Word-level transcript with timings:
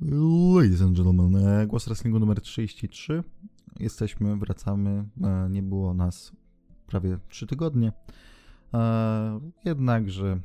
Ladies 0.00 0.82
and 0.82 0.96
gentlemen, 0.96 1.36
e, 1.36 1.66
głos 1.66 1.84
wrestlingu 1.86 2.18
numer 2.20 2.40
33. 2.40 3.22
Jesteśmy, 3.80 4.36
wracamy. 4.36 5.04
e, 5.24 5.48
Nie 5.50 5.62
było 5.62 5.94
nas 5.94 6.32
prawie 6.86 7.18
3 7.28 7.46
tygodnie. 7.46 7.92
E, 8.74 9.40
Jednakże 9.64 10.40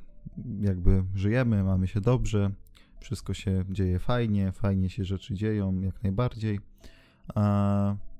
jakby 0.61 1.03
żyjemy, 1.15 1.63
mamy 1.63 1.87
się 1.87 2.01
dobrze, 2.01 2.51
wszystko 2.99 3.33
się 3.33 3.65
dzieje 3.69 3.99
fajnie, 3.99 4.51
fajnie 4.51 4.89
się 4.89 5.05
rzeczy 5.05 5.33
dzieją 5.33 5.81
jak 5.81 6.03
najbardziej. 6.03 6.59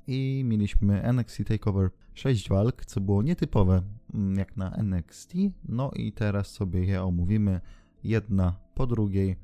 I 0.08 0.44
mieliśmy 0.46 1.02
NXT 1.04 1.44
TakeOver 1.48 1.90
6 2.14 2.50
walk, 2.50 2.86
co 2.86 3.02
było 3.02 3.22
nietypowe 3.24 3.82
mm, 4.14 4.38
jak 4.38 4.58
na 4.58 4.72
NXT. 4.72 5.34
No 5.70 5.92
i 5.96 6.12
teraz 6.12 6.48
sobie 6.48 6.86
je 6.86 7.04
omówimy 7.04 7.62
jedna 8.04 8.56
po 8.76 8.88
drugiej. 8.88 9.36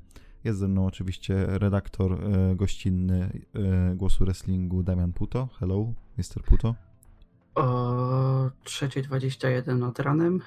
Jest 0.46 0.58
ze 0.58 0.68
mną 0.68 0.86
oczywiście 0.86 1.46
redaktor 1.46 2.12
e, 2.12 2.56
gościnny 2.56 3.40
e, 3.54 3.94
Głosu 3.96 4.24
Wrestlingu 4.24 4.82
Damian 4.82 5.12
Puto. 5.12 5.48
Hello, 5.58 5.92
Mr. 6.18 6.42
Puto. 6.44 6.74
O 7.54 7.64
3.21 8.64 9.78
nad 9.78 9.98
ranem. 9.98 10.40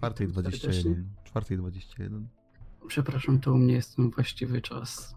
4.21. 0.00 0.94
4.21. 1.34 2.22
Przepraszam, 2.86 3.40
to 3.40 3.52
u 3.52 3.56
mnie 3.58 3.74
jest 3.74 3.96
ten 3.96 4.10
właściwy 4.10 4.60
czas. 4.60 5.16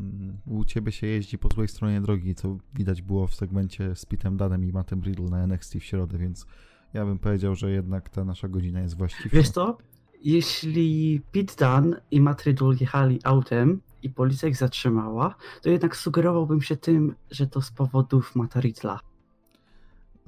Mm, 0.00 0.36
U 0.46 0.64
ciebie 0.64 0.92
się 0.92 1.06
jeździ 1.06 1.38
po 1.38 1.48
złej 1.48 1.68
stronie 1.68 2.00
drogi, 2.00 2.34
co 2.34 2.56
widać 2.74 3.02
było 3.02 3.26
w 3.26 3.34
segmencie 3.34 3.96
z 3.96 4.06
Pitem 4.06 4.36
Danem 4.36 4.64
i 4.64 4.72
Mattem 4.72 5.02
Riddle 5.02 5.28
na 5.28 5.42
NXT 5.42 5.74
w 5.74 5.84
środę, 5.84 6.18
więc 6.18 6.46
ja 6.94 7.04
bym 7.04 7.18
powiedział, 7.18 7.54
że 7.54 7.70
jednak 7.70 8.08
ta 8.08 8.24
nasza 8.24 8.48
godzina 8.48 8.80
jest 8.80 8.96
właściwa. 8.96 9.28
Wiesz 9.32 9.50
co? 9.50 9.78
Jeśli 10.24 11.20
Pete 11.32 11.54
Dunne 11.80 12.00
i 12.10 12.20
Matt 12.20 12.42
Riddle 12.42 12.74
jechali 12.80 13.18
autem 13.24 13.80
i 14.02 14.10
policja 14.10 14.48
ich 14.48 14.56
zatrzymała, 14.56 15.34
to 15.62 15.68
jednak 15.70 15.96
sugerowałbym 15.96 16.62
się 16.62 16.76
tym, 16.76 17.14
że 17.30 17.46
to 17.46 17.60
z 17.60 17.70
powodów 17.70 18.36
Matta 18.36 18.60
Riddla. 18.60 19.00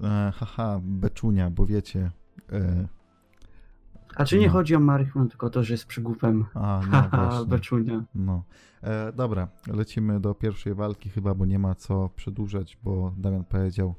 E, 0.03 0.33
haha, 0.35 0.81
beczunia, 0.83 1.51
bo 1.51 1.67
wiecie... 1.67 2.11
E, 2.53 2.89
A 4.17 4.25
czy 4.25 4.39
nie 4.39 4.47
No. 4.47 4.53
chodzi 4.53 4.75
o 4.75 4.81
marihuanę, 4.81 5.29
tylko 5.31 5.51
to, 5.51 5.65
że 5.65 5.75
jest 5.75 5.87
przygłupem. 5.87 6.45
a, 6.55 6.81
no 6.91 7.03
Haha, 7.03 7.45
beczunia. 7.45 8.05
No. 8.15 8.43
E, 8.83 9.13
dobra, 9.13 9.49
lecimy 9.67 10.21
do 10.21 10.35
pierwszej 10.35 10.75
walki 10.75 11.11
chyba, 11.11 11.35
bo 11.35 11.47
nie 11.47 11.59
ma 11.59 11.75
co 11.75 12.11
przedłużać, 12.17 12.79
bo 12.85 13.13
Damian 13.17 13.45
powiedział, 13.45 13.95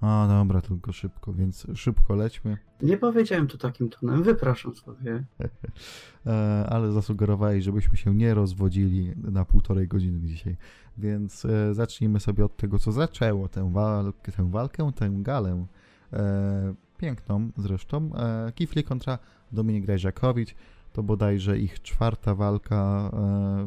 a 0.00 0.26
dobra, 0.28 0.60
tylko 0.60 0.92
szybko, 0.92 1.32
więc 1.32 1.66
szybko 1.74 2.14
lećmy, 2.14 2.56
Nie 2.82 2.96
powiedziałem 2.96 3.46
to 3.46 3.58
takim 3.58 3.88
tonem, 3.88 4.22
wypraszam 4.22 4.76
sobie. 4.76 5.24
e, 6.26 6.66
ale 6.68 6.92
zasugerowali, 6.92 7.62
żebyśmy 7.62 7.98
się 7.98 8.14
nie 8.14 8.34
rozwodzili 8.34 9.12
na 9.16 9.44
półtorej 9.44 9.88
godziny 9.88 10.20
dzisiaj, 10.20 10.56
więc 10.98 11.44
e, 11.44 11.74
zacznijmy 11.74 12.20
sobie 12.20 12.44
od 12.44 12.56
tego, 12.56 12.78
co 12.78 12.92
zaczęło 12.92 13.48
tę 13.48 13.72
walkę, 13.72 14.32
tę 14.32 14.50
walkę, 14.50 14.90
tę 14.94 15.10
galę, 15.12 15.66
e, 16.12 16.74
piękną 16.98 17.50
zresztą, 17.56 18.10
Kifli 18.54 18.84
kontra 18.84 19.18
Dominik 19.52 19.84
Grajżakowicz, 19.84 20.54
to 20.92 21.02
bodajże 21.02 21.58
ich 21.58 21.82
czwarta 21.82 22.34
walka 22.34 23.10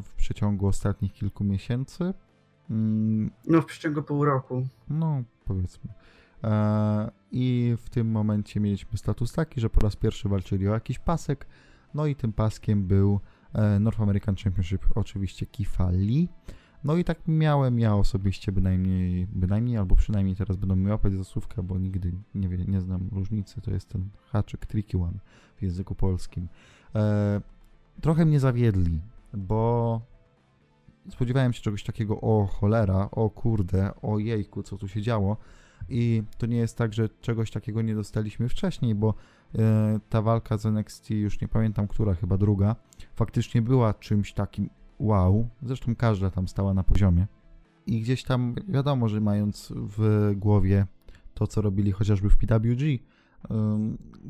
w 0.02 0.14
przeciągu 0.16 0.66
ostatnich 0.66 1.12
kilku 1.12 1.44
miesięcy. 1.44 2.14
Mm, 2.70 3.30
No 3.46 3.62
w 3.62 3.66
przeciągu 3.66 4.02
pół 4.02 4.24
roku. 4.24 4.66
No, 4.88 5.22
powiedzmy. 5.44 5.92
E, 6.44 7.10
I 7.32 7.76
w 7.78 7.90
tym 7.90 8.10
momencie 8.10 8.60
mieliśmy 8.60 8.98
status 8.98 9.32
taki, 9.32 9.60
że 9.60 9.70
po 9.70 9.80
raz 9.80 9.96
pierwszy 9.96 10.28
walczyli 10.28 10.68
o 10.68 10.74
jakiś 10.74 10.98
pasek. 10.98 11.46
No 11.94 12.06
i 12.06 12.16
tym 12.16 12.32
paskiem 12.32 12.86
był 12.86 13.20
e, 13.52 13.80
North 13.80 14.00
American 14.00 14.36
Championship, 14.36 14.86
oczywiście 14.94 15.46
Kifali. 15.46 16.28
No 16.84 16.96
i 16.96 17.04
tak 17.04 17.18
miałem 17.26 17.78
ja 17.78 17.96
osobiście 17.96 18.52
bynajmniej, 18.52 19.26
bynajmniej 19.26 19.76
albo 19.76 19.96
przynajmniej 19.96 20.36
teraz 20.36 20.56
będą 20.56 20.76
mi 20.76 20.90
łapać 20.90 21.12
za 21.12 21.24
słówkę, 21.24 21.62
bo 21.62 21.78
nigdy 21.78 22.12
nie, 22.34 22.48
wie, 22.48 22.58
nie 22.58 22.80
znam 22.80 23.08
różnicy. 23.12 23.60
To 23.60 23.70
jest 23.70 23.88
ten 23.88 24.08
haczyk, 24.30 24.66
tricky 24.66 24.98
one 24.98 25.18
w 25.56 25.62
języku 25.62 25.94
polskim. 25.94 26.48
E, 26.94 27.40
trochę 28.00 28.24
mnie 28.24 28.40
zawiedli, 28.40 29.00
bo 29.34 30.00
spodziewałem 31.10 31.52
się 31.52 31.62
czegoś 31.62 31.84
takiego, 31.84 32.20
o 32.20 32.46
cholera, 32.46 33.08
o 33.10 33.30
kurde, 33.30 33.90
o 34.02 34.18
jejku, 34.18 34.62
co 34.62 34.76
tu 34.76 34.88
się 34.88 35.02
działo. 35.02 35.36
I 35.88 36.22
to 36.38 36.46
nie 36.46 36.56
jest 36.56 36.78
tak, 36.78 36.94
że 36.94 37.08
czegoś 37.08 37.50
takiego 37.50 37.82
nie 37.82 37.94
dostaliśmy 37.94 38.48
wcześniej, 38.48 38.94
bo 38.94 39.14
e, 39.58 40.00
ta 40.08 40.22
walka 40.22 40.58
z 40.58 40.66
NXT, 40.66 41.10
już 41.10 41.40
nie 41.40 41.48
pamiętam, 41.48 41.88
która, 41.88 42.14
chyba 42.14 42.38
druga, 42.38 42.76
faktycznie 43.14 43.62
była 43.62 43.94
czymś 43.94 44.32
takim 44.32 44.70
wow. 44.98 45.48
Zresztą 45.62 45.96
każda 45.96 46.30
tam 46.30 46.48
stała 46.48 46.74
na 46.74 46.82
poziomie. 46.82 47.26
I 47.86 48.00
gdzieś 48.00 48.24
tam 48.24 48.54
wiadomo, 48.68 49.08
że 49.08 49.20
mając 49.20 49.72
w 49.76 50.32
głowie 50.36 50.86
to, 51.34 51.46
co 51.46 51.62
robili 51.62 51.92
chociażby 51.92 52.30
w 52.30 52.36
PWG, 52.36 52.98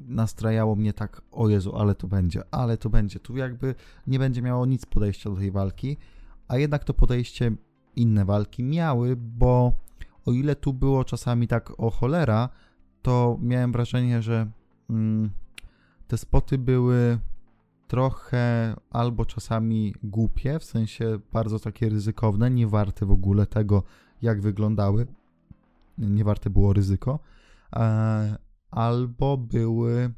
nastrajało 0.09 0.77
mnie 0.77 0.93
tak, 0.93 1.23
o 1.33 1.49
Jezu, 1.49 1.77
ale 1.77 1.95
to 1.95 2.09
będzie, 2.09 2.43
ale 2.51 2.77
to 2.77 2.91
będzie. 2.91 3.21
Tu 3.21 3.37
jakby 3.37 3.75
nie 4.07 4.19
będzie 4.19 4.43
miało 4.43 4.67
nic 4.67 4.87
podejścia 4.87 5.31
do 5.31 5.37
tej 5.37 5.51
walki, 5.51 5.97
a 6.49 6.59
jednak 6.59 6.85
to 6.85 6.95
podejście 6.95 7.53
inne 7.97 8.25
walki 8.25 8.63
miały, 8.63 9.17
bo 9.17 9.73
o 10.27 10.33
ile 10.33 10.57
tu 10.57 10.73
było 10.73 11.05
czasami 11.05 11.49
tak 11.49 11.81
o 11.81 11.91
cholera, 11.91 12.49
to 13.03 13.39
miałem 13.41 13.73
wrażenie, 13.73 14.23
że 14.23 14.51
mm, 14.91 15.31
te 16.09 16.19
spoty 16.19 16.59
były 16.59 17.19
trochę 17.89 18.77
albo 18.91 19.25
czasami 19.25 19.95
głupie, 20.03 20.59
w 20.59 20.65
sensie 20.65 21.19
bardzo 21.33 21.59
takie 21.59 21.89
ryzykowne, 21.89 22.51
nie 22.51 22.67
warte 22.67 23.07
w 23.07 23.11
ogóle 23.11 23.47
tego, 23.47 23.83
jak 24.23 24.41
wyglądały, 24.41 25.07
nie 25.99 26.25
warte 26.25 26.51
było 26.51 26.73
ryzyko, 26.73 27.19
e, 27.73 28.37
albo 28.71 29.37
były 29.37 30.13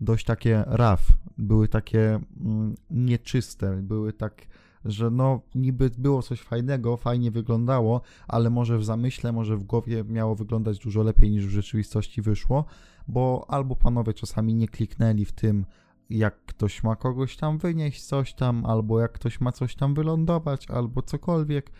dość 0.00 0.24
takie 0.24 0.64
rough, 0.66 1.02
były 1.38 1.68
takie 1.68 2.20
mm, 2.40 2.74
nieczyste, 2.90 3.76
były 3.82 4.12
tak, 4.12 4.46
że 4.84 5.10
no 5.10 5.40
niby 5.54 5.90
było 5.98 6.22
coś 6.22 6.40
fajnego, 6.40 6.96
fajnie 6.96 7.30
wyglądało, 7.30 8.00
ale 8.28 8.50
może 8.50 8.78
w 8.78 8.84
zamyśle, 8.84 9.32
może 9.32 9.56
w 9.56 9.64
głowie 9.64 10.04
miało 10.04 10.34
wyglądać 10.34 10.78
dużo 10.78 11.02
lepiej 11.02 11.30
niż 11.30 11.46
w 11.46 11.50
rzeczywistości 11.50 12.22
wyszło, 12.22 12.64
bo 13.08 13.46
albo 13.48 13.76
panowie 13.76 14.14
czasami 14.14 14.54
nie 14.54 14.68
kliknęli 14.68 15.24
w 15.24 15.32
tym, 15.32 15.66
jak 16.10 16.44
ktoś 16.44 16.82
ma 16.82 16.96
kogoś 16.96 17.36
tam 17.36 17.58
wynieść, 17.58 18.04
coś 18.04 18.34
tam, 18.34 18.66
albo 18.66 19.00
jak 19.00 19.12
ktoś 19.12 19.40
ma 19.40 19.52
coś 19.52 19.74
tam 19.74 19.94
wylądować, 19.94 20.70
albo 20.70 21.02
cokolwiek. 21.02 21.72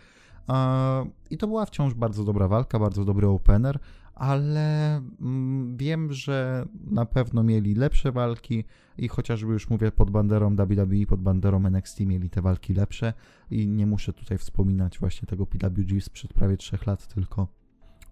I 1.29 1.37
to 1.37 1.47
była 1.47 1.65
wciąż 1.65 1.93
bardzo 1.93 2.23
dobra 2.23 2.47
walka, 2.47 2.79
bardzo 2.79 3.05
dobry 3.05 3.27
opener, 3.27 3.79
ale 4.15 4.97
mm, 5.21 5.77
wiem, 5.77 6.13
że 6.13 6.65
na 6.91 7.05
pewno 7.05 7.43
mieli 7.43 7.75
lepsze 7.75 8.11
walki 8.11 8.63
i 8.97 9.07
chociażby 9.07 9.53
już 9.53 9.69
mówię 9.69 9.91
pod 9.91 10.11
banderą 10.11 10.55
WWE, 10.55 11.05
pod 11.07 11.21
banderą 11.21 11.65
NXT 11.65 11.99
mieli 11.99 12.29
te 12.29 12.41
walki 12.41 12.73
lepsze 12.73 13.13
i 13.51 13.67
nie 13.67 13.85
muszę 13.85 14.13
tutaj 14.13 14.37
wspominać 14.37 14.99
właśnie 14.99 15.27
tego 15.27 15.45
PWG 15.45 16.01
sprzed 16.01 16.33
prawie 16.33 16.57
trzech 16.57 16.85
lat 16.87 17.07
tylko. 17.07 17.47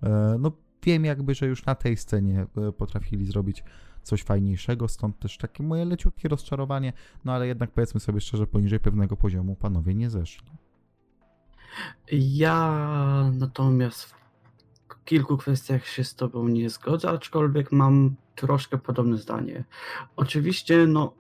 E, 0.04 0.38
No 0.40 0.52
wiem 0.84 1.06
jakby, 1.06 1.36
że 1.36 1.48
już 1.48 1.66
na 1.66 1.76
tej 1.76 1.98
scenie 1.98 2.46
e, 2.68 2.72
potrafili 2.72 3.26
zrobić 3.26 3.64
coś 4.04 4.24
fajniejszego, 4.24 4.88
stąd 4.88 5.20
też 5.20 5.38
takie 5.38 5.64
moje 5.64 5.86
leciutkie 5.86 6.30
rozczarowanie, 6.30 6.94
no 7.26 7.34
ale 7.34 7.48
jednak 7.48 7.72
powiedzmy 7.72 8.00
sobie 8.00 8.22
szczerze, 8.22 8.48
poniżej 8.48 8.80
pewnego 8.80 9.18
poziomu 9.18 9.56
panowie 9.56 9.96
nie 9.96 10.10
zeszli. 10.10 10.52
Ja 12.12 13.32
natomiast 13.34 14.21
kilku 15.06 15.38
kwestiach 15.38 15.88
się 15.88 16.04
z 16.04 16.16
tobą 16.16 16.48
nie 16.48 16.70
zgodzę, 16.70 17.10
aczkolwiek 17.10 17.72
mam 17.72 18.16
troszkę 18.36 18.78
podobne 18.78 19.18
zdanie. 19.18 19.64
Oczywiście, 20.16 20.88
no, 20.88 21.14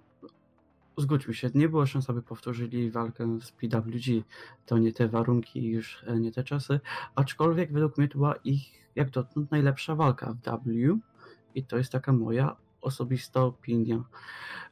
zgódźmy 0.97 1.33
się, 1.33 1.49
nie 1.55 1.69
było 1.69 1.85
szans, 1.85 2.09
aby 2.09 2.21
powtórzyli 2.21 2.91
walkę 2.91 3.39
z 3.41 3.51
PWG. 3.51 4.23
To 4.65 4.77
nie 4.77 4.93
te 4.93 5.07
warunki, 5.07 5.65
już 5.67 6.03
e, 6.07 6.19
nie 6.19 6.31
te 6.31 6.43
czasy, 6.43 6.79
aczkolwiek 7.15 7.73
według 7.73 7.97
mnie 7.97 8.07
to 8.07 8.17
była 8.17 8.35
ich, 8.35 8.61
jak 8.95 9.09
dotąd, 9.09 9.51
najlepsza 9.51 9.95
walka 9.95 10.33
w 10.33 10.37
W 10.65 10.99
i 11.55 11.63
to 11.63 11.77
jest 11.77 11.91
taka 11.91 12.13
moja 12.13 12.55
osobista 12.81 13.43
opinia. 13.43 14.03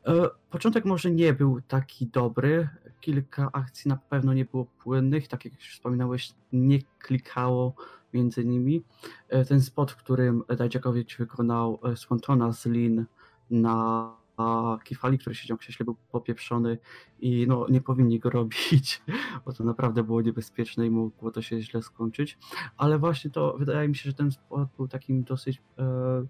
E, 0.08 0.30
Początek 0.50 0.86
może 0.86 1.12
nie 1.12 1.34
był 1.34 1.62
taki 1.62 2.08
dobry. 2.08 2.70
Kilka 3.00 3.50
akcji 3.54 3.90
na 3.90 3.98
pewno 3.98 4.34
nie 4.34 4.46
było 4.46 4.66
płynnych. 4.66 5.28
Tak 5.28 5.46
jak 5.46 5.54
już 5.54 5.74
wspominałeś, 5.74 6.34
nie 6.54 6.80
klikało 7.00 7.76
między 8.14 8.46
nimi. 8.46 8.84
E, 9.30 9.46
Ten 9.46 9.62
spot, 9.62 9.92
w 9.92 9.96
którym 9.96 10.44
Dajczakowicz 10.58 11.18
wykonał 11.18 11.80
e, 11.84 11.96
Swantona 11.98 12.54
z 12.54 12.66
Lin 12.66 13.06
na 13.50 14.20
Kifali, 14.84 15.18
który 15.18 15.36
siedział 15.36 15.58
w 15.58 15.60
krześle, 15.60 15.84
był 15.84 15.96
popieprzony 16.12 16.78
i 17.20 17.46
no, 17.48 17.66
nie 17.70 17.82
powinni 17.82 18.20
go 18.20 18.30
robić, 18.30 19.02
bo 19.46 19.54
to 19.54 19.64
naprawdę 19.64 20.04
było 20.04 20.22
niebezpieczne 20.22 20.86
i 20.86 20.90
mogło 20.90 21.32
to 21.32 21.42
się 21.42 21.62
źle 21.62 21.82
skończyć. 21.82 22.38
Ale 22.78 23.00
właśnie 23.00 23.30
to 23.30 23.56
wydaje 23.60 23.88
mi 23.88 23.96
się, 23.96 24.10
że 24.10 24.14
ten 24.14 24.32
spot 24.32 24.70
był 24.78 24.88
takim 24.88 25.24
dosyć 25.24 25.62
e, 25.78 26.26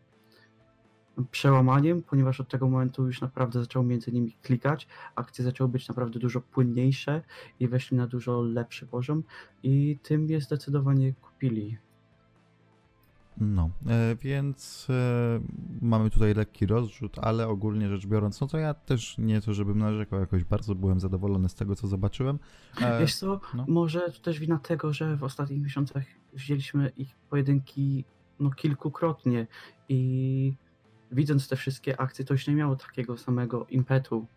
przełamaniem, 1.31 2.01
ponieważ 2.01 2.39
od 2.39 2.50
tego 2.50 2.69
momentu 2.69 3.06
już 3.06 3.21
naprawdę 3.21 3.59
zaczęło 3.59 3.85
między 3.85 4.11
nimi 4.11 4.31
klikać, 4.41 4.88
akcje 5.15 5.45
zaczęły 5.45 5.69
być 5.69 5.88
naprawdę 5.88 6.19
dużo 6.19 6.41
płynniejsze 6.41 7.21
i 7.59 7.67
weszli 7.67 7.97
na 7.97 8.07
dużo 8.07 8.41
lepszy 8.41 8.88
poziom 8.88 9.23
i 9.63 9.97
tym 10.03 10.21
mnie 10.21 10.41
zdecydowanie 10.41 11.13
kupili. 11.13 11.77
No, 13.39 13.69
e, 13.88 14.15
więc 14.15 14.88
e, 14.89 15.39
mamy 15.81 16.09
tutaj 16.09 16.33
lekki 16.33 16.65
rozrzut, 16.65 17.19
ale 17.19 17.47
ogólnie 17.47 17.89
rzecz 17.89 18.07
biorąc, 18.07 18.41
no 18.41 18.47
to 18.47 18.57
ja 18.57 18.73
też 18.73 19.17
nie 19.17 19.41
to, 19.41 19.53
żebym 19.53 19.79
narzekał, 19.79 20.19
jakoś 20.19 20.44
bardzo 20.44 20.75
byłem 20.75 21.00
zadowolony 21.00 21.50
z 21.50 21.56
tego, 21.56 21.75
co 21.75 21.88
zobaczyłem. 21.88 22.39
E, 22.81 23.00
Wiesz 23.00 23.15
co, 23.15 23.41
no. 23.53 23.65
może 23.67 24.11
to 24.11 24.19
też 24.19 24.39
wina 24.39 24.59
tego, 24.59 24.94
że 24.94 25.15
w 25.15 25.23
ostatnich 25.23 25.61
miesiącach 25.61 26.03
wzięliśmy 26.33 26.91
ich 26.97 27.15
pojedynki 27.29 28.06
no, 28.39 28.50
kilkukrotnie 28.50 29.47
i 29.89 30.53
widząc 31.11 31.47
te 31.47 31.56
wszystkie 31.56 32.01
akcje, 32.01 32.25
to 32.25 32.33
już 32.33 32.47
nie 32.47 32.56
miało 32.56 32.75
takiego 32.75 33.17
samego 33.17 33.65
impetu. 33.69 34.27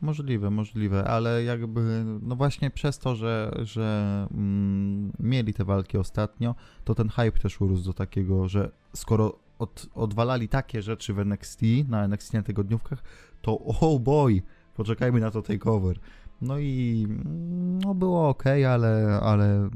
Możliwe, 0.00 0.50
możliwe, 0.50 1.04
ale 1.04 1.44
jakby, 1.44 2.04
no 2.22 2.36
właśnie 2.36 2.70
przez 2.70 2.98
to, 2.98 3.16
że, 3.16 3.52
że 3.62 4.26
mm, 4.30 5.12
mieli 5.20 5.54
te 5.54 5.64
walki 5.64 5.98
ostatnio, 5.98 6.54
to 6.84 6.94
ten 6.94 7.08
hype 7.08 7.38
też 7.38 7.60
urósł 7.60 7.84
do 7.84 7.92
takiego, 7.92 8.48
że 8.48 8.70
skoro 8.96 9.38
od, 9.58 9.86
odwalali 9.94 10.48
takie 10.48 10.82
rzeczy 10.82 11.14
w 11.14 11.18
NXT, 11.18 11.60
na 11.88 12.04
NXT 12.04 12.34
na 12.34 12.42
tygodniówkach, 12.42 13.02
to 13.42 13.58
oh 13.58 13.98
boy, 14.00 14.42
poczekajmy 14.74 15.20
na 15.20 15.30
to 15.30 15.42
takeover. 15.42 15.98
No 16.40 16.58
i 16.58 17.06
mm, 17.08 17.78
no 17.78 17.94
było 17.94 18.28
ok, 18.28 18.44
ale, 18.46 19.20
ale 19.22 19.70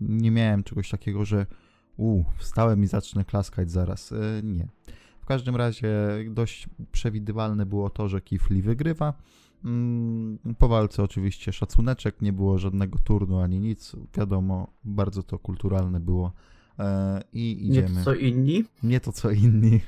nie 0.00 0.30
miałem 0.30 0.62
czegoś 0.62 0.90
takiego, 0.90 1.24
że 1.24 1.46
u, 1.96 2.24
wstałem 2.38 2.82
i 2.82 2.86
zacznę 2.86 3.24
klaskać 3.24 3.70
zaraz. 3.70 4.12
E, 4.12 4.16
nie. 4.42 4.68
W 5.22 5.26
każdym 5.26 5.56
razie 5.56 5.90
dość 6.30 6.68
przewidywalne 6.92 7.66
było 7.66 7.90
to, 7.90 8.08
że 8.08 8.20
Lee 8.50 8.62
wygrywa. 8.62 9.14
Mm, 9.64 10.38
Po 10.58 10.68
walce 10.68 11.02
oczywiście 11.02 11.52
szacuneczek, 11.52 12.22
nie 12.22 12.32
było 12.32 12.58
żadnego 12.58 12.98
turnu 12.98 13.38
ani 13.40 13.60
nic. 13.60 13.96
Wiadomo, 14.16 14.66
bardzo 14.84 15.22
to 15.22 15.38
kulturalne 15.38 16.00
było. 16.00 16.32
E, 16.78 17.22
I 17.32 17.56
Nie 17.56 17.68
idziemy. 17.68 17.88
to 17.88 18.04
co 18.04 18.14
inni. 18.14 18.64
Nie 18.82 19.00
to 19.00 19.12
co 19.12 19.30
inni. 19.30 19.80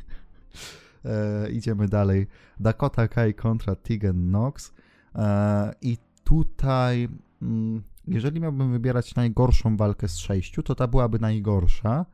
E, 1.04 1.50
idziemy 1.50 1.88
dalej. 1.88 2.26
Dakota 2.60 3.08
Kai 3.08 3.34
kontra 3.34 3.74
Tegan 3.74 4.28
Knox. 4.28 4.72
E, 5.14 5.72
I 5.82 5.96
tutaj, 6.24 7.08
mm, 7.42 7.82
jeżeli 8.08 8.40
miałbym 8.40 8.72
wybierać 8.72 9.14
najgorszą 9.14 9.76
walkę 9.76 10.08
z 10.08 10.16
sześciu, 10.16 10.62
to 10.62 10.74
ta 10.74 10.86
byłaby 10.86 11.18
najgorsza, 11.18 12.06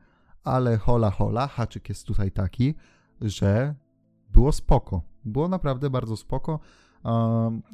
ale 0.43 0.77
hola 0.77 1.11
hola, 1.11 1.47
haczyk 1.47 1.89
jest 1.89 2.07
tutaj 2.07 2.31
taki, 2.31 2.73
że 3.21 3.75
było 4.33 4.51
spoko. 4.51 5.01
Było 5.25 5.47
naprawdę 5.47 5.89
bardzo 5.89 6.17
spoko. 6.17 6.59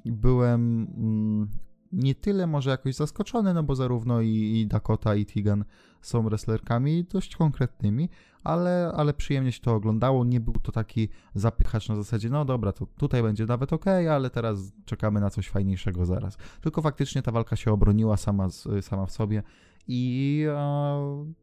Byłem 0.05 0.87
mm, 0.97 1.47
nie 1.91 2.15
tyle 2.15 2.47
może 2.47 2.69
jakoś 2.69 2.95
zaskoczony, 2.95 3.53
no 3.53 3.63
bo 3.63 3.75
zarówno 3.75 4.21
i, 4.21 4.67
Dakota 4.69 5.15
i 5.15 5.25
Tegan 5.25 5.65
są 6.01 6.23
wrestlerkami 6.23 7.03
dość 7.03 7.35
konkretnymi, 7.35 8.09
ale, 8.43 8.91
ale 8.95 9.13
przyjemnie 9.13 9.51
się 9.51 9.61
to 9.61 9.75
oglądało. 9.75 10.25
Nie 10.25 10.39
był 10.39 10.53
to 10.53 10.71
taki 10.71 11.09
zapychacz 11.35 11.89
na 11.89 11.95
zasadzie, 11.95 12.29
no 12.29 12.45
dobra, 12.45 12.71
to 12.71 12.85
tutaj 12.85 13.23
będzie 13.23 13.45
nawet 13.45 13.73
ok, 13.73 13.85
ale 13.87 14.29
teraz 14.29 14.71
czekamy 14.85 15.19
na 15.19 15.29
coś 15.29 15.49
fajniejszego 15.49 16.05
zaraz. 16.05 16.37
Tylko 16.61 16.81
faktycznie 16.81 17.21
ta 17.21 17.31
walka 17.31 17.55
się 17.55 17.71
obroniła 17.71 18.17
sama, 18.17 18.49
sama 18.81 19.05
w 19.05 19.11
sobie 19.11 19.43
i 19.87 20.43
e, 20.49 21.33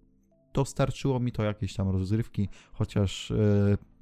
dostarczyło 0.55 1.21
mi 1.21 1.33
to 1.33 1.43
jakieś 1.43 1.75
tam 1.75 1.91
rozrywki, 1.91 2.49
chociaż 2.73 3.31
e, 3.31 3.37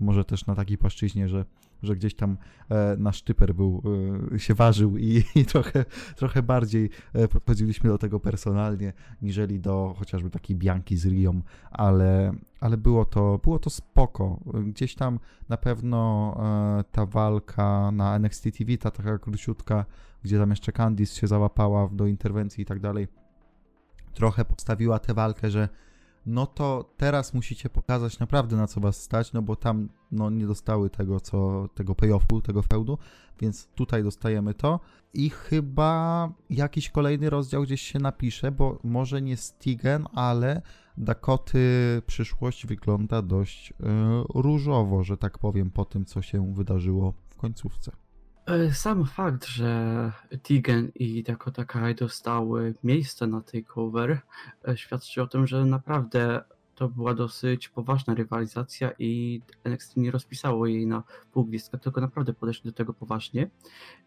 może 0.01 0.25
też 0.25 0.47
na 0.47 0.55
takiej 0.55 0.79
płaszczyźnie, 0.79 1.29
że 1.29 1.45
że 1.83 1.97
gdzieś 1.97 2.15
tam 2.15 2.37
e, 2.71 2.97
nasz 2.99 3.23
typer 3.23 3.55
był, 3.55 3.83
e, 4.35 4.39
się 4.39 4.55
ważył 4.55 4.99
i, 4.99 5.25
i 5.35 5.45
trochę, 5.45 5.85
trochę 6.17 6.43
bardziej 6.43 6.91
e, 7.13 7.29
podchodziliśmy 7.29 7.91
do 7.91 7.99
tego 7.99 8.21
personalnie, 8.21 8.93
niżeli 9.23 9.61
do 9.61 9.95
chociażby 9.99 10.31
takiej 10.31 10.57
Bianki 10.57 10.97
z 10.97 11.07
Rią, 11.07 11.41
ale, 11.71 12.33
ale 12.61 12.77
było, 12.77 13.05
to, 13.05 13.41
było 13.45 13.59
to 13.59 13.71
spoko. 13.71 14.41
Gdzieś 14.67 14.95
tam 14.95 15.19
na 15.49 15.57
pewno 15.57 16.35
e, 16.81 16.85
ta 16.93 17.07
walka 17.07 17.91
na 17.93 18.17
NXT 18.17 18.45
TV, 18.59 18.79
ta 18.79 18.91
taka 18.91 19.19
króciutka, 19.19 19.85
gdzie 20.23 20.39
tam 20.39 20.51
jeszcze 20.51 20.73
Candice 20.73 21.21
się 21.21 21.27
załapała 21.27 21.89
do 21.89 22.07
interwencji 22.07 22.63
i 22.63 22.67
tak 22.67 22.81
dalej, 22.81 23.09
trochę 24.15 24.45
postawiła 24.45 24.99
tę 24.99 25.15
walkę, 25.15 25.51
że 25.51 25.69
no 26.27 26.47
to 26.47 26.95
teraz 26.97 27.35
musicie 27.35 27.71
pokazać 27.71 28.19
naprawdę 28.19 28.57
na 28.57 28.67
co 28.67 28.81
was 28.81 29.03
stać, 29.03 29.33
no 29.33 29.43
bo 29.43 29.57
tam 29.57 29.89
no, 30.13 30.31
nie 30.31 30.47
dostały 30.47 30.91
tego, 30.91 31.21
co, 31.21 31.69
tego 31.75 31.95
payoffu, 31.95 32.41
tego 32.41 32.63
feudu, 32.63 32.99
więc 33.41 33.67
tutaj 33.67 34.03
dostajemy 34.03 34.55
to 34.55 34.81
i 35.15 35.31
chyba 35.31 36.33
jakiś 36.51 36.91
kolejny 36.91 37.31
rozdział 37.31 37.63
gdzieś 37.63 37.83
się 37.83 37.99
napisze, 37.99 38.53
bo 38.53 38.79
może 38.85 39.23
nie 39.23 39.37
Stigen, 39.37 40.07
ale 40.15 40.63
Dakoty 40.97 42.03
przyszłość 42.07 42.67
wygląda 42.67 43.23
dość 43.23 43.71
y, 43.71 43.75
różowo, 44.35 45.05
że 45.05 45.17
tak 45.17 45.39
powiem, 45.39 45.71
po 45.71 45.85
tym, 45.85 46.05
co 46.05 46.23
się 46.23 46.55
wydarzyło 46.55 47.15
w 47.29 47.37
końcówce. 47.37 47.93
E, 48.47 48.73
Sam 48.73 49.05
fakt, 49.05 49.47
że 49.47 50.13
Tegan 50.43 50.89
i 50.95 51.23
Dakota 51.23 51.65
Kai 51.65 51.95
dostały 51.95 52.75
miejsce 52.85 53.27
na 53.27 53.41
takeover 53.41 54.21
e, 54.69 54.77
świadczy 54.77 55.23
o 55.23 55.27
tym, 55.27 55.47
że 55.47 55.65
naprawdę 55.65 56.45
to 56.75 56.89
była 56.89 57.15
dosyć 57.15 57.69
poważna 57.69 58.15
rywalizacja 58.15 58.91
i 58.99 59.43
NXT 59.65 59.97
nie 59.97 60.11
rozpisało 60.11 60.67
jej 60.67 60.87
na 60.87 61.03
pół 61.33 61.45
gwizdka, 61.45 61.79
tylko 61.79 62.01
naprawdę 62.01 62.33
podeszli 62.33 62.71
do 62.71 62.77
tego 62.77 62.95
poważnie. 62.95 63.51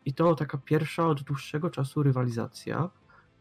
I 0.05 0.13
to 0.13 0.35
taka 0.35 0.57
pierwsza 0.57 1.07
od 1.07 1.21
dłuższego 1.21 1.69
czasu 1.69 2.03
rywalizacja, 2.03 2.89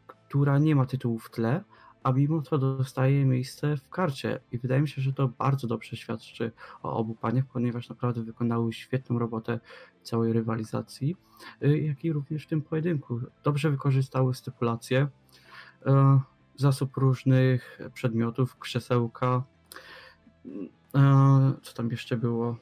która 0.06 0.58
nie 0.58 0.76
ma 0.76 0.86
tytułu 0.86 1.18
w 1.18 1.30
tle, 1.30 1.64
a 2.04 2.12
mimo 2.12 2.42
to 2.42 2.58
dostaje 2.58 3.24
miejsce 3.24 3.76
w 3.76 3.88
karcie. 3.88 4.40
I 4.52 4.58
wydaje 4.58 4.80
mi 4.82 4.88
się, 4.88 5.02
że 5.02 5.12
to 5.12 5.28
bardzo 5.28 5.66
dobrze 5.66 5.96
świadczy 5.96 6.52
o 6.82 6.96
obu 6.96 7.14
paniach, 7.14 7.44
ponieważ 7.52 7.88
naprawdę 7.88 8.22
wykonały 8.22 8.72
świetną 8.72 9.18
robotę 9.18 9.60
całej 10.02 10.32
rywalizacji, 10.32 11.16
y, 11.62 11.78
jak 11.78 12.04
i 12.04 12.12
również 12.12 12.44
w 12.44 12.48
tym 12.48 12.62
pojedynku. 12.62 13.20
Dobrze 13.44 13.70
wykorzystały 13.70 14.34
stypulacje, 14.34 15.02
y, 15.86 15.90
zasób 16.56 16.96
różnych 16.96 17.78
przedmiotów, 17.94 18.58
krzesełka. 18.58 19.42
y, 20.46 20.50
Co 21.62 21.74
tam 21.74 21.90
jeszcze 21.90 22.16
było? 22.16 22.56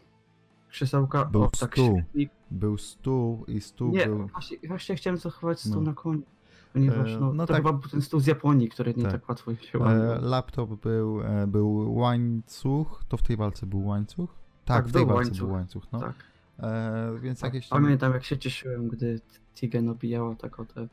Krzesełka, 0.69 1.25
Był 1.25 1.43
o, 1.43 1.51
tak, 1.51 1.73
stół. 1.73 2.03
Był 2.51 2.79
stół 2.79 3.45
i 3.49 3.61
stół 3.61 3.91
Nie, 3.93 4.07
był... 4.07 4.27
właśnie, 4.27 4.57
właśnie 4.69 4.97
chciałem 4.97 5.17
zachować 5.17 5.61
stół 5.61 5.83
No. 5.83 5.91
na 5.91 5.95
koniec. 5.95 6.25
Ponieważ 6.73 7.11
E, 7.13 7.21
no, 7.21 7.33
no 7.33 7.47
to 7.47 7.53
tak. 7.53 7.57
chyba 7.63 7.73
był 7.73 7.91
ten 7.91 8.03
stół 8.03 8.21
z 8.21 8.27
Japonii, 8.27 8.69
który 8.69 8.95
nie 8.95 9.03
Tak. 9.03 9.13
tak, 9.13 9.29
łatwo 9.29 9.55
się 9.55 9.79
E, 9.79 9.83
łamał. 9.83 10.21
laptop 10.21 10.71
był, 10.83 11.23
e, 11.23 11.47
był 11.47 11.95
łańcuch, 11.95 13.05
to 13.09 13.17
w 13.17 13.23
tej 13.23 13.37
walce 13.37 13.67
był 13.67 13.87
łańcuch? 13.87 14.31
Tak, 14.65 14.77
Tak, 14.77 14.89
w 14.89 14.93
tej 14.93 15.07
walce 15.07 15.15
łańcuch. 15.17 15.39
był 15.47 15.51
łańcuch, 15.53 15.83
no. 15.93 16.01
tak. 16.01 16.13
E, 16.59 17.13
więc 17.23 17.43
jakieś 17.43 17.69
tam... 17.69 17.83
Pamiętam 17.83 18.13
jak 18.13 18.25
się 18.25 18.39
cieszyłem, 18.39 18.89
gdy 18.89 19.21
Tigen 19.55 19.89
obijała 19.89 20.35
tak 20.35 20.61
o 20.61 20.65
te... 20.65 20.89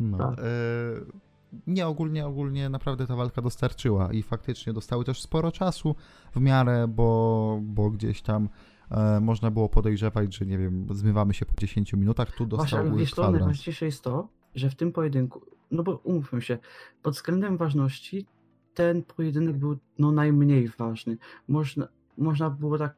No, 0.00 0.18
Tak. 0.18 0.38
e, 0.38 0.42
nie, 1.66 1.86
ogólnie, 1.86 2.26
ogólnie 2.26 2.68
naprawdę 2.68 3.06
ta 3.06 3.16
walka 3.16 3.42
dostarczyła 3.42 4.12
i 4.12 4.22
faktycznie 4.22 4.72
dostały 4.72 5.04
też 5.04 5.22
sporo 5.22 5.52
czasu 5.52 5.94
w 6.34 6.40
miarę, 6.40 6.88
bo, 6.88 7.60
bo 7.62 7.90
gdzieś 7.90 8.22
tam 8.22 8.48
e, 8.90 9.20
można 9.20 9.50
było 9.50 9.68
podejrzewać, 9.68 10.36
że 10.36 10.46
nie 10.46 10.58
wiem, 10.58 10.86
zmywamy 10.90 11.34
się 11.34 11.46
po 11.46 11.54
10 11.60 11.92
minutach, 11.92 12.28
tu 12.32 12.46
Właśnie, 12.46 12.78
dostały 12.78 12.98
wiesz 12.98 13.10
to, 13.10 13.30
najważniejsze 13.30 13.84
jest 13.86 14.02
to, 14.04 14.28
że 14.58 14.70
w 14.70 14.74
tym 14.74 14.92
pojedynku, 14.92 15.40
no 15.70 15.82
bo 15.82 15.96
umówmy 15.96 16.42
się, 16.42 16.58
pod 17.02 17.14
względem 17.14 17.56
ważności 17.56 18.26
ten 18.74 19.02
pojedynek 19.02 19.56
był 19.56 19.78
no 19.98 20.12
najmniej 20.12 20.68
ważny. 20.68 21.16
Można, 21.48 21.88
można 22.18 22.50
było 22.50 22.78
tak, 22.78 22.94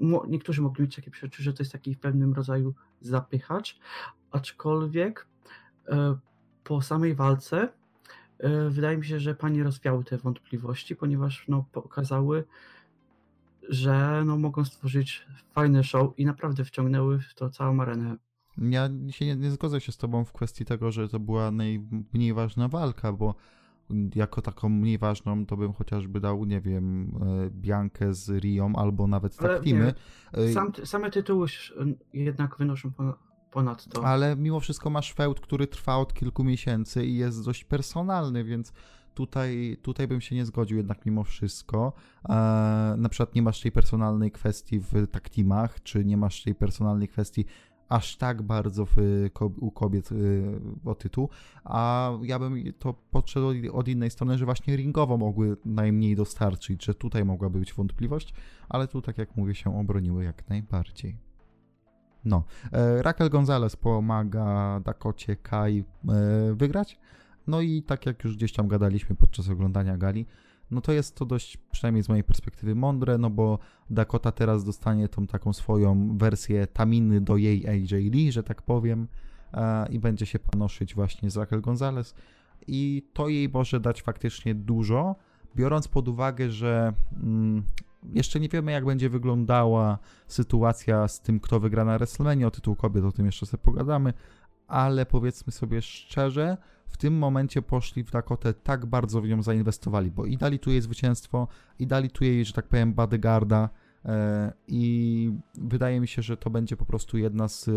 mo, 0.00 0.24
niektórzy 0.28 0.62
mogli 0.62 0.82
mieć 0.82 0.96
takie 0.96 1.10
przeczucie, 1.10 1.42
że 1.42 1.52
to 1.52 1.62
jest 1.62 1.72
taki 1.72 1.94
w 1.94 1.98
pewnym 1.98 2.34
rodzaju 2.34 2.74
zapychacz, 3.00 3.78
aczkolwiek 4.30 5.26
e, 5.88 6.16
po 6.64 6.82
samej 6.82 7.14
walce 7.14 7.68
e, 8.38 8.70
wydaje 8.70 8.98
mi 8.98 9.06
się, 9.06 9.20
że 9.20 9.34
panie 9.34 9.64
rozwiały 9.64 10.04
te 10.04 10.18
wątpliwości, 10.18 10.96
ponieważ 10.96 11.44
no, 11.48 11.64
pokazały, 11.72 12.44
że 13.68 14.22
no, 14.26 14.38
mogą 14.38 14.64
stworzyć 14.64 15.26
fajne 15.52 15.84
show 15.84 16.18
i 16.18 16.26
naprawdę 16.26 16.64
wciągnęły 16.64 17.18
w 17.20 17.34
to 17.34 17.50
całą 17.50 17.80
arenę. 17.80 18.16
Ja 18.58 18.88
się 19.10 19.26
nie, 19.26 19.36
nie 19.36 19.50
zgodzę 19.50 19.80
się 19.80 19.92
z 19.92 19.96
tobą 19.96 20.24
w 20.24 20.32
kwestii 20.32 20.64
tego, 20.64 20.92
że 20.92 21.08
to 21.08 21.20
była 21.20 21.50
najmniej 21.50 22.34
ważna 22.34 22.68
walka, 22.68 23.12
bo 23.12 23.34
jako 24.14 24.42
taką 24.42 24.68
mniej 24.68 24.98
ważną 24.98 25.46
to 25.46 25.56
bym 25.56 25.72
chociażby 25.72 26.20
dał, 26.20 26.44
nie 26.44 26.60
wiem, 26.60 27.14
e, 27.46 27.50
Biankę 27.50 28.14
z 28.14 28.30
Rią 28.30 28.72
albo 28.76 29.06
nawet 29.06 29.36
Ale 29.38 29.54
tak 29.54 29.64
teamy. 29.64 29.94
E, 30.32 30.52
Sam, 30.52 30.72
same 30.84 31.10
tytuły 31.10 31.46
jednak 32.12 32.56
wynoszą 32.58 32.92
ponad, 33.50 33.88
to. 33.88 34.06
Ale 34.06 34.36
mimo 34.36 34.60
wszystko 34.60 34.90
masz 34.90 35.12
feud, 35.12 35.40
który 35.40 35.66
trwa 35.66 35.96
od 35.96 36.14
kilku 36.14 36.44
miesięcy 36.44 37.06
i 37.06 37.16
jest 37.16 37.44
dość 37.44 37.64
personalny, 37.64 38.44
więc 38.44 38.72
tutaj, 39.14 39.76
tutaj 39.82 40.08
bym 40.08 40.20
się 40.20 40.34
nie 40.34 40.46
zgodził 40.46 40.76
jednak 40.76 41.06
mimo 41.06 41.24
wszystko. 41.24 41.92
E, 42.28 42.32
na 42.98 43.08
przykład 43.08 43.34
nie 43.34 43.42
masz 43.42 43.60
tej 43.60 43.72
personalnej 43.72 44.30
kwestii 44.30 44.80
w 44.80 45.06
tak 45.10 45.28
teamach, 45.28 45.82
czy 45.82 46.04
nie 46.04 46.16
masz 46.16 46.42
tej 46.42 46.54
personalnej 46.54 47.08
kwestii 47.08 47.44
aż 47.88 48.16
tak 48.16 48.42
bardzo 48.42 48.86
w, 48.86 48.96
u 49.60 49.70
kobiet 49.70 50.12
y, 50.12 50.60
o 50.84 50.94
tytuł, 50.94 51.28
a 51.64 52.10
ja 52.22 52.38
bym 52.38 52.72
to 52.78 52.94
podszedł 53.10 53.46
od 53.72 53.88
innej 53.88 54.10
strony, 54.10 54.38
że 54.38 54.44
właśnie 54.44 54.76
ringowo 54.76 55.16
mogły 55.16 55.56
najmniej 55.64 56.16
dostarczyć, 56.16 56.84
że 56.84 56.94
tutaj 56.94 57.24
mogłaby 57.24 57.58
być 57.58 57.74
wątpliwość, 57.74 58.34
ale 58.68 58.88
tu, 58.88 59.02
tak 59.02 59.18
jak 59.18 59.36
mówię, 59.36 59.54
się 59.54 59.78
obroniły 59.78 60.24
jak 60.24 60.48
najbardziej. 60.48 61.16
No, 62.24 62.44
e, 62.72 63.02
Raquel 63.02 63.30
Gonzalez 63.30 63.76
pomaga 63.76 64.80
Dakocie 64.84 65.36
Kai 65.36 65.84
e, 66.08 66.54
wygrać, 66.54 66.98
no 67.46 67.60
i 67.60 67.82
tak 67.82 68.06
jak 68.06 68.24
już 68.24 68.36
gdzieś 68.36 68.52
tam 68.52 68.68
gadaliśmy 68.68 69.16
podczas 69.16 69.48
oglądania 69.48 69.96
gali, 69.96 70.26
no 70.70 70.80
to 70.80 70.92
jest 70.92 71.16
to 71.16 71.24
dość, 71.24 71.56
przynajmniej 71.56 72.02
z 72.02 72.08
mojej 72.08 72.24
perspektywy, 72.24 72.74
mądre, 72.74 73.18
no 73.18 73.30
bo 73.30 73.58
Dakota 73.90 74.32
teraz 74.32 74.64
dostanie 74.64 75.08
tą 75.08 75.26
taką 75.26 75.52
swoją 75.52 76.18
wersję 76.18 76.66
Taminy 76.66 77.20
do 77.20 77.36
jej 77.36 77.68
AJ 77.68 78.10
Lee, 78.10 78.32
że 78.32 78.42
tak 78.42 78.62
powiem, 78.62 79.08
e, 79.54 79.88
i 79.88 79.98
będzie 79.98 80.26
się 80.26 80.38
panoszyć 80.38 80.94
właśnie 80.94 81.30
z 81.30 81.36
Raquel 81.36 81.60
Gonzalez. 81.60 82.14
I 82.66 83.08
to 83.12 83.28
jej 83.28 83.48
może 83.48 83.80
dać 83.80 84.02
faktycznie 84.02 84.54
dużo, 84.54 85.16
biorąc 85.56 85.88
pod 85.88 86.08
uwagę, 86.08 86.50
że 86.50 86.92
mm, 87.22 87.62
jeszcze 88.14 88.40
nie 88.40 88.48
wiemy, 88.48 88.72
jak 88.72 88.84
będzie 88.84 89.10
wyglądała 89.10 89.98
sytuacja 90.26 91.08
z 91.08 91.20
tym, 91.20 91.40
kto 91.40 91.60
wygra 91.60 91.84
na 91.84 91.98
WrestleMania, 91.98 92.46
o 92.46 92.50
tytuł 92.50 92.76
kobiet, 92.76 93.04
o 93.04 93.12
tym 93.12 93.26
jeszcze 93.26 93.46
sobie 93.46 93.62
pogadamy, 93.62 94.12
ale 94.68 95.06
powiedzmy 95.06 95.52
sobie 95.52 95.82
szczerze, 95.82 96.56
w 96.86 96.96
tym 96.96 97.18
momencie 97.18 97.62
poszli 97.62 98.04
w 98.04 98.10
Dakotę, 98.10 98.54
tak 98.54 98.86
bardzo 98.86 99.20
w 99.20 99.28
nią 99.28 99.42
zainwestowali, 99.42 100.10
bo 100.10 100.26
i 100.26 100.36
dali 100.36 100.58
tu 100.58 100.70
jej 100.70 100.80
zwycięstwo, 100.80 101.48
i 101.78 101.86
dali 101.86 102.10
tu 102.10 102.24
jej, 102.24 102.44
że 102.44 102.52
tak 102.52 102.66
powiem, 102.68 102.94
bodyguarda, 102.94 103.68
e, 104.04 104.52
i 104.68 105.32
wydaje 105.54 106.00
mi 106.00 106.08
się, 106.08 106.22
że 106.22 106.36
to 106.36 106.50
będzie 106.50 106.76
po 106.76 106.84
prostu 106.84 107.18
jedna 107.18 107.48
z 107.48 107.68
e, 107.68 107.72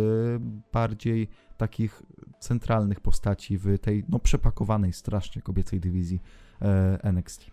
bardziej 0.74 1.28
takich 1.58 2.04
centralnych 2.40 3.00
postaci 3.00 3.58
w 3.58 3.80
tej 3.80 4.04
no, 4.10 4.20
przepakowanej 4.20 4.94
strasznie 4.94 5.42
kobiecej 5.42 5.80
dywizji 5.80 6.22
e, 6.62 7.00
NXT. 7.04 7.46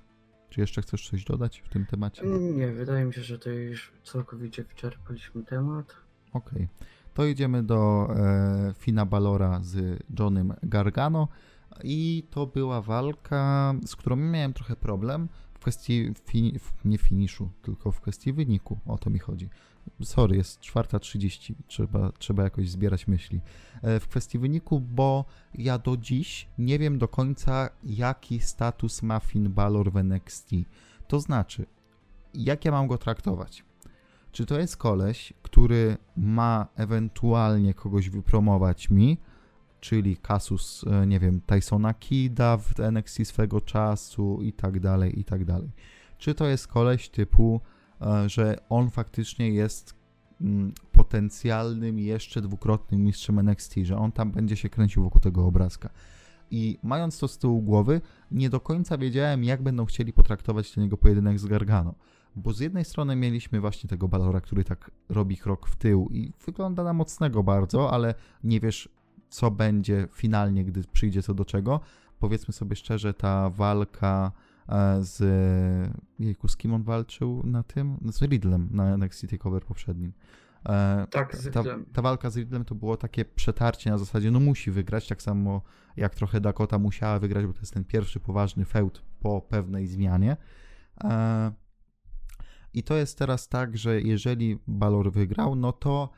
Czy 0.51 0.61
jeszcze 0.61 0.83
chcesz 0.83 1.11
coś 1.11 1.25
dodać 1.25 1.61
w 1.61 1.69
tym 1.69 1.87
temacie? 1.87 2.23
Nie, 2.27 2.69
wydaje 2.69 3.05
mi 3.05 3.15
się, 3.15 3.23
że 3.23 3.39
to 3.39 3.51
już 3.51 3.93
całkowicie 4.05 4.65
wyczerpaliśmy 4.65 5.45
temat. 5.45 5.97
Okej. 6.33 6.65
Okay. 6.65 6.69
To 7.17 7.27
idziemy 7.27 7.63
do 7.63 8.09
e, 8.11 8.75
Fina 8.79 9.07
Balora 9.07 9.61
z 9.63 10.03
Johnem 10.19 10.55
Gargano 10.63 11.29
i 11.85 12.27
to 12.31 12.47
była 12.47 12.83
walka, 12.83 13.75
z 13.87 13.97
którą 13.97 14.17
miałem 14.17 14.53
trochę 14.53 14.77
problem 14.77 15.29
w 15.55 15.59
kwestii, 15.59 16.13
fini, 16.25 16.59
nie 16.85 16.99
finiszu, 16.99 17.51
tylko 17.63 17.93
w 17.93 18.01
kwestii 18.01 18.33
wyniku, 18.33 18.79
o 18.87 18.99
to 18.99 19.11
mi 19.11 19.19
chodzi. 19.19 19.49
Sorry, 20.03 20.37
jest 20.37 20.61
4.30, 20.61 21.55
trzeba, 21.67 22.13
trzeba 22.19 22.43
jakoś 22.43 22.71
zbierać 22.71 23.09
myśli. 23.09 23.41
E, 23.83 24.01
w 24.01 24.09
kwestii 24.09 24.39
wyniku, 24.39 24.81
bo 24.81 25.25
ja 25.55 25.79
do 25.79 25.97
dziś 25.97 26.49
nie 26.59 26.79
wiem 26.79 26.99
do 26.99 27.09
końca, 27.09 27.71
jaki 27.85 28.41
status 28.41 29.03
ma 29.03 29.21
Finn 29.21 29.53
Balor 29.53 29.93
w 29.93 29.97
NXT. 29.97 30.51
To 31.09 31.21
znaczy, 31.21 31.67
jak 32.35 32.65
ja 32.65 32.73
mam 32.73 32.87
go 32.87 32.99
traktować? 32.99 33.66
Czy 34.33 34.47
to 34.47 34.59
jest 34.59 34.77
koleś, 34.77 35.33
który 35.43 35.97
ma 36.17 36.67
ewentualnie 36.77 37.75
kogoś 37.75 38.11
wypromować 38.11 38.91
mi, 38.91 39.19
czyli 39.81 40.17
kasus, 40.17 40.85
e, 40.85 41.07
nie 41.07 41.21
wiem, 41.21 41.41
Tysona 41.41 41.95
Kida 41.95 42.57
w 42.57 42.81
NXT 42.81 43.25
swego 43.25 43.61
czasu 43.61 44.43
i 44.43 44.53
tak 44.53 44.81
dalej, 44.81 45.21
i 45.21 45.25
tak 45.25 45.45
dalej. 45.45 45.71
Czy 46.19 46.35
to 46.35 46.47
jest 46.47 46.69
koleś 46.69 47.09
typu, 47.09 47.61
e, 48.01 48.29
że 48.29 48.59
on 48.69 48.91
faktycznie 48.91 49.51
jest 49.51 49.95
mm, 50.41 50.73
potencjalnym 50.93 51.99
jeszcze 51.99 52.43
dwukrotnym 52.43 53.05
mistrzem 53.05 53.39
NXT, 53.39 53.75
że 53.83 53.99
on 53.99 54.13
tam 54.13 54.33
będzie 54.33 54.57
się 54.57 54.69
kręcił 54.69 55.03
wokół 55.03 55.21
tego 55.21 55.47
obrazka. 55.47 55.91
I 56.51 56.79
mając 56.83 57.19
to 57.19 57.29
z 57.29 57.39
tyłu 57.39 57.63
głowy, 57.63 58.01
nie 58.31 58.51
do 58.51 58.61
końca 58.61 58.99
wiedziałem, 58.99 59.45
jak 59.45 59.63
będą 59.63 59.85
chcieli 59.85 60.13
potraktować 60.13 60.73
ten 60.73 60.85
jego 60.85 60.97
pojedynek 60.97 61.39
z 61.39 61.47
Gargano. 61.47 61.95
Bo 62.37 62.53
z 62.53 62.61
jednej 62.61 62.85
strony 62.85 63.17
mieliśmy 63.17 63.61
właśnie 63.61 63.89
tego 63.89 64.09
Balora, 64.09 64.41
który 64.41 64.65
tak 64.65 64.91
robi 65.09 65.37
krok 65.37 65.69
w 65.69 65.77
tył 65.77 66.09
i 66.11 66.33
wygląda 66.47 66.85
na 66.85 66.93
mocnego 66.93 67.43
bardzo, 67.43 67.93
ale 67.93 68.15
nie 68.45 68.61
wiesz, 68.61 68.89
co 69.29 69.51
będzie 69.51 70.09
finalnie, 70.13 70.65
gdy 70.65 70.85
przyjdzie 70.93 71.23
co 71.23 71.35
do 71.35 71.45
czego. 71.45 71.81
Powiedzmy 72.19 72.55
sobie 72.55 72.77
szczerze, 72.77 73.15
ta 73.15 73.51
walka 73.51 74.33
e, 74.69 74.99
z. 75.01 75.23
Jejku, 76.19 76.49
z 76.49 76.57
kim 76.57 76.75
on 76.75 76.83
walczył 76.83 77.43
na 77.45 77.63
tym? 77.63 77.99
Z 78.13 78.23
Riddlem 78.23 78.69
na 78.71 78.95
NXT 78.97 79.27
Cover 79.39 79.63
poprzednim. 79.63 80.13
E, 80.69 81.07
tak, 81.11 81.37
z 81.37 81.51
ta, 81.53 81.63
ta, 81.93 82.03
walka 82.03 82.31
z 82.31 82.37
Riddlem 82.37 82.65
to 82.65 82.75
było 82.75 82.97
takie 82.97 83.25
przetarcie 83.25 83.91
na 83.91 83.99
zasadzie, 83.99 84.31
no 84.31 84.41
musi 84.41 84.71
wygrać, 84.71 85.09
tak 85.09 85.23
samo 85.23 85.63
jak 85.97 86.15
trochę 86.15 86.41
Dakota 86.41 86.79
musiała 86.79 87.19
wygrać, 87.19 87.47
bo 87.47 87.53
to 87.53 87.61
jest 87.61 87.75
ten 87.75 87.85
pierwszy 87.85 88.21
poważny 88.21 88.65
feud 88.65 89.03
po 89.21 89.41
pewnej 89.41 89.87
zmianie. 89.87 90.37
I 92.75 92.83
to 92.83 92.95
jest 92.97 93.19
teraz 93.19 93.49
tak, 93.49 93.79
że 93.79 94.01
jeżeli 94.01 94.59
Balor 94.67 95.13
wygrał, 95.13 95.57
no 95.57 95.73
to 95.73 96.11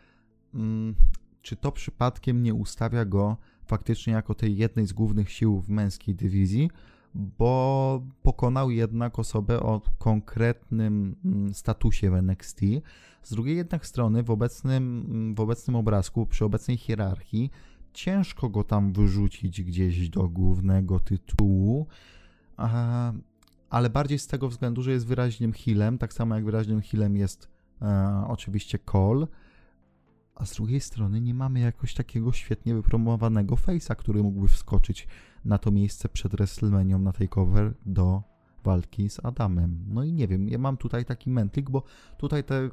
mm, 0.55 0.95
czy 1.43 1.57
to 1.57 1.73
przypadkiem 1.73 2.43
nie 2.43 2.55
ustawia 2.55 3.05
go 3.05 3.37
faktycznie 3.65 4.13
jako 4.13 4.35
tej 4.35 4.57
jednej 4.57 4.87
z 4.87 4.93
głównych 4.93 5.31
sił 5.31 5.61
w 5.61 5.69
męskiej 5.69 6.15
dywizji, 6.15 6.71
bo 7.15 8.03
pokonał 8.23 8.71
jednak 8.71 9.19
osobę 9.19 9.61
o 9.61 9.81
konkretnym 9.99 11.17
mm, 11.25 11.55
statusie 11.55 12.11
w 12.11 12.15
NXT. 12.15 12.61
Z 13.23 13.31
drugiej 13.31 13.57
jednak 13.57 13.87
strony, 13.87 14.23
w 14.23 14.31
obecnym, 14.31 15.07
mm, 15.11 15.35
w 15.35 15.41
obecnym 15.41 15.77
obrazku, 15.77 16.27
przy 16.27 16.45
obecnej 16.45 16.77
hierarchii, 16.77 17.51
ciężko 17.93 18.49
go 18.49 18.65
tam 18.65 18.93
wyrzucić 18.93 19.63
gdzieś 19.63 20.09
do 20.09 20.29
głównego 20.29 21.01
tytułu, 21.01 21.87
ale 23.71 23.91
bardziej 23.91 24.19
z 24.19 24.27
tego 24.27 24.49
względu, 24.49 24.83
że 24.83 24.93
jest 24.93 25.07
wyraźnym 25.07 25.53
healem, 25.53 25.99
tak 25.99 26.13
samo 26.13 26.35
jak 26.35 26.45
wyraźnym 26.45 26.81
healem 26.81 27.17
jest 27.17 27.49
e, 27.83 28.25
oczywiście 28.29 28.79
Cole 28.79 29.27
a 30.39 30.47
z 30.47 30.55
drugiej 30.55 30.81
strony 30.81 31.21
nie 31.21 31.35
mamy 31.35 31.61
jakoś 31.61 31.95
takiego 31.95 32.33
świetnie 32.33 32.75
wypromowanego 32.75 33.55
face'a, 33.55 33.97
który 33.97 34.23
mógłby 34.23 34.49
wskoczyć 34.49 35.09
na 35.45 35.59
to 35.59 35.71
miejsce 35.71 36.09
przed 36.09 36.33
WrestleMania 36.33 36.99
na 36.99 37.13
takeover 37.13 37.75
do 37.87 38.23
walki 38.65 39.11
z 39.11 39.25
Adamem. 39.25 39.85
No 39.89 40.05
i 40.05 40.13
nie 40.13 40.29
wiem, 40.29 40.49
ja 40.49 40.59
mam 40.59 40.77
tutaj 40.77 41.05
taki 41.05 41.31
mętlik, 41.31 41.71
bo 41.71 41.83
tutaj 42.19 42.45
te 42.45 42.71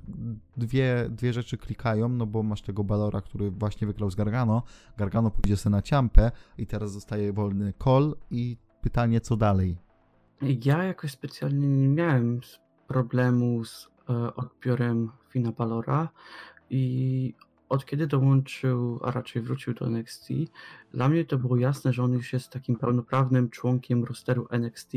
dwie, 0.57 1.09
dwie 1.09 1.33
rzeczy 1.33 1.57
klikają, 1.57 2.09
no 2.09 2.25
bo 2.25 2.43
masz 2.43 2.61
tego 2.61 2.83
Balora, 2.83 3.21
który 3.21 3.51
właśnie 3.51 3.87
wygrał 3.87 4.11
z 4.11 4.15
Gargano, 4.15 4.63
Gargano 4.97 5.31
pójdzie 5.31 5.57
sobie 5.57 5.71
na 5.71 5.81
ciampę 5.81 6.31
i 6.57 6.67
teraz 6.67 6.91
zostaje 6.91 7.33
wolny 7.33 7.73
call 7.83 8.15
i 8.31 8.57
pytanie, 8.81 9.21
co 9.21 9.37
dalej? 9.37 9.84
Ja 10.41 10.83
jakoś 10.83 11.11
specjalnie 11.11 11.67
nie 11.67 11.87
miałem 11.87 12.39
problemu 12.87 13.65
z 13.65 13.89
e, 14.09 14.35
odbiorem 14.35 15.11
Fina 15.29 15.51
Balora 15.51 16.09
i 16.69 17.33
od 17.69 17.85
kiedy 17.85 18.07
dołączył, 18.07 18.99
a 19.03 19.11
raczej 19.11 19.41
wrócił 19.41 19.73
do 19.73 19.85
NXT, 19.85 20.27
dla 20.93 21.09
mnie 21.09 21.25
to 21.25 21.37
było 21.37 21.57
jasne, 21.57 21.93
że 21.93 22.03
on 22.03 22.13
już 22.13 22.33
jest 22.33 22.49
takim 22.49 22.75
pełnoprawnym 22.75 23.49
członkiem 23.49 24.03
rosteru 24.03 24.47
NXT 24.51 24.93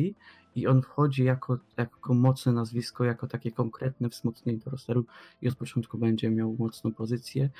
i 0.54 0.66
on 0.66 0.82
wchodzi 0.82 1.24
jako, 1.24 1.58
jako 1.76 2.14
mocne 2.14 2.52
nazwisko, 2.52 3.04
jako 3.04 3.26
takie 3.26 3.52
konkretne 3.52 4.08
wzmocnienie 4.08 4.58
do 4.58 4.70
rosteru 4.70 5.04
i 5.42 5.48
od 5.48 5.54
początku 5.54 5.98
będzie 5.98 6.30
miał 6.30 6.56
mocną 6.58 6.92
pozycję. 6.92 7.50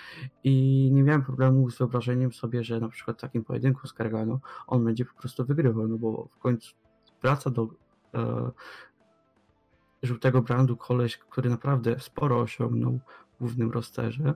I 0.45 0.89
nie 0.93 1.03
miałem 1.03 1.23
problemu 1.23 1.71
z 1.71 1.79
wyobrażeniem 1.79 2.33
sobie, 2.33 2.65
że 2.65 2.81
na 2.81 2.89
przykład 2.89 3.19
w 3.19 3.21
takim 3.21 3.45
pojedynku 3.45 3.87
z 3.87 3.93
Gargano 3.93 4.41
on 4.67 4.85
będzie 4.85 5.05
po 5.05 5.15
prostu 5.15 5.45
wygrywał, 5.45 5.89
no 5.89 5.99
bo 5.99 6.29
w 6.33 6.39
końcu 6.39 6.75
wraca 7.23 7.51
do 7.51 7.69
e, 8.15 8.51
żółtego 10.03 10.43
brandu 10.43 10.77
koleś, 10.77 11.17
który 11.17 11.51
naprawdę 11.51 12.01
sporo 12.01 12.41
osiągnął 12.41 13.01
w 13.35 13.39
głównym 13.39 13.71
rosterze 13.71 14.35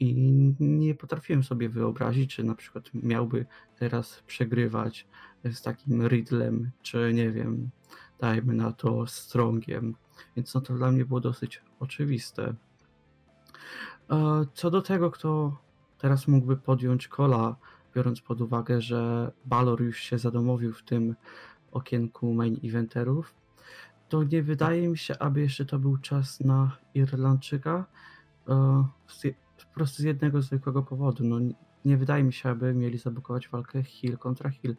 i 0.00 0.14
nie 0.60 0.94
potrafiłem 0.94 1.44
sobie 1.44 1.68
wyobrazić, 1.68 2.34
czy 2.34 2.44
na 2.44 2.54
przykład 2.54 2.84
miałby 2.94 3.46
teraz 3.78 4.22
przegrywać 4.26 5.06
z 5.44 5.62
takim 5.62 6.08
Riddlem, 6.08 6.70
czy 6.82 7.12
nie 7.14 7.30
wiem, 7.30 7.70
dajmy 8.18 8.54
na 8.54 8.72
to 8.72 9.06
Strongiem. 9.06 9.94
Więc 10.36 10.54
no 10.54 10.60
to 10.60 10.74
dla 10.74 10.92
mnie 10.92 11.04
było 11.04 11.20
dosyć 11.20 11.62
oczywiste. 11.80 12.54
Co 14.54 14.70
do 14.70 14.82
tego, 14.82 15.10
kto 15.10 15.58
teraz 15.98 16.28
mógłby 16.28 16.56
podjąć 16.56 17.08
kola, 17.08 17.56
biorąc 17.94 18.20
pod 18.20 18.40
uwagę, 18.40 18.80
że 18.80 19.32
Balor 19.44 19.82
już 19.82 19.98
się 19.98 20.18
zadomowił 20.18 20.72
w 20.72 20.82
tym 20.82 21.14
okienku 21.72 22.34
main 22.34 22.60
eventerów, 22.64 23.34
to 24.08 24.24
nie 24.24 24.42
wydaje 24.42 24.88
mi 24.88 24.98
się, 24.98 25.18
aby 25.18 25.40
jeszcze 25.40 25.64
to 25.64 25.78
był 25.78 25.96
czas 25.96 26.40
na 26.40 26.76
Irlandczyka 26.94 27.86
po 28.44 29.74
prostu 29.74 30.02
z 30.02 30.04
jednego 30.04 30.42
zwykłego 30.42 30.82
powodu. 30.82 31.24
No, 31.24 31.38
nie 31.84 31.96
wydaje 31.96 32.24
mi 32.24 32.32
się, 32.32 32.48
aby 32.48 32.74
mieli 32.74 32.98
zabukować 32.98 33.48
walkę 33.48 33.82
Hill 33.82 34.18
kontra 34.18 34.50
Hill. 34.50 34.76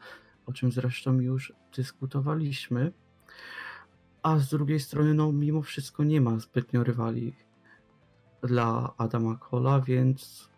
o 0.48 0.53
czym 0.53 0.72
zresztą 0.72 1.20
już 1.20 1.53
dyskutowaliśmy. 1.75 2.91
A 4.24 4.39
z 4.39 4.50
drugiej 4.50 4.79
strony, 4.79 5.13
no 5.13 5.32
mimo 5.32 5.62
wszystko 5.62 6.03
nie 6.03 6.22
ma 6.22 6.39
zbytnio 6.39 6.84
rywali 6.84 7.34
dla 8.44 8.94
Adama 8.98 9.36
Cola, 9.36 9.79
więc 9.79 10.50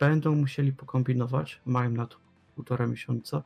będą 0.00 0.34
musieli 0.34 0.72
pokombinować. 0.72 1.60
Mają 1.66 1.90
na 1.90 2.06
to 2.06 2.16
półtora 2.54 2.86
miesiąca. 2.86 3.42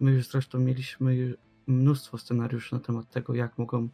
My 0.00 0.12
już 0.12 0.28
zresztą 0.28 0.58
mieliśmy 0.58 1.34
mnóstwo 1.68 2.18
scenariuszy 2.18 2.74
na 2.74 2.80
temat 2.80 3.10
tego, 3.10 3.34
jak 3.34 3.58
mogą 3.58 3.88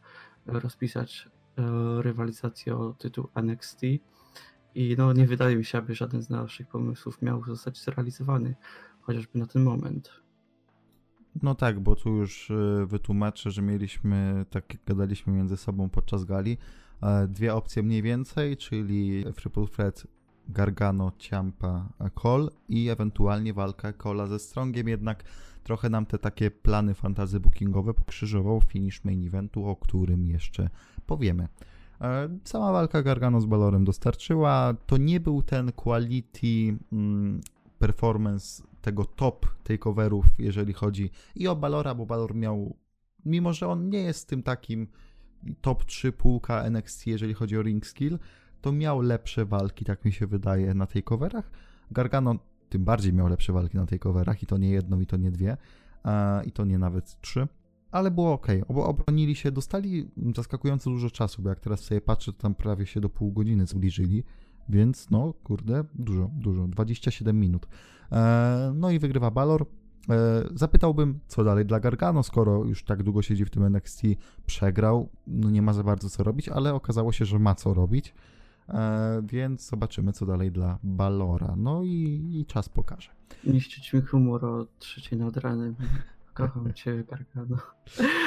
rozpisać 0.46 1.28
e, 1.58 2.02
rywalizację 2.02 2.76
o 2.76 2.92
tytuł 2.92 3.28
NXT. 3.34 3.80
I 4.74 4.94
no 4.98 5.12
nie 5.12 5.26
wydaje 5.26 5.56
mi 5.56 5.64
się, 5.64 5.78
aby 5.78 5.94
żaden 5.94 6.22
z 6.22 6.30
naszych 6.30 6.68
pomysłów 6.68 7.22
miał 7.22 7.44
zostać 7.44 7.82
zrealizowany, 7.84 8.54
chociażby 9.00 9.38
na 9.38 9.46
ten 9.46 9.62
moment. 9.62 10.24
No 11.42 11.54
tak, 11.54 11.80
bo 11.80 11.96
tu 11.96 12.10
już 12.10 12.50
e, 12.50 12.86
wytłumaczę, 12.86 13.50
że 13.50 13.62
mieliśmy, 13.62 14.46
tak 14.50 14.64
gadaliśmy 14.86 15.32
między 15.32 15.56
sobą 15.56 15.88
podczas 15.88 16.24
gali, 16.24 16.58
e, 17.02 17.28
dwie 17.28 17.54
opcje 17.54 17.82
mniej 17.82 18.02
więcej, 18.02 18.56
czyli 18.56 19.24
Triple 19.36 19.66
Threat 19.66 20.06
Gargano, 20.48 21.12
Ciampa, 21.18 21.88
Cole 22.14 22.48
i 22.68 22.88
ewentualnie 22.88 23.54
walka 23.54 23.92
Cola 23.92 24.26
ze 24.26 24.38
Strongiem, 24.38 24.88
jednak 24.88 25.24
trochę 25.64 25.90
nam 25.90 26.06
te 26.06 26.18
takie 26.18 26.50
plany 26.50 26.94
fantazy 26.94 27.40
bookingowe 27.40 27.94
pokrzyżował 27.94 28.60
finish 28.60 29.04
main 29.04 29.26
eventu, 29.26 29.66
o 29.66 29.76
którym 29.76 30.26
jeszcze 30.26 30.70
powiemy. 31.06 31.48
E, 32.00 32.28
sama 32.44 32.72
walka 32.72 33.02
Gargano 33.02 33.40
z 33.40 33.46
Balorem 33.46 33.84
dostarczyła. 33.84 34.74
To 34.86 34.96
nie 34.96 35.20
był 35.20 35.42
ten 35.42 35.72
quality 35.72 36.78
mm, 36.92 37.40
performance 37.78 38.62
tego 38.82 39.04
top 39.04 39.46
takeoverów, 39.62 40.26
jeżeli 40.38 40.72
chodzi 40.72 41.10
i 41.34 41.48
o 41.48 41.56
Balora, 41.56 41.94
bo 41.94 42.06
Balor 42.06 42.34
miał, 42.34 42.76
mimo 43.24 43.52
że 43.52 43.68
on 43.68 43.88
nie 43.88 44.02
jest 44.02 44.28
tym 44.28 44.42
takim 44.42 44.86
top 45.60 45.84
3 45.84 46.12
półka 46.12 46.62
NXT, 46.62 47.06
jeżeli 47.06 47.34
chodzi 47.34 47.58
o 47.58 47.62
ring 47.62 47.86
skill, 47.86 48.18
to 48.64 48.72
miał 48.72 49.00
lepsze 49.00 49.44
walki, 49.44 49.84
tak 49.84 50.04
mi 50.04 50.12
się 50.12 50.26
wydaje, 50.26 50.74
na 50.74 50.86
takeoverach. 50.86 51.50
Gargano 51.90 52.34
tym 52.68 52.84
bardziej 52.84 53.12
miał 53.12 53.28
lepsze 53.28 53.52
walki 53.52 53.76
na 53.76 53.86
takeoverach 53.86 54.42
i 54.42 54.46
to 54.46 54.58
nie 54.58 54.70
jedną, 54.70 55.00
i 55.00 55.06
to 55.06 55.16
nie 55.16 55.30
dwie, 55.30 55.56
i 56.46 56.52
to 56.52 56.64
nie 56.64 56.78
nawet 56.78 57.20
trzy 57.20 57.48
ale 57.90 58.10
było 58.10 58.32
ok. 58.32 58.46
Obronili 58.68 59.34
się, 59.34 59.52
dostali 59.52 60.10
zaskakująco 60.36 60.90
dużo 60.90 61.10
czasu, 61.10 61.42
bo 61.42 61.48
jak 61.48 61.60
teraz 61.60 61.80
sobie 61.80 62.00
patrzę, 62.00 62.32
to 62.32 62.42
tam 62.42 62.54
prawie 62.54 62.86
się 62.86 63.00
do 63.00 63.08
pół 63.08 63.32
godziny 63.32 63.66
zbliżyli, 63.66 64.24
więc 64.68 65.10
no, 65.10 65.34
kurde, 65.44 65.84
dużo, 65.94 66.30
dużo, 66.34 66.68
27 66.68 67.40
minut. 67.40 67.66
E, 68.12 68.72
no 68.74 68.90
i 68.90 68.98
wygrywa 68.98 69.30
Balor. 69.30 69.66
E, 70.10 70.44
zapytałbym, 70.54 71.20
co 71.26 71.44
dalej 71.44 71.66
dla 71.66 71.80
Gargano, 71.80 72.22
skoro 72.22 72.64
już 72.64 72.84
tak 72.84 73.02
długo 73.02 73.22
siedzi 73.22 73.44
w 73.44 73.50
tym 73.50 73.64
NXT, 73.64 74.02
przegrał, 74.46 75.08
no 75.26 75.50
nie 75.50 75.62
ma 75.62 75.72
za 75.72 75.82
bardzo 75.82 76.10
co 76.10 76.22
robić, 76.22 76.48
ale 76.48 76.74
okazało 76.74 77.12
się, 77.12 77.24
że 77.24 77.38
ma 77.38 77.54
co 77.54 77.74
robić, 77.74 78.14
więc 79.22 79.68
zobaczymy, 79.68 80.12
co 80.12 80.26
dalej 80.26 80.52
dla 80.52 80.78
Balora. 80.82 81.54
No 81.56 81.82
i, 81.82 82.30
i 82.32 82.46
czas 82.46 82.68
pokaże. 82.68 83.10
Niszczyć 83.44 83.92
mi 83.92 84.00
humor 84.00 84.44
o 84.44 84.66
trzeciej 84.78 85.18
nad 85.18 85.36
ranem. 85.36 85.74
Kocham 86.34 86.72
cię, 86.72 87.04
Gargano. 87.04 87.56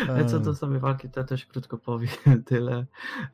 Ale 0.10 0.25
co 0.25 0.39
do 0.39 0.56
samej 0.56 0.79
walki, 0.79 1.10
to 1.10 1.24
też 1.24 1.46
krótko 1.46 1.77
powiem 1.77 2.10
tyle, 2.46 2.86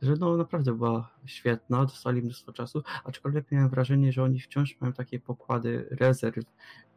że 0.02 0.16
no 0.20 0.38
naprawdę 0.38 0.74
była 0.74 1.10
świetna, 1.26 1.86
dostali 1.86 2.22
mnóstwo 2.22 2.54
czasu, 2.54 2.84
aczkolwiek 3.04 3.52
miałem 3.52 3.70
wrażenie, 3.70 4.12
że 4.12 4.24
oni 4.24 4.40
wciąż 4.40 4.82
mają 4.82 4.94
takie 4.94 5.20
pokłady 5.20 5.88
rezerw 5.92 6.46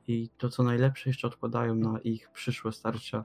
i 0.08 0.28
to 0.38 0.48
co 0.48 0.62
najlepsze 0.62 1.10
jeszcze 1.10 1.26
odkładają 1.26 1.74
na 1.74 1.98
ich 1.98 2.30
przyszłe 2.30 2.72
starcia. 2.72 3.24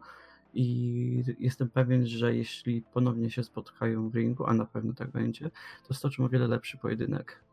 I 0.53 1.23
jestem 1.39 1.69
pewien, 1.69 2.07
że 2.07 2.35
jeśli 2.35 2.81
ponownie 2.81 3.29
się 3.29 3.43
spotkają 3.43 4.09
w 4.09 4.15
ringu, 4.15 4.45
a 4.45 4.53
na 4.53 4.65
pewno 4.65 4.93
tak 4.93 5.11
będzie, 5.11 5.51
to 5.87 5.93
stoczą 5.93 6.25
o 6.25 6.29
wiele 6.29 6.47
lepszy 6.47 6.77
pojedynek. 6.77 7.43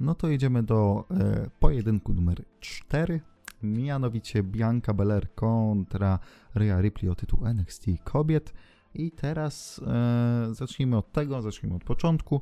No 0.00 0.14
to 0.14 0.28
jedziemy 0.28 0.62
do 0.62 1.04
e, 1.10 1.50
pojedynku 1.60 2.14
numer 2.14 2.44
4 2.60 3.20
mianowicie 3.62 4.42
Bianca 4.42 4.94
Belair 4.94 5.34
kontra 5.34 6.18
Rhea 6.54 6.80
Ripley 6.80 7.10
o 7.10 7.14
tytuł 7.14 7.46
NXT 7.46 7.86
kobiet. 8.04 8.52
I 8.94 9.10
teraz 9.10 9.80
e, 9.86 10.54
zacznijmy 10.54 10.96
od 10.96 11.12
tego, 11.12 11.42
zacznijmy 11.42 11.76
od 11.76 11.84
początku. 11.84 12.40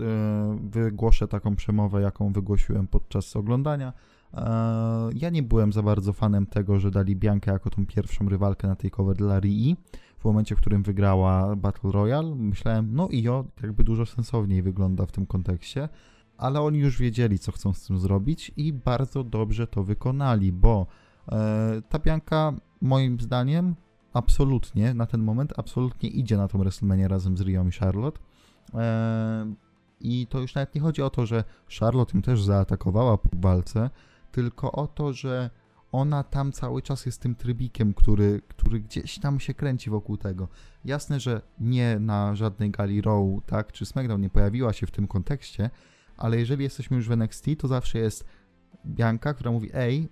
E, 0.00 0.58
wygłoszę 0.70 1.28
taką 1.28 1.56
przemowę, 1.56 2.02
jaką 2.02 2.32
wygłosiłem 2.32 2.86
podczas 2.86 3.36
oglądania. 3.36 3.92
E, 4.36 5.10
ja 5.14 5.30
nie 5.30 5.42
byłem 5.42 5.72
za 5.72 5.82
bardzo 5.82 6.12
fanem 6.12 6.46
tego, 6.46 6.80
że 6.80 6.90
dali 6.90 7.16
Biankę 7.16 7.52
jako 7.52 7.70
tą 7.70 7.86
pierwszą 7.86 8.28
rywalkę 8.28 8.68
na 8.68 8.76
tej 8.76 8.90
cover 8.90 9.16
dla 9.16 9.40
Rii. 9.40 9.76
W 10.18 10.24
momencie, 10.24 10.56
w 10.56 10.58
którym 10.58 10.82
wygrała 10.82 11.56
Battle 11.56 11.92
Royale, 11.92 12.34
myślałem, 12.34 12.88
no 12.92 13.08
i 13.08 13.28
o, 13.28 13.44
jakby 13.62 13.84
dużo 13.84 14.06
sensowniej 14.06 14.62
wygląda 14.62 15.06
w 15.06 15.12
tym 15.12 15.26
kontekście 15.26 15.88
ale 16.38 16.60
oni 16.60 16.78
już 16.78 16.98
wiedzieli, 16.98 17.38
co 17.38 17.52
chcą 17.52 17.72
z 17.72 17.86
tym 17.86 17.98
zrobić 17.98 18.52
i 18.56 18.72
bardzo 18.72 19.24
dobrze 19.24 19.66
to 19.66 19.82
wykonali, 19.84 20.52
bo 20.52 20.86
e, 21.28 21.82
ta 21.88 21.98
pianka 21.98 22.52
moim 22.80 23.20
zdaniem 23.20 23.74
absolutnie, 24.12 24.94
na 24.94 25.06
ten 25.06 25.22
moment, 25.22 25.52
absolutnie 25.56 26.08
idzie 26.08 26.36
na 26.36 26.48
tą 26.48 26.58
WrestleMania 26.58 27.08
razem 27.08 27.36
z 27.36 27.40
Rią 27.40 27.68
i 27.68 27.72
Charlotte. 27.72 28.20
E, 28.74 29.54
I 30.00 30.26
to 30.26 30.40
już 30.40 30.54
nawet 30.54 30.74
nie 30.74 30.80
chodzi 30.80 31.02
o 31.02 31.10
to, 31.10 31.26
że 31.26 31.44
Charlotte 31.80 32.18
ją 32.18 32.22
też 32.22 32.42
zaatakowała 32.42 33.18
po 33.18 33.28
walce, 33.32 33.90
tylko 34.34 34.72
o 34.72 34.86
to, 34.86 35.12
że 35.12 35.50
ona 35.92 36.22
tam 36.22 36.52
cały 36.52 36.82
czas 36.82 37.06
jest 37.06 37.20
tym 37.20 37.34
trybikiem, 37.34 37.94
który, 37.94 38.40
który 38.48 38.80
gdzieś 38.80 39.18
tam 39.18 39.40
się 39.40 39.54
kręci 39.54 39.90
wokół 39.90 40.16
tego. 40.16 40.48
Jasne, 40.84 41.20
że 41.20 41.42
nie 41.60 41.98
na 41.98 42.34
żadnej 42.34 42.70
gali 42.70 43.00
Raw, 43.00 43.24
tak, 43.46 43.72
czy 43.72 43.86
SmackDown 43.86 44.20
nie 44.20 44.30
pojawiła 44.30 44.72
się 44.72 44.86
w 44.86 44.90
tym 44.90 45.06
kontekście, 45.06 45.70
ale 46.16 46.38
jeżeli 46.38 46.64
jesteśmy 46.64 46.96
już 46.96 47.08
w 47.08 47.12
NXT, 47.12 47.46
to 47.58 47.68
zawsze 47.68 47.98
jest 47.98 48.24
Bianka, 48.86 49.34
która 49.34 49.50
mówi, 49.50 49.70
ej, 49.74 50.08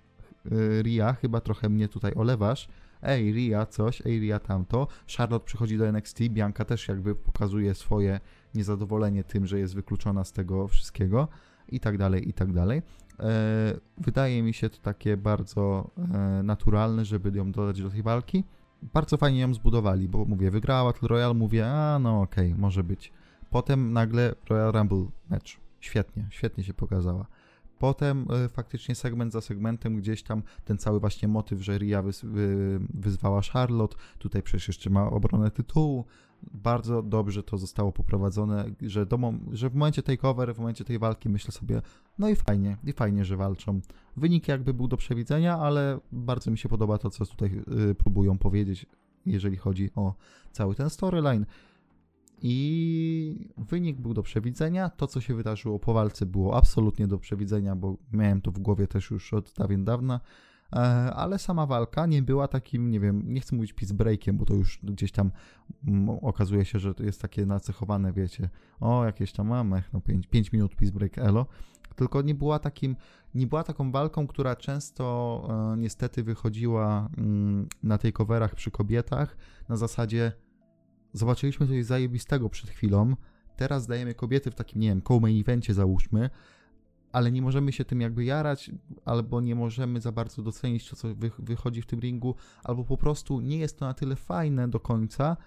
y, 0.51 0.81
Ria, 0.83 1.13
chyba 1.13 1.41
trochę 1.41 1.69
mnie 1.69 1.87
tutaj 1.87 2.13
olewasz, 2.15 2.67
ej, 3.01 3.33
Ria 3.33 3.65
coś, 3.65 4.01
ej, 4.05 4.19
Ria 4.19 4.39
tamto. 4.39 4.87
Charlotte 5.17 5.45
przychodzi 5.45 5.77
do 5.77 5.87
NXT, 5.87 6.19
Bianka 6.29 6.65
też 6.65 6.87
jakby 6.87 7.15
pokazuje 7.15 7.75
swoje 7.75 8.19
niezadowolenie 8.55 9.23
tym, 9.23 9.47
że 9.47 9.59
jest 9.59 9.75
wykluczona 9.75 10.23
z 10.23 10.31
tego 10.31 10.67
wszystkiego 10.67 11.27
i 11.69 11.79
tak 11.79 11.97
dalej, 11.97 12.29
i 12.29 12.33
tak 12.33 12.53
dalej. 12.53 12.81
E, 13.19 13.79
wydaje 13.97 14.43
mi 14.43 14.53
się 14.53 14.69
to 14.69 14.77
takie 14.81 15.17
bardzo 15.17 15.89
e, 15.97 16.43
naturalne, 16.43 17.05
żeby 17.05 17.37
ją 17.37 17.51
dodać 17.51 17.81
do 17.81 17.89
tej 17.89 18.03
walki. 18.03 18.43
Bardzo 18.93 19.17
fajnie 19.17 19.39
ją 19.39 19.53
zbudowali, 19.53 20.09
bo 20.09 20.25
mówię, 20.25 20.51
wygrała 20.51 20.91
Battle 20.91 21.07
Royale, 21.07 21.33
mówię, 21.33 21.67
a 21.67 21.99
no 21.99 22.21
okej, 22.21 22.47
okay, 22.47 22.61
może 22.61 22.83
być. 22.83 23.11
Potem 23.49 23.93
nagle 23.93 24.35
Royal 24.49 24.71
Rumble 24.71 25.05
match 25.29 25.63
Świetnie, 25.83 26.27
świetnie 26.29 26.63
się 26.63 26.73
pokazała. 26.73 27.25
Potem 27.79 28.27
y, 28.45 28.49
faktycznie 28.49 28.95
segment 28.95 29.33
za 29.33 29.41
segmentem 29.41 29.95
gdzieś 29.95 30.23
tam 30.23 30.43
ten 30.65 30.77
cały 30.77 30.99
właśnie 30.99 31.27
motyw, 31.27 31.61
że 31.61 31.77
Ria 31.77 32.01
wyz, 32.01 32.21
wy, 32.25 32.79
wyzwała 32.93 33.41
Charlotte, 33.41 33.97
tutaj 34.19 34.41
przecież 34.41 34.67
jeszcze 34.67 34.89
ma 34.89 35.09
obronę 35.09 35.51
tytułu. 35.51 36.05
Bardzo 36.51 37.03
dobrze 37.03 37.43
to 37.43 37.57
zostało 37.57 37.91
poprowadzone, 37.91 38.65
że, 38.81 39.05
do, 39.05 39.33
że 39.51 39.69
w 39.69 39.75
momencie 39.75 40.03
takeover, 40.03 40.55
w 40.55 40.59
momencie 40.59 40.85
tej 40.85 40.99
walki 40.99 41.29
myślę 41.29 41.51
sobie, 41.51 41.81
no 42.19 42.29
i 42.29 42.35
fajnie, 42.35 42.77
i 42.83 42.93
fajnie, 42.93 43.25
że 43.25 43.37
walczą. 43.37 43.81
Wynik 44.17 44.47
jakby 44.47 44.73
był 44.73 44.87
do 44.87 44.97
przewidzenia, 44.97 45.57
ale 45.57 45.99
bardzo 46.11 46.51
mi 46.51 46.57
się 46.57 46.69
podoba 46.69 46.97
to, 46.97 47.09
co 47.09 47.25
tutaj 47.25 47.61
y, 47.89 47.95
próbują 47.95 48.37
powiedzieć, 48.37 48.85
jeżeli 49.25 49.57
chodzi 49.57 49.89
o 49.95 50.13
cały 50.51 50.75
ten 50.75 50.89
storyline. 50.89 51.45
I 52.45 53.49
wynik 53.57 54.01
był 54.01 54.13
do 54.13 54.23
przewidzenia. 54.23 54.89
To, 54.89 55.07
co 55.07 55.21
się 55.21 55.35
wydarzyło 55.35 55.79
po 55.79 55.93
walce, 55.93 56.25
było 56.25 56.57
absolutnie 56.57 57.07
do 57.07 57.17
przewidzenia, 57.17 57.75
bo 57.75 57.97
miałem 58.13 58.41
to 58.41 58.51
w 58.51 58.59
głowie 58.59 58.87
też 58.87 59.11
już 59.11 59.33
od 59.33 59.53
dawien 59.57 59.85
dawna. 59.85 60.19
E, 60.73 60.75
ale 61.13 61.39
sama 61.39 61.65
walka 61.65 62.05
nie 62.05 62.21
była 62.21 62.47
takim, 62.47 62.91
nie 62.91 62.99
wiem, 62.99 63.33
nie 63.33 63.41
chcę 63.41 63.55
mówić 63.55 63.73
peace 63.73 63.93
breakiem, 63.93 64.37
bo 64.37 64.45
to 64.45 64.53
już 64.53 64.79
gdzieś 64.83 65.11
tam 65.11 65.31
mm, 65.87 66.09
okazuje 66.09 66.65
się, 66.65 66.79
że 66.79 66.93
to 66.93 67.03
jest 67.03 67.21
takie 67.21 67.45
nacechowane, 67.45 68.13
wiecie, 68.13 68.49
o 68.79 69.05
jakieś 69.05 69.31
tam 69.31 69.47
mamy, 69.47 69.83
no 69.93 70.01
5 70.29 70.51
minut 70.51 70.75
peace 70.75 70.93
break 70.93 71.17
elo, 71.17 71.45
tylko 71.95 72.21
nie 72.21 72.35
była 72.35 72.59
takim, 72.59 72.95
nie 73.35 73.47
była 73.47 73.63
taką 73.63 73.91
walką, 73.91 74.27
która 74.27 74.55
często 74.55 75.47
e, 75.73 75.77
niestety 75.77 76.23
wychodziła 76.23 77.09
mm, 77.17 77.67
na 77.83 77.97
tej 77.97 78.13
coverach 78.13 78.55
przy 78.55 78.71
kobietach. 78.71 79.37
Na 79.69 79.77
zasadzie 79.77 80.31
zobaczyliśmy 81.13 81.67
coś 81.67 81.85
zajebistego 81.85 82.49
przed 82.49 82.69
chwilą, 82.69 83.15
teraz 83.55 83.87
dajemy 83.87 84.13
kobiety 84.13 84.51
w 84.51 84.55
takim, 84.55 84.81
nie 84.81 84.87
wiem, 84.87 85.01
co-main 85.01 85.41
evencie 85.41 85.73
załóżmy, 85.73 86.29
ale 87.13 87.31
nie 87.31 87.41
możemy 87.41 87.71
się 87.71 87.85
tym 87.85 88.01
jakby 88.01 88.25
jarać, 88.25 88.71
albo 89.05 89.41
nie 89.41 89.55
możemy 89.55 90.01
za 90.01 90.11
bardzo 90.11 90.41
docenić 90.41 90.89
to, 90.89 90.95
co 90.95 91.15
wy, 91.15 91.31
wychodzi 91.39 91.81
w 91.81 91.85
tym 91.85 91.99
ringu, 91.99 92.35
albo 92.63 92.83
po 92.83 92.97
prostu 92.97 93.41
nie 93.41 93.57
jest 93.57 93.79
to 93.79 93.85
na 93.85 93.93
tyle 93.93 94.15
fajne 94.15 94.67
do 94.67 94.79
końca, 94.79 95.37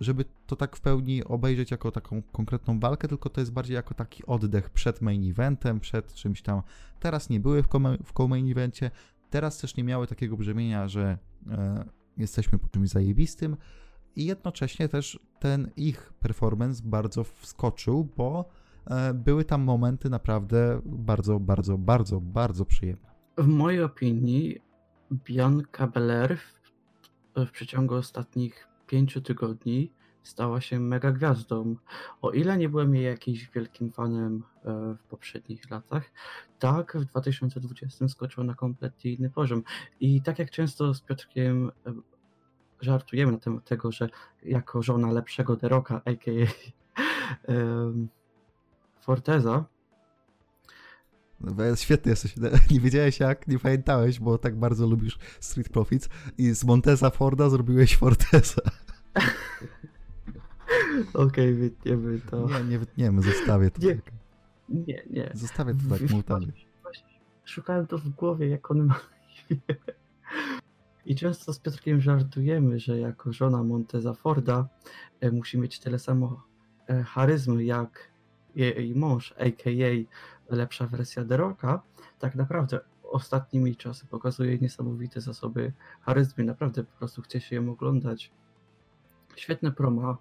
żeby 0.00 0.24
to 0.46 0.56
tak 0.56 0.76
w 0.76 0.80
pełni 0.80 1.24
obejrzeć 1.24 1.70
jako 1.70 1.90
taką 1.90 2.22
konkretną 2.22 2.80
walkę, 2.80 3.08
tylko 3.08 3.30
to 3.30 3.40
jest 3.40 3.52
bardziej 3.52 3.74
jako 3.74 3.94
taki 3.94 4.26
oddech 4.26 4.70
przed 4.70 5.00
main 5.00 5.30
eventem, 5.30 5.80
przed 5.80 6.14
czymś 6.14 6.42
tam. 6.42 6.62
Teraz 7.00 7.30
nie 7.30 7.40
były 7.40 7.62
w, 7.62 7.68
w 8.04 8.12
co-main 8.12 8.50
evencie, 8.50 8.90
teraz 9.30 9.58
też 9.58 9.76
nie 9.76 9.84
miały 9.84 10.06
takiego 10.06 10.36
brzemienia, 10.36 10.88
że 10.88 11.18
e, 11.50 11.84
jesteśmy 12.16 12.58
po 12.58 12.68
czymś 12.68 12.88
zajebistym 12.88 13.56
i 14.16 14.24
jednocześnie 14.24 14.88
też 14.88 15.18
ten 15.38 15.70
ich 15.76 16.12
performance 16.20 16.82
bardzo 16.84 17.24
wskoczył, 17.24 18.08
bo 18.16 18.48
były 19.14 19.44
tam 19.44 19.62
momenty 19.62 20.10
naprawdę 20.10 20.80
bardzo, 20.84 21.40
bardzo, 21.40 21.78
bardzo, 21.78 22.20
bardzo 22.20 22.64
przyjemne. 22.64 23.10
W 23.38 23.46
mojej 23.46 23.82
opinii 23.82 24.60
Bianca 25.12 25.86
Belair 25.86 26.38
w, 26.38 26.60
w 27.46 27.50
przeciągu 27.50 27.94
ostatnich 27.94 28.68
pięciu 28.86 29.20
tygodni 29.20 29.92
stała 30.22 30.60
się 30.60 30.80
mega 30.80 31.12
gwiazdą. 31.12 31.76
O 32.22 32.30
ile 32.30 32.58
nie 32.58 32.68
byłem 32.68 32.94
jej 32.94 33.04
jakimś 33.04 33.50
wielkim 33.50 33.92
fanem 33.92 34.42
e, 34.64 34.94
w 34.94 35.02
poprzednich 35.02 35.70
latach, 35.70 36.02
tak 36.58 36.96
w 36.96 37.04
2020 37.04 38.08
skoczyła 38.08 38.46
na 38.46 38.54
kompletnie 38.54 39.12
inny 39.12 39.30
poziom. 39.30 39.62
I 40.00 40.22
tak 40.22 40.38
jak 40.38 40.50
często 40.50 40.94
z 40.94 41.00
Piotrkiem 41.00 41.70
e, 41.86 41.92
żartujemy 42.80 43.32
na 43.32 43.38
temat 43.38 43.64
tego, 43.64 43.92
że 43.92 44.08
jako 44.42 44.82
żona 44.82 45.12
lepszego 45.12 45.56
Deroka, 45.56 46.02
a.k.a. 46.04 46.46
Forteza, 49.06 49.64
no, 51.40 51.76
świetny 51.76 52.10
jesteś. 52.10 52.34
Nie 52.70 52.80
wiedziałeś 52.80 53.20
jak, 53.20 53.48
nie 53.48 53.58
pamiętałeś, 53.58 54.20
bo 54.20 54.38
tak 54.38 54.58
bardzo 54.58 54.86
lubisz 54.86 55.18
Street 55.40 55.68
Profits 55.68 56.08
i 56.38 56.54
z 56.54 56.64
Monteza 56.64 57.10
Forda 57.10 57.50
zrobiłeś 57.50 57.96
Forteza. 57.96 58.62
Okej, 61.14 61.24
okay, 61.24 61.54
wytniemy 61.54 62.20
to. 62.30 62.48
Nie, 62.48 62.64
nie 62.64 62.78
wytniemy, 62.78 63.22
zostawię 63.22 63.70
to 63.70 63.82
nie, 63.82 63.94
tak. 63.94 64.12
Nie, 64.68 65.02
nie. 65.10 65.30
Zostawię 65.34 65.74
to 65.74 66.22
tak. 66.22 66.42
Szukałem 67.44 67.86
to 67.86 67.98
w 67.98 68.08
głowie, 68.08 68.48
jak 68.48 68.70
on 68.70 68.84
ma 68.84 69.00
I 71.06 71.16
często 71.16 71.52
z 71.52 71.58
Piotrkiem 71.58 72.00
żartujemy, 72.00 72.78
że 72.80 72.98
jako 72.98 73.32
żona 73.32 73.62
Monteza 73.62 74.14
Forda 74.14 74.68
e, 75.20 75.30
musi 75.30 75.58
mieć 75.58 75.80
tyle 75.80 75.98
samo 75.98 76.42
e, 76.88 77.02
charyzmy 77.02 77.64
jak 77.64 78.15
jej 78.56 78.94
mąż, 78.94 79.34
a.k.a. 79.38 80.54
lepsza 80.54 80.86
wersja 80.86 81.24
Deroka. 81.24 81.82
Tak 82.18 82.34
naprawdę 82.34 82.80
ostatnimi 83.10 83.76
czasy 83.76 84.06
pokazuje 84.06 84.58
niesamowite 84.58 85.20
zasoby 85.20 85.72
charyzmy. 86.00 86.44
Naprawdę 86.44 86.84
po 86.84 86.98
prostu 86.98 87.22
chce 87.22 87.40
się 87.40 87.56
ją 87.56 87.70
oglądać. 87.70 88.32
Świetne 89.36 89.72
promo 89.72 90.18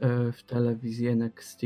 e, 0.00 0.32
w 0.32 0.42
telewizji 0.42 1.08
NXT. 1.08 1.60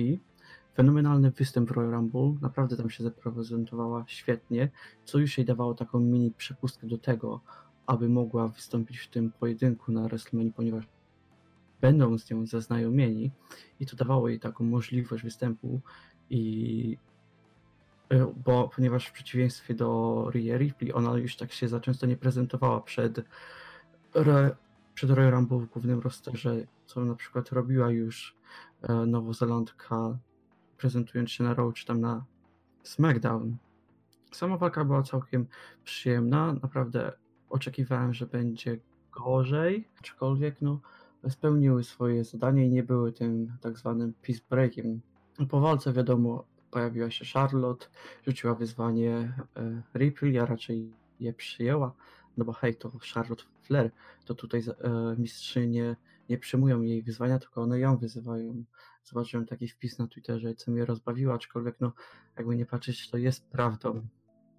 Fenomenalny 0.74 1.30
występ 1.30 1.70
Royal 1.70 1.90
Rumble. 1.90 2.34
Naprawdę 2.40 2.76
tam 2.76 2.90
się 2.90 3.04
zaprezentowała 3.04 4.04
świetnie, 4.06 4.68
co 5.04 5.18
już 5.18 5.38
jej 5.38 5.44
dawało 5.44 5.74
taką 5.74 6.00
mini 6.00 6.30
przepustkę 6.30 6.86
do 6.86 6.98
tego, 6.98 7.40
aby 7.86 8.08
mogła 8.08 8.48
wystąpić 8.48 8.98
w 8.98 9.10
tym 9.10 9.32
pojedynku 9.32 9.92
na 9.92 10.08
WrestleMania, 10.08 10.52
ponieważ 10.56 10.88
będą 11.80 12.18
z 12.18 12.30
nią 12.30 12.46
zaznajomieni 12.46 13.30
i 13.80 13.86
to 13.86 13.96
dawało 13.96 14.28
jej 14.28 14.40
taką 14.40 14.64
możliwość 14.64 15.24
występu 15.24 15.80
i 16.30 16.96
e, 18.08 18.32
bo 18.44 18.68
ponieważ 18.68 19.06
w 19.06 19.12
przeciwieństwie 19.12 19.74
do 19.74 20.30
Rhea 20.30 20.58
Ripley, 20.58 20.92
ona 20.92 21.18
już 21.18 21.36
tak 21.36 21.52
się 21.52 21.68
za 21.68 21.80
często 21.80 22.06
nie 22.06 22.16
prezentowała 22.16 22.80
przed, 22.80 23.24
przed 24.94 25.10
Royal 25.10 25.32
Rumble 25.32 25.58
w 25.58 25.66
głównym 25.66 26.00
rosterze, 26.00 26.66
co 26.86 27.04
na 27.04 27.14
przykład 27.14 27.52
robiła 27.52 27.90
już 27.90 28.36
e, 28.82 28.92
Nowozelandka 28.94 30.18
prezentując 30.80 31.30
się 31.30 31.44
na 31.44 31.54
Raw 31.54 31.74
czy 31.74 31.86
tam 31.86 32.00
na 32.00 32.24
SmackDown. 32.82 33.56
Sama 34.32 34.56
walka 34.56 34.84
była 34.84 35.02
całkiem 35.02 35.46
przyjemna, 35.84 36.52
naprawdę 36.62 37.12
oczekiwałem, 37.48 38.14
że 38.14 38.26
będzie 38.26 38.78
gorzej, 39.12 39.88
aczkolwiek 40.00 40.62
no, 40.62 40.80
spełniły 41.28 41.84
swoje 41.84 42.24
zadanie 42.24 42.66
i 42.66 42.70
nie 42.70 42.82
były 42.82 43.12
tym 43.12 43.52
tak 43.60 43.78
zwanym 43.78 44.14
peace 44.22 44.40
breakiem. 44.50 45.00
Po 45.48 45.60
walce 45.60 45.92
wiadomo, 45.92 46.44
pojawiła 46.70 47.10
się 47.10 47.24
Charlotte, 47.24 47.86
rzuciła 48.26 48.54
wyzwanie 48.54 49.32
e, 49.56 49.82
Ripley, 49.94 50.32
ja 50.32 50.46
raczej 50.46 50.92
je 51.20 51.32
przyjęła, 51.32 51.94
no 52.36 52.44
bo 52.44 52.52
hej, 52.52 52.76
to 52.76 52.92
Charlotte 53.14 53.44
Flair, 53.62 53.90
to 54.24 54.34
tutaj 54.34 54.60
e, 54.60 55.16
mistrzynie 55.18 55.96
nie 56.28 56.38
przyjmują 56.38 56.82
jej 56.82 57.02
wyzwania, 57.02 57.38
tylko 57.38 57.62
one 57.62 57.78
ją 57.78 57.96
wyzywają. 57.96 58.64
Zobaczyłem 59.04 59.46
taki 59.46 59.68
wpis 59.68 59.98
na 59.98 60.06
Twitterze, 60.06 60.54
co 60.54 60.70
mnie 60.70 60.84
rozbawiło, 60.84 61.34
aczkolwiek 61.34 61.76
no, 61.80 61.92
jakby 62.36 62.56
nie 62.56 62.66
patrzeć, 62.66 63.10
to 63.10 63.18
jest 63.18 63.48
prawdą. 63.48 64.06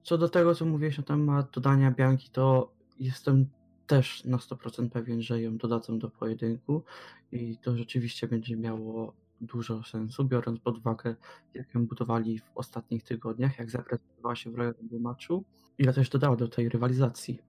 Co 0.04 0.18
do 0.18 0.30
tego, 0.30 0.56
co 0.56 0.66
mówiłeś 0.66 0.98
na 0.98 1.04
temat 1.04 1.52
dodania 1.52 1.92
Bianki, 1.92 2.30
to 2.30 2.72
jestem 3.00 3.46
też 3.88 4.26
na 4.26 4.38
100% 4.38 4.90
pewien, 4.90 5.22
że 5.22 5.42
ją 5.42 5.58
dodadzą 5.58 6.00
do 6.00 6.10
pojedynku 6.10 6.84
i 7.32 7.58
to 7.58 7.78
rzeczywiście 7.78 8.28
będzie 8.28 8.58
miało 8.58 9.14
dużo 9.42 9.84
sensu, 9.84 10.26
biorąc 10.26 10.60
pod 10.60 10.78
uwagę, 10.78 11.16
jak 11.54 11.76
ją 11.76 11.88
budowali 11.88 12.40
w 12.40 12.52
ostatnich 12.56 13.04
tygodniach, 13.04 13.60
jak 13.60 13.70
zaprezentowała 13.70 14.36
się 14.36 14.52
w 14.52 14.56
Royal 14.56 14.76
matchu, 15.00 15.44
ile 15.78 15.94
też 15.94 16.10
dodała 16.10 16.36
do 16.36 16.48
tej 16.48 16.70
rywalizacji. 16.70 17.40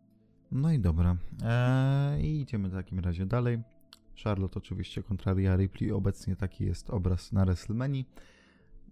No 0.52 0.72
i 0.72 0.78
dobra. 0.78 1.16
Eee, 1.44 2.24
I 2.24 2.40
idziemy 2.40 2.68
w 2.68 2.72
takim 2.72 2.98
razie 2.98 3.26
dalej. 3.26 3.62
Charlotte 4.24 4.58
oczywiście 4.58 5.02
kontra 5.02 5.34
Rhea 5.34 5.56
Ripley. 5.56 5.92
Obecnie 5.92 6.36
taki 6.36 6.64
jest 6.64 6.90
obraz 6.90 7.32
na 7.32 7.44
WrestleMania. 7.44 8.02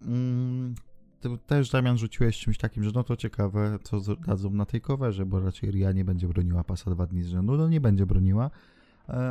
Mm, 0.03 0.75
ty 1.21 1.29
też, 1.47 1.71
Damian, 1.71 1.99
rzuciłeś 1.99 2.39
czymś 2.39 2.59
takim, 2.59 2.85
że 2.85 2.91
no 2.95 3.05
to 3.05 3.17
ciekawe, 3.17 3.79
co 3.83 4.17
dadzą 4.17 4.51
na 4.51 4.67
tej 4.67 4.81
coverze, 4.81 5.27
bo 5.27 5.41
raczej 5.41 5.71
Ria 5.71 5.93
nie 5.93 6.05
będzie 6.05 6.29
broniła 6.29 6.65
pasa 6.65 6.91
dwa 6.91 7.07
dni 7.07 7.23
z 7.23 7.27
rzędu. 7.27 7.57
No 7.57 7.69
nie 7.69 7.81
będzie 7.81 8.07
broniła, 8.07 8.51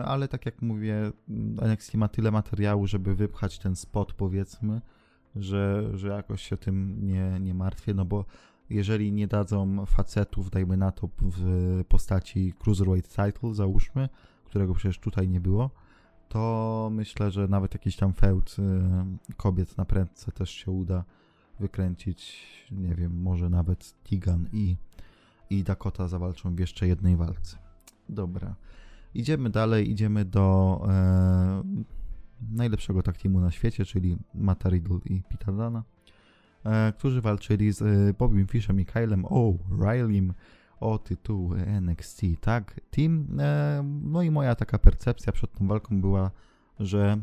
ale 0.05 0.27
tak 0.27 0.45
jak 0.45 0.61
mówię, 0.61 1.11
NXT 1.61 1.93
ma 1.93 2.07
tyle 2.07 2.31
materiału, 2.31 2.87
żeby 2.87 3.15
wypchać 3.15 3.59
ten 3.59 3.75
spot, 3.75 4.13
powiedzmy, 4.13 4.81
że, 5.35 5.89
że 5.93 6.07
jakoś 6.07 6.41
się 6.41 6.57
tym 6.57 7.05
nie, 7.07 7.39
nie 7.39 7.53
martwię, 7.53 7.93
no 7.93 8.05
bo 8.05 8.25
jeżeli 8.69 9.11
nie 9.11 9.27
dadzą 9.27 9.85
facetów, 9.85 10.49
dajmy 10.49 10.77
na 10.77 10.91
to, 10.91 11.09
w 11.21 11.83
postaci 11.87 12.53
Cruiserweight 12.59 13.09
Title, 13.15 13.53
załóżmy, 13.53 14.09
którego 14.45 14.73
przecież 14.73 14.99
tutaj 14.99 15.29
nie 15.29 15.41
było, 15.41 15.69
to 16.29 16.89
myślę, 16.91 17.31
że 17.31 17.47
nawet 17.47 17.73
jakiś 17.73 17.95
tam 17.95 18.13
feud 18.13 18.55
y, 19.29 19.33
kobiet 19.35 19.77
na 19.77 19.85
prędce 19.85 20.31
też 20.31 20.49
się 20.49 20.71
uda 20.71 21.03
wykręcić, 21.59 22.45
nie 22.71 22.95
wiem, 22.95 23.21
może 23.21 23.49
nawet 23.49 23.95
Tigan 24.03 24.49
i, 24.53 24.77
i 25.49 25.63
Dakota 25.63 26.07
zawalczą 26.07 26.55
w 26.55 26.59
jeszcze 26.59 26.87
jednej 26.87 27.15
walce. 27.15 27.57
Dobra. 28.09 28.55
Idziemy 29.13 29.49
dalej, 29.49 29.91
idziemy 29.91 30.25
do 30.25 30.79
e, 30.89 31.63
najlepszego 32.51 33.03
tak 33.03 33.17
teamu 33.17 33.39
na 33.39 33.51
świecie, 33.51 33.85
czyli 33.85 34.17
Mata 34.35 34.69
Riddle 34.69 34.99
i 35.05 35.23
Pita 35.29 35.51
Dana, 35.51 35.83
e, 36.65 36.93
którzy 36.97 37.21
walczyli 37.21 37.71
z 37.71 37.81
e, 37.81 38.13
Bobim 38.13 38.47
Fishem 38.47 38.79
i 38.79 38.85
Kylem 38.85 39.23
O'Reillym 39.23 40.33
o 40.79 40.97
tytuł 40.97 41.55
NXT 41.55 42.21
tak 42.41 42.79
Team. 42.91 43.39
E, 43.39 43.83
no 44.03 44.21
i 44.21 44.31
moja 44.31 44.55
taka 44.55 44.79
percepcja 44.79 45.33
przed 45.33 45.53
tą 45.53 45.67
walką 45.67 46.01
była, 46.01 46.31
że 46.79 47.17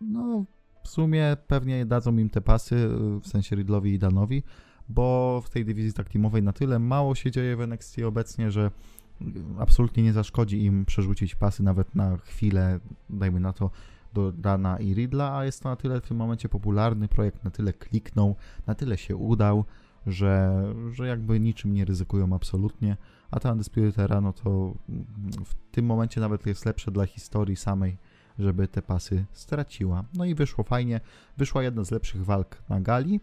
no 0.00 0.44
w 0.82 0.88
sumie 0.88 1.36
pewnie 1.46 1.86
dadzą 1.86 2.16
im 2.16 2.30
te 2.30 2.40
pasy, 2.40 2.76
y, 2.76 3.20
w 3.20 3.26
sensie 3.26 3.56
Riddlowi 3.56 3.92
i 3.92 3.98
Danowi, 3.98 4.42
bo 4.88 5.40
w 5.44 5.50
tej 5.50 5.64
dywizji 5.64 5.92
tak 5.92 6.08
teamowej 6.08 6.42
na 6.42 6.52
tyle 6.52 6.78
mało 6.78 7.14
się 7.14 7.30
dzieje 7.30 7.56
w 7.56 7.60
NXT 7.60 7.98
obecnie, 7.98 8.50
że 8.50 8.70
absolutnie 9.58 10.02
nie 10.02 10.12
zaszkodzi 10.12 10.64
im 10.64 10.84
przerzucić 10.84 11.34
pasy 11.34 11.62
nawet 11.62 11.94
na 11.94 12.16
chwilę, 12.16 12.80
dajmy 13.10 13.40
na 13.40 13.52
to, 13.52 13.70
do 14.14 14.32
Dana 14.32 14.78
i 14.78 14.94
Riddla, 14.94 15.36
a 15.36 15.44
jest 15.44 15.62
to 15.62 15.68
na 15.68 15.76
tyle 15.76 16.00
w 16.00 16.08
tym 16.08 16.16
momencie 16.16 16.48
popularny 16.48 17.08
projekt, 17.08 17.44
na 17.44 17.50
tyle 17.50 17.72
kliknął, 17.72 18.36
na 18.66 18.74
tyle 18.74 18.98
się 18.98 19.16
udał, 19.16 19.64
że, 20.06 20.64
że 20.92 21.06
jakby 21.06 21.40
niczym 21.40 21.74
nie 21.74 21.84
ryzykują 21.84 22.34
absolutnie, 22.34 22.96
a 23.30 23.40
ta 23.40 23.52
Undisputed 23.52 23.98
Era, 23.98 24.20
no 24.20 24.32
to 24.32 24.74
w 25.44 25.54
tym 25.70 25.86
momencie 25.86 26.20
nawet 26.20 26.46
jest 26.46 26.66
lepsze 26.66 26.90
dla 26.90 27.06
historii 27.06 27.56
samej, 27.56 27.98
żeby 28.38 28.68
te 28.68 28.82
pasy 28.82 29.24
straciła. 29.32 30.04
No 30.14 30.24
i 30.24 30.34
wyszło 30.34 30.64
fajnie. 30.64 31.00
Wyszła 31.36 31.62
jedna 31.62 31.84
z 31.84 31.90
lepszych 31.90 32.24
walk 32.24 32.62
na 32.68 32.80
gali. 32.80 33.20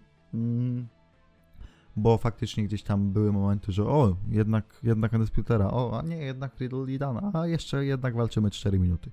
Bo 1.98 2.18
faktycznie 2.18 2.64
gdzieś 2.64 2.84
tam 2.84 3.12
były 3.12 3.32
momenty, 3.32 3.72
że 3.72 3.86
o, 3.86 4.16
jednak, 4.30 4.80
jednak 4.84 5.14
Undisputera, 5.14 5.68
o, 5.72 6.00
a 6.00 6.02
nie, 6.02 6.18
jednak 6.18 6.60
Riddle 6.60 6.94
i 6.94 6.98
Dan, 6.98 7.36
a 7.36 7.48
jeszcze 7.48 7.86
jednak 7.86 8.16
walczymy 8.16 8.52
4 8.52 8.80
minuty. 8.80 9.12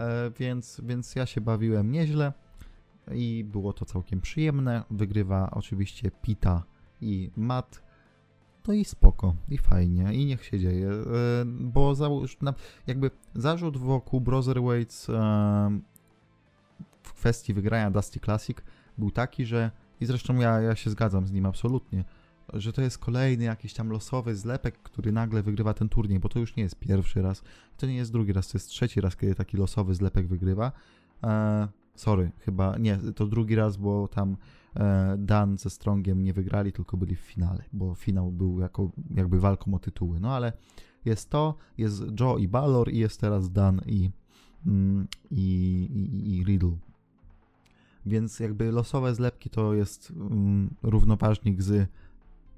E, 0.00 0.30
więc, 0.38 0.80
więc 0.84 1.14
ja 1.14 1.26
się 1.26 1.40
bawiłem 1.40 1.92
nieźle 1.92 2.32
i 3.12 3.44
było 3.44 3.72
to 3.72 3.84
całkiem 3.84 4.20
przyjemne. 4.20 4.82
Wygrywa 4.90 5.50
oczywiście 5.50 6.10
Pita 6.22 6.62
i 7.00 7.30
Matt. 7.36 7.82
To 8.62 8.72
i 8.72 8.84
spoko, 8.84 9.34
i 9.48 9.58
fajnie, 9.58 10.14
i 10.14 10.26
niech 10.26 10.44
się 10.44 10.58
dzieje, 10.58 10.88
e, 10.90 11.02
bo 11.46 11.94
załóż, 11.94 12.36
jakby 12.86 13.10
zarzut 13.34 13.76
wokół 13.76 14.20
Brotherweights 14.20 15.10
e, 15.10 15.12
w 17.02 17.12
kwestii 17.12 17.54
wygrania 17.54 17.90
Dusty 17.90 18.20
Classic 18.20 18.58
był 18.98 19.10
taki, 19.10 19.46
że 19.46 19.70
i 20.00 20.06
zresztą 20.06 20.34
ja, 20.36 20.60
ja 20.60 20.76
się 20.76 20.90
zgadzam 20.90 21.26
z 21.26 21.32
nim 21.32 21.46
absolutnie, 21.46 22.04
że 22.54 22.72
to 22.72 22.82
jest 22.82 22.98
kolejny 22.98 23.44
jakiś 23.44 23.74
tam 23.74 23.90
losowy 23.90 24.36
zlepek, 24.36 24.78
który 24.82 25.12
nagle 25.12 25.42
wygrywa 25.42 25.74
ten 25.74 25.88
turniej, 25.88 26.20
bo 26.20 26.28
to 26.28 26.38
już 26.38 26.56
nie 26.56 26.62
jest 26.62 26.78
pierwszy 26.78 27.22
raz, 27.22 27.42
to 27.76 27.86
nie 27.86 27.96
jest 27.96 28.12
drugi 28.12 28.32
raz, 28.32 28.48
to 28.48 28.58
jest 28.58 28.68
trzeci 28.68 29.00
raz, 29.00 29.16
kiedy 29.16 29.34
taki 29.34 29.56
losowy 29.56 29.94
zlepek 29.94 30.26
wygrywa. 30.26 30.72
E, 31.22 31.68
sorry, 31.94 32.30
chyba 32.38 32.78
nie, 32.78 32.96
to 32.96 33.26
drugi 33.26 33.54
raz, 33.54 33.76
bo 33.76 34.08
tam 34.08 34.36
e, 34.76 35.16
Dan 35.18 35.58
ze 35.58 35.70
Strongiem 35.70 36.22
nie 36.22 36.32
wygrali, 36.32 36.72
tylko 36.72 36.96
byli 36.96 37.16
w 37.16 37.20
finale, 37.20 37.64
bo 37.72 37.94
finał 37.94 38.32
był 38.32 38.60
jako, 38.60 38.90
jakby 39.14 39.40
walką 39.40 39.74
o 39.74 39.78
tytuły. 39.78 40.20
No 40.20 40.34
ale 40.34 40.52
jest 41.04 41.30
to, 41.30 41.54
jest 41.78 42.02
Joe 42.20 42.38
i 42.38 42.48
Balor 42.48 42.92
i 42.92 42.98
jest 42.98 43.20
teraz 43.20 43.50
Dan 43.50 43.80
i, 43.86 44.10
mm, 44.66 45.06
i, 45.30 45.44
i, 45.92 46.36
i 46.36 46.44
Riddle. 46.44 46.76
Więc 48.06 48.40
jakby 48.40 48.72
losowe 48.72 49.14
zlepki 49.14 49.50
to 49.50 49.74
jest 49.74 50.10
mm, 50.10 50.74
równoważnik 50.82 51.62
z 51.62 51.88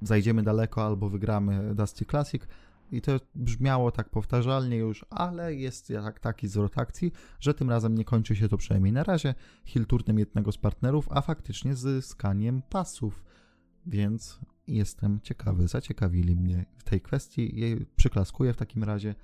zajdziemy 0.01 0.43
daleko 0.43 0.85
albo 0.85 1.09
wygramy 1.09 1.75
Dusty 1.75 2.05
Classic. 2.05 2.43
I 2.91 3.01
to 3.01 3.19
brzmiało 3.35 3.91
tak 3.91 4.09
powtarzalnie 4.09 4.77
już, 4.77 5.05
ale 5.09 5.55
jest 5.55 5.89
jak 5.89 6.19
taki 6.19 6.47
zwrot 6.47 6.77
akcji, 6.77 7.11
że 7.39 7.53
tym 7.53 7.69
razem 7.69 7.95
nie 7.95 8.05
kończy 8.05 8.35
się 8.35 8.49
to 8.49 8.57
przynajmniej 8.57 8.93
na 8.93 9.03
razie 9.03 9.35
turnem 9.87 10.19
jednego 10.19 10.51
z 10.51 10.57
partnerów, 10.57 11.07
a 11.11 11.21
faktycznie 11.21 11.75
zyskaniem 11.75 12.61
pasów. 12.69 13.23
Więc 13.85 14.39
jestem 14.67 15.19
ciekawy, 15.23 15.67
zaciekawili 15.67 16.35
mnie 16.35 16.65
w 16.77 16.83
tej 16.83 17.01
kwestii. 17.01 17.75
Przyklaskuję 17.95 18.53
w 18.53 18.57
takim 18.57 18.83
razie. 18.83 19.15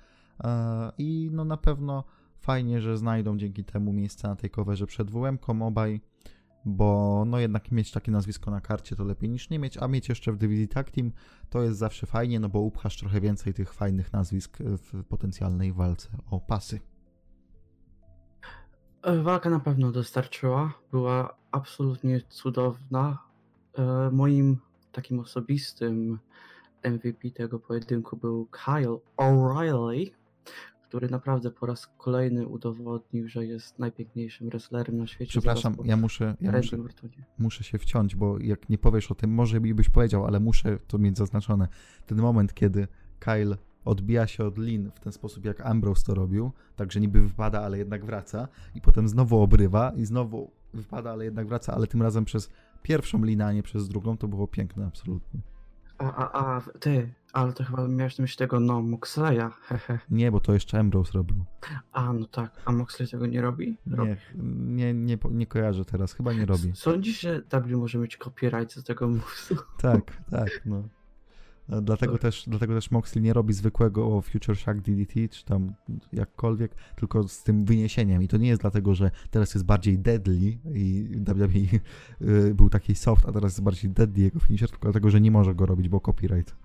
E, 0.44 0.92
I 0.98 1.30
no 1.32 1.44
na 1.44 1.56
pewno 1.56 2.04
fajnie, 2.38 2.80
że 2.80 2.98
znajdą 2.98 3.38
dzięki 3.38 3.64
temu 3.64 3.92
miejsce 3.92 4.28
na 4.28 4.36
tej 4.36 4.50
coverze 4.50 4.86
przed 4.86 5.10
WM-ką 5.10 5.66
obaj 5.66 6.00
bo 6.64 7.22
no 7.26 7.38
jednak 7.38 7.70
mieć 7.70 7.90
takie 7.90 8.12
nazwisko 8.12 8.50
na 8.50 8.60
karcie 8.60 8.96
to 8.96 9.04
lepiej 9.04 9.30
niż 9.30 9.50
nie 9.50 9.58
mieć, 9.58 9.78
a 9.78 9.88
mieć 9.88 10.08
jeszcze 10.08 10.32
w 10.32 10.36
dywizji 10.36 10.68
tag 10.68 10.90
team 10.90 11.12
to 11.50 11.62
jest 11.62 11.78
zawsze 11.78 12.06
fajnie, 12.06 12.40
no 12.40 12.48
bo 12.48 12.60
upchasz 12.60 12.96
trochę 12.96 13.20
więcej 13.20 13.54
tych 13.54 13.72
fajnych 13.72 14.12
nazwisk 14.12 14.58
w 14.60 15.04
potencjalnej 15.04 15.72
walce 15.72 16.08
o 16.30 16.40
pasy. 16.40 16.80
E, 19.02 19.22
walka 19.22 19.50
na 19.50 19.60
pewno 19.60 19.92
dostarczyła, 19.92 20.72
była 20.90 21.36
absolutnie 21.50 22.20
cudowna. 22.28 23.18
E, 23.78 24.10
moim 24.12 24.58
takim 24.92 25.20
osobistym 25.20 26.18
MVP 26.84 27.30
tego 27.30 27.58
pojedynku 27.58 28.16
był 28.16 28.46
Kyle 28.46 28.98
O'Reilly, 29.16 30.10
który 30.94 31.08
naprawdę 31.08 31.50
po 31.50 31.66
raz 31.66 31.86
kolejny 31.98 32.46
udowodnił, 32.46 33.28
że 33.28 33.46
jest 33.46 33.78
najpiękniejszym 33.78 34.48
wrestlerem 34.48 34.96
na 34.96 35.06
świecie. 35.06 35.30
Przepraszam, 35.30 35.76
ja 35.84 35.96
muszę, 35.96 36.36
ja 36.40 36.52
muszę, 36.52 36.76
muszę 37.38 37.64
się 37.64 37.78
wciąć, 37.78 38.16
bo 38.16 38.38
jak 38.38 38.68
nie 38.68 38.78
powiesz 38.78 39.10
o 39.10 39.14
tym, 39.14 39.30
może 39.30 39.60
mi 39.60 39.74
byś 39.74 39.88
powiedział, 39.88 40.26
ale 40.26 40.40
muszę 40.40 40.78
to 40.86 40.98
mieć 40.98 41.18
zaznaczone. 41.18 41.68
Ten 42.06 42.18
moment, 42.18 42.54
kiedy 42.54 42.88
Kyle 43.18 43.56
odbija 43.84 44.26
się 44.26 44.44
od 44.44 44.58
lin 44.58 44.90
w 44.94 45.00
ten 45.00 45.12
sposób, 45.12 45.44
jak 45.44 45.66
Ambrose 45.66 46.04
to 46.06 46.14
robił, 46.14 46.52
także 46.76 47.00
niby 47.00 47.20
wypada, 47.22 47.60
ale 47.60 47.78
jednak 47.78 48.04
wraca 48.04 48.48
i 48.74 48.80
potem 48.80 49.08
znowu 49.08 49.40
obrywa 49.40 49.92
i 49.96 50.04
znowu 50.04 50.50
wypada, 50.74 51.10
ale 51.10 51.24
jednak 51.24 51.48
wraca, 51.48 51.74
ale 51.74 51.86
tym 51.86 52.02
razem 52.02 52.24
przez 52.24 52.50
pierwszą 52.82 53.24
linę, 53.24 53.46
a 53.46 53.52
nie 53.52 53.62
przez 53.62 53.88
drugą, 53.88 54.16
to 54.16 54.28
było 54.28 54.48
piękne 54.48 54.86
absolutnie. 54.86 55.40
A, 56.04 56.32
a, 56.32 56.56
a, 56.56 56.60
ty, 56.80 57.14
ale 57.32 57.52
to 57.52 57.64
chyba 57.64 57.88
miałeś 57.88 58.18
na 58.18 58.22
myśli 58.22 58.38
tego, 58.38 58.60
no, 58.60 58.82
Moxleya, 58.82 59.50
hehe. 59.62 59.98
Nie, 60.10 60.32
bo 60.32 60.40
to 60.40 60.54
jeszcze 60.54 60.78
Ambrose 60.78 61.12
robił. 61.12 61.44
A, 61.92 62.12
no 62.12 62.26
tak, 62.26 62.60
a 62.64 62.72
Moxley 62.72 63.08
tego 63.08 63.26
nie 63.26 63.40
robi? 63.40 63.78
robi. 63.90 64.10
Nie, 64.34 64.94
nie, 64.94 64.94
nie, 64.94 65.18
nie 65.30 65.46
kojarzę 65.46 65.84
teraz, 65.84 66.12
chyba 66.12 66.32
nie 66.32 66.46
robi. 66.46 66.72
Sądzisz, 66.74 67.20
że 67.20 67.42
W 67.62 67.76
może 67.76 67.98
mieć 67.98 68.16
copyright 68.16 68.72
z 68.72 68.84
tego 68.84 69.08
movesu? 69.14 69.56
Tak, 69.78 70.22
tak, 70.30 70.60
no. 70.66 70.82
Dlatego 71.68 72.18
też, 72.18 72.44
dlatego 72.46 72.74
też 72.74 72.90
Moxley 72.90 73.22
nie 73.22 73.32
robi 73.32 73.52
zwykłego 73.52 74.20
Future 74.20 74.56
Shock 74.56 74.80
DDT, 74.80 75.28
czy 75.30 75.44
tam 75.44 75.74
jakkolwiek, 76.12 76.74
tylko 76.96 77.28
z 77.28 77.42
tym 77.42 77.64
wyniesieniem. 77.64 78.22
I 78.22 78.28
to 78.28 78.36
nie 78.36 78.48
jest 78.48 78.60
dlatego, 78.60 78.94
że 78.94 79.10
teraz 79.30 79.54
jest 79.54 79.66
bardziej 79.66 79.98
deadly 79.98 80.58
i 80.74 81.08
WWE 81.16 81.78
y, 82.28 82.54
był 82.54 82.70
taki 82.70 82.94
soft, 82.94 83.28
a 83.28 83.32
teraz 83.32 83.52
jest 83.52 83.62
bardziej 83.62 83.90
deadly 83.90 84.22
jego 84.22 84.40
finisher, 84.40 84.70
tylko 84.70 84.82
dlatego, 84.82 85.10
że 85.10 85.20
nie 85.20 85.30
może 85.30 85.54
go 85.54 85.66
robić, 85.66 85.88
bo 85.88 86.00
copyright. 86.00 86.56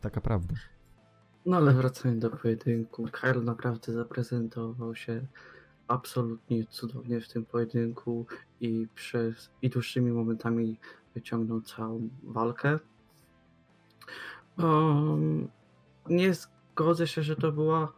Taka 0.00 0.20
prawda. 0.20 0.54
No 1.46 1.56
ale 1.56 1.74
wracając 1.74 2.20
do 2.20 2.30
pojedynku, 2.30 3.08
Kyle 3.12 3.40
naprawdę 3.40 3.92
zaprezentował 3.92 4.94
się 4.94 5.26
absolutnie 5.88 6.66
cudownie 6.66 7.20
w 7.20 7.28
tym 7.28 7.44
pojedynku 7.44 8.26
i 8.60 8.86
przez 8.94 9.50
i 9.62 9.70
dłuższymi 9.70 10.12
momentami 10.12 10.78
wyciągnął 11.14 11.60
całą 11.60 12.08
walkę. 12.22 12.78
Um, 14.58 15.48
nie 16.08 16.34
zgodzę 16.34 17.06
się, 17.06 17.22
że 17.22 17.36
to 17.36 17.52
była 17.52 17.92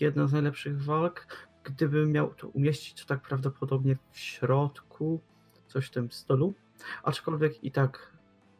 jedna 0.00 0.26
z 0.26 0.32
najlepszych 0.32 0.84
walk. 0.84 1.26
Gdybym 1.64 2.12
miał 2.12 2.34
to 2.34 2.48
umieścić, 2.48 3.02
to 3.02 3.08
tak 3.08 3.22
prawdopodobnie 3.22 3.96
w 4.10 4.18
środku, 4.18 5.20
coś 5.66 5.86
w 5.86 5.90
tym 5.90 6.10
stylu. 6.10 6.54
Aczkolwiek 7.02 7.64
i 7.64 7.72
tak 7.72 8.12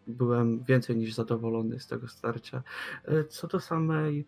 byłem 0.06 0.64
więcej 0.64 0.96
niż 0.96 1.14
zadowolony 1.14 1.80
z 1.80 1.86
tego 1.86 2.08
starcia. 2.08 2.62
E, 3.04 3.24
co 3.24 3.46
do 3.46 3.60
samej, 3.60 4.26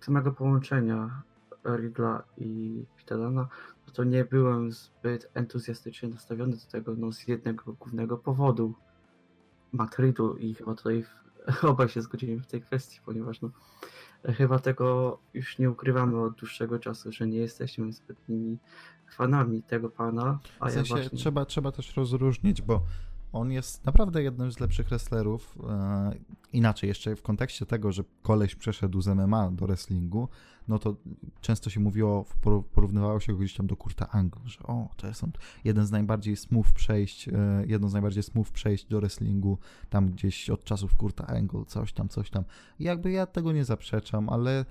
samego 0.00 0.32
połączenia 0.32 1.22
Riddla 1.64 2.22
i 2.38 2.84
Pitadana, 2.96 3.48
no 3.86 3.92
to 3.92 4.04
nie 4.04 4.24
byłem 4.24 4.72
zbyt 4.72 5.30
entuzjastycznie 5.34 6.08
nastawiony 6.08 6.56
do 6.56 6.70
tego 6.72 6.94
no, 6.96 7.12
z 7.12 7.28
jednego 7.28 7.72
głównego 7.72 8.18
powodu. 8.18 8.74
Matt 9.72 9.98
Riddle 9.98 10.34
i 10.38 10.54
chyba 10.54 10.74
tutaj 10.74 11.04
obaj 11.62 11.88
się 11.88 12.02
zgodzimy 12.02 12.40
w 12.40 12.46
tej 12.46 12.62
kwestii, 12.62 13.00
ponieważ 13.04 13.40
no, 13.40 13.50
chyba 14.24 14.58
tego 14.58 15.18
już 15.34 15.58
nie 15.58 15.70
ukrywamy 15.70 16.20
od 16.20 16.34
dłuższego 16.34 16.78
czasu, 16.78 17.12
że 17.12 17.26
nie 17.26 17.38
jesteśmy 17.38 17.92
zbytnimi 17.92 18.58
fanami 19.16 19.62
tego 19.62 19.90
pana. 19.90 20.38
A 20.60 20.68
w 20.68 20.72
sensie 20.72 20.94
ja 20.94 21.00
właśnie... 21.00 21.18
trzeba, 21.18 21.44
trzeba 21.44 21.72
też 21.72 21.96
rozróżnić, 21.96 22.62
bo 22.62 22.82
on 23.36 23.52
jest 23.52 23.86
naprawdę 23.86 24.22
jednym 24.22 24.52
z 24.52 24.60
lepszych 24.60 24.88
wrestlerów. 24.88 25.58
E, 25.68 26.14
inaczej, 26.52 26.88
jeszcze 26.88 27.16
w 27.16 27.22
kontekście 27.22 27.66
tego, 27.66 27.92
że 27.92 28.04
koleś 28.22 28.54
przeszedł 28.54 29.00
z 29.00 29.08
MMA 29.08 29.50
do 29.50 29.66
wrestlingu, 29.66 30.28
no 30.68 30.78
to 30.78 30.96
często 31.40 31.70
się 31.70 31.80
mówiło, 31.80 32.24
porównywało 32.74 33.20
się 33.20 33.32
go 33.32 33.38
gdzieś 33.38 33.54
tam 33.54 33.66
do 33.66 33.76
Kurta 33.76 34.08
Angle, 34.10 34.40
że 34.44 34.58
o, 34.62 34.88
to 34.96 35.06
jest 35.06 35.24
on 35.24 35.32
jeden 35.64 35.86
z 35.86 35.90
najbardziej 35.90 36.36
smooth 36.36 36.72
przejść, 36.74 37.28
e, 37.28 37.32
jedno 37.66 37.88
z 37.88 37.92
najbardziej 37.92 38.22
smooth 38.22 38.50
przejść 38.52 38.86
do 38.86 39.00
wrestlingu, 39.00 39.58
tam 39.90 40.10
gdzieś 40.10 40.50
od 40.50 40.64
czasów 40.64 40.94
Kurta 40.94 41.26
Angle, 41.26 41.64
coś 41.64 41.92
tam, 41.92 42.08
coś 42.08 42.30
tam. 42.30 42.44
I 42.78 42.84
jakby 42.84 43.10
ja 43.10 43.26
tego 43.26 43.52
nie 43.52 43.64
zaprzeczam, 43.64 44.28
ale 44.28 44.64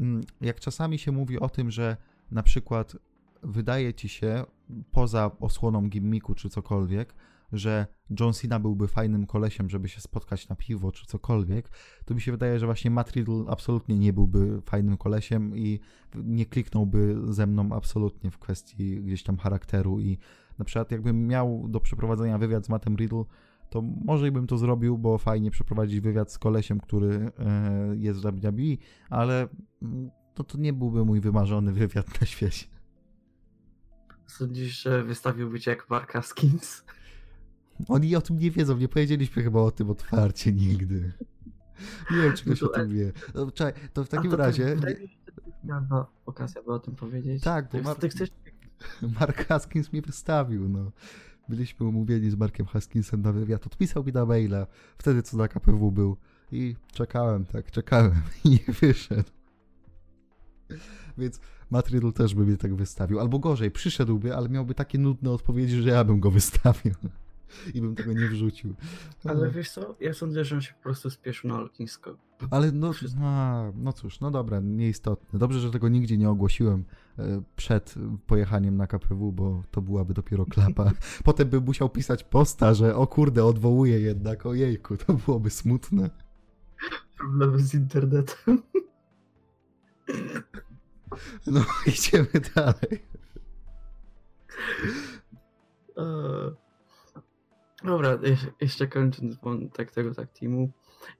mm, 0.00 0.22
jak 0.40 0.60
czasami 0.60 0.98
się 0.98 1.12
mówi 1.12 1.40
o 1.40 1.48
tym, 1.48 1.70
że 1.70 1.96
na 2.30 2.42
przykład 2.42 2.96
wydaje 3.42 3.94
ci 3.94 4.08
się, 4.08 4.44
poza 4.92 5.30
osłoną 5.40 5.88
gimmicku 5.88 6.34
czy 6.34 6.50
cokolwiek, 6.50 7.14
że 7.52 7.86
John 8.20 8.32
Cena 8.32 8.60
byłby 8.60 8.88
fajnym 8.88 9.26
kolesiem, 9.26 9.70
żeby 9.70 9.88
się 9.88 10.00
spotkać 10.00 10.48
na 10.48 10.56
piwo 10.56 10.92
czy 10.92 11.06
cokolwiek, 11.06 11.70
to 12.04 12.14
mi 12.14 12.20
się 12.20 12.32
wydaje, 12.32 12.58
że 12.58 12.66
właśnie 12.66 12.90
Matt 12.90 13.12
Riddle 13.12 13.44
absolutnie 13.48 13.98
nie 13.98 14.12
byłby 14.12 14.62
fajnym 14.62 14.96
kolesiem 14.96 15.56
i 15.56 15.80
nie 16.14 16.46
kliknąłby 16.46 17.16
ze 17.28 17.46
mną 17.46 17.72
absolutnie 17.72 18.30
w 18.30 18.38
kwestii 18.38 19.02
gdzieś 19.02 19.22
tam 19.22 19.36
charakteru 19.36 20.00
i 20.00 20.18
na 20.58 20.64
przykład 20.64 20.90
jakbym 20.90 21.26
miał 21.26 21.68
do 21.68 21.80
przeprowadzenia 21.80 22.38
wywiad 22.38 22.66
z 22.66 22.68
Mattem 22.68 22.96
Riddle, 22.96 23.24
to 23.70 23.82
może 23.82 24.32
bym 24.32 24.46
to 24.46 24.58
zrobił, 24.58 24.98
bo 24.98 25.18
fajnie 25.18 25.50
przeprowadzić 25.50 26.00
wywiad 26.00 26.32
z 26.32 26.38
kolesiem, 26.38 26.80
który 26.80 27.32
e, 27.38 27.96
jest 27.96 28.20
w 28.20 28.22
WWE, 28.22 28.76
ale 29.10 29.48
mm, 29.82 30.10
to, 30.34 30.44
to 30.44 30.58
nie 30.58 30.72
byłby 30.72 31.04
mój 31.04 31.20
wymarzony 31.20 31.72
wywiad 31.72 32.20
na 32.20 32.26
świecie. 32.26 32.66
Sądzisz, 34.26 34.82
że 34.82 35.04
wystawiłby 35.04 35.60
cię 35.60 35.70
jak 35.70 35.90
Mark 35.90 36.12
Haskins? 36.12 36.84
Oni 37.88 38.16
o 38.16 38.20
tym 38.20 38.38
nie 38.38 38.50
wiedzą, 38.50 38.76
nie 38.76 38.88
powiedzieliśmy 38.88 39.42
chyba 39.42 39.60
o 39.60 39.70
tym 39.70 39.90
otwarcie 39.90 40.52
nigdy. 40.52 41.12
Nie 42.10 42.22
wiem, 42.22 42.32
czy 42.32 42.44
ktoś 42.44 42.62
o 42.62 42.68
tym 42.68 42.88
wie. 42.88 43.12
No, 43.34 43.50
czekaj, 43.50 43.82
to 43.92 44.04
w 44.04 44.08
takim 44.08 44.30
to 44.30 44.36
razie... 44.36 44.76
No, 45.64 46.06
okazja, 46.26 46.62
by 46.62 46.72
o 46.72 46.78
tym 46.78 46.96
powiedzieć. 46.96 47.42
Tak, 47.42 47.68
bo 47.72 47.82
Mar... 47.82 47.96
chcesz... 48.10 48.30
Mark 49.20 49.46
Haskins 49.46 49.92
mnie 49.92 50.02
wystawił, 50.02 50.68
no. 50.68 50.92
Byliśmy 51.48 51.86
umówieni 51.86 52.30
z 52.30 52.36
Markiem 52.36 52.66
Haskinsem 52.66 53.22
na 53.22 53.32
wywiad. 53.32 53.66
Odpisał 53.66 54.04
mi 54.04 54.12
na 54.12 54.26
maila, 54.26 54.66
wtedy 54.98 55.22
co 55.22 55.36
na 55.36 55.48
KPW 55.48 55.92
był. 55.92 56.16
I 56.52 56.76
czekałem, 56.92 57.44
tak, 57.44 57.70
czekałem 57.70 58.22
i 58.44 58.50
nie 58.50 58.74
wyszedł. 58.80 59.30
Więc 61.18 61.40
Matt 61.70 61.88
Riddle 61.88 62.12
też 62.12 62.34
by 62.34 62.46
mnie 62.46 62.56
tak 62.56 62.74
wystawił. 62.74 63.20
Albo 63.20 63.38
gorzej, 63.38 63.70
przyszedłby, 63.70 64.36
ale 64.36 64.48
miałby 64.48 64.74
takie 64.74 64.98
nudne 64.98 65.30
odpowiedzi, 65.30 65.82
że 65.82 65.88
ja 65.88 66.04
bym 66.04 66.20
go 66.20 66.30
wystawił. 66.30 66.94
I 67.74 67.80
bym 67.80 67.94
tego 67.94 68.12
nie 68.12 68.28
wrzucił. 68.28 68.74
Ale 69.24 69.50
wiesz 69.50 69.70
co, 69.70 69.94
ja 70.00 70.14
sądzę, 70.14 70.44
że 70.44 70.54
on 70.56 70.62
się 70.62 70.74
po 70.74 70.82
prostu 70.82 71.10
spieszył 71.10 71.50
na 71.50 71.60
lotnisko. 71.60 72.16
Ale 72.50 72.72
no, 72.72 72.92
a, 73.22 73.64
no 73.74 73.92
cóż, 73.92 74.20
no 74.20 74.30
dobra, 74.30 74.60
nieistotne. 74.60 75.38
Dobrze, 75.38 75.60
że 75.60 75.70
tego 75.70 75.88
nigdzie 75.88 76.16
nie 76.16 76.30
ogłosiłem 76.30 76.84
e, 77.18 77.42
przed 77.56 77.94
pojechaniem 78.26 78.76
na 78.76 78.86
KPW, 78.86 79.32
bo 79.32 79.62
to 79.70 79.82
byłaby 79.82 80.14
dopiero 80.14 80.46
klapa. 80.46 80.92
Potem 81.24 81.48
bym 81.48 81.64
musiał 81.64 81.88
pisać 81.88 82.24
posta, 82.24 82.74
że 82.74 82.96
o 82.96 83.06
kurde, 83.06 83.44
odwołuję 83.44 84.00
jednak, 84.00 84.46
ojejku, 84.46 84.96
to 84.96 85.14
byłoby 85.14 85.50
smutne. 85.50 86.10
Problemy 87.18 87.58
z 87.58 87.74
internetem. 87.74 88.62
No, 91.46 91.64
idziemy 91.86 92.28
dalej. 92.54 93.04
Eee, 95.96 96.50
Dobra, 97.84 98.18
jeszcze 98.60 98.86
kończąc 98.86 99.36
wątek 99.36 99.90
tego 99.90 100.14
tak 100.14 100.28
teamu 100.32 100.70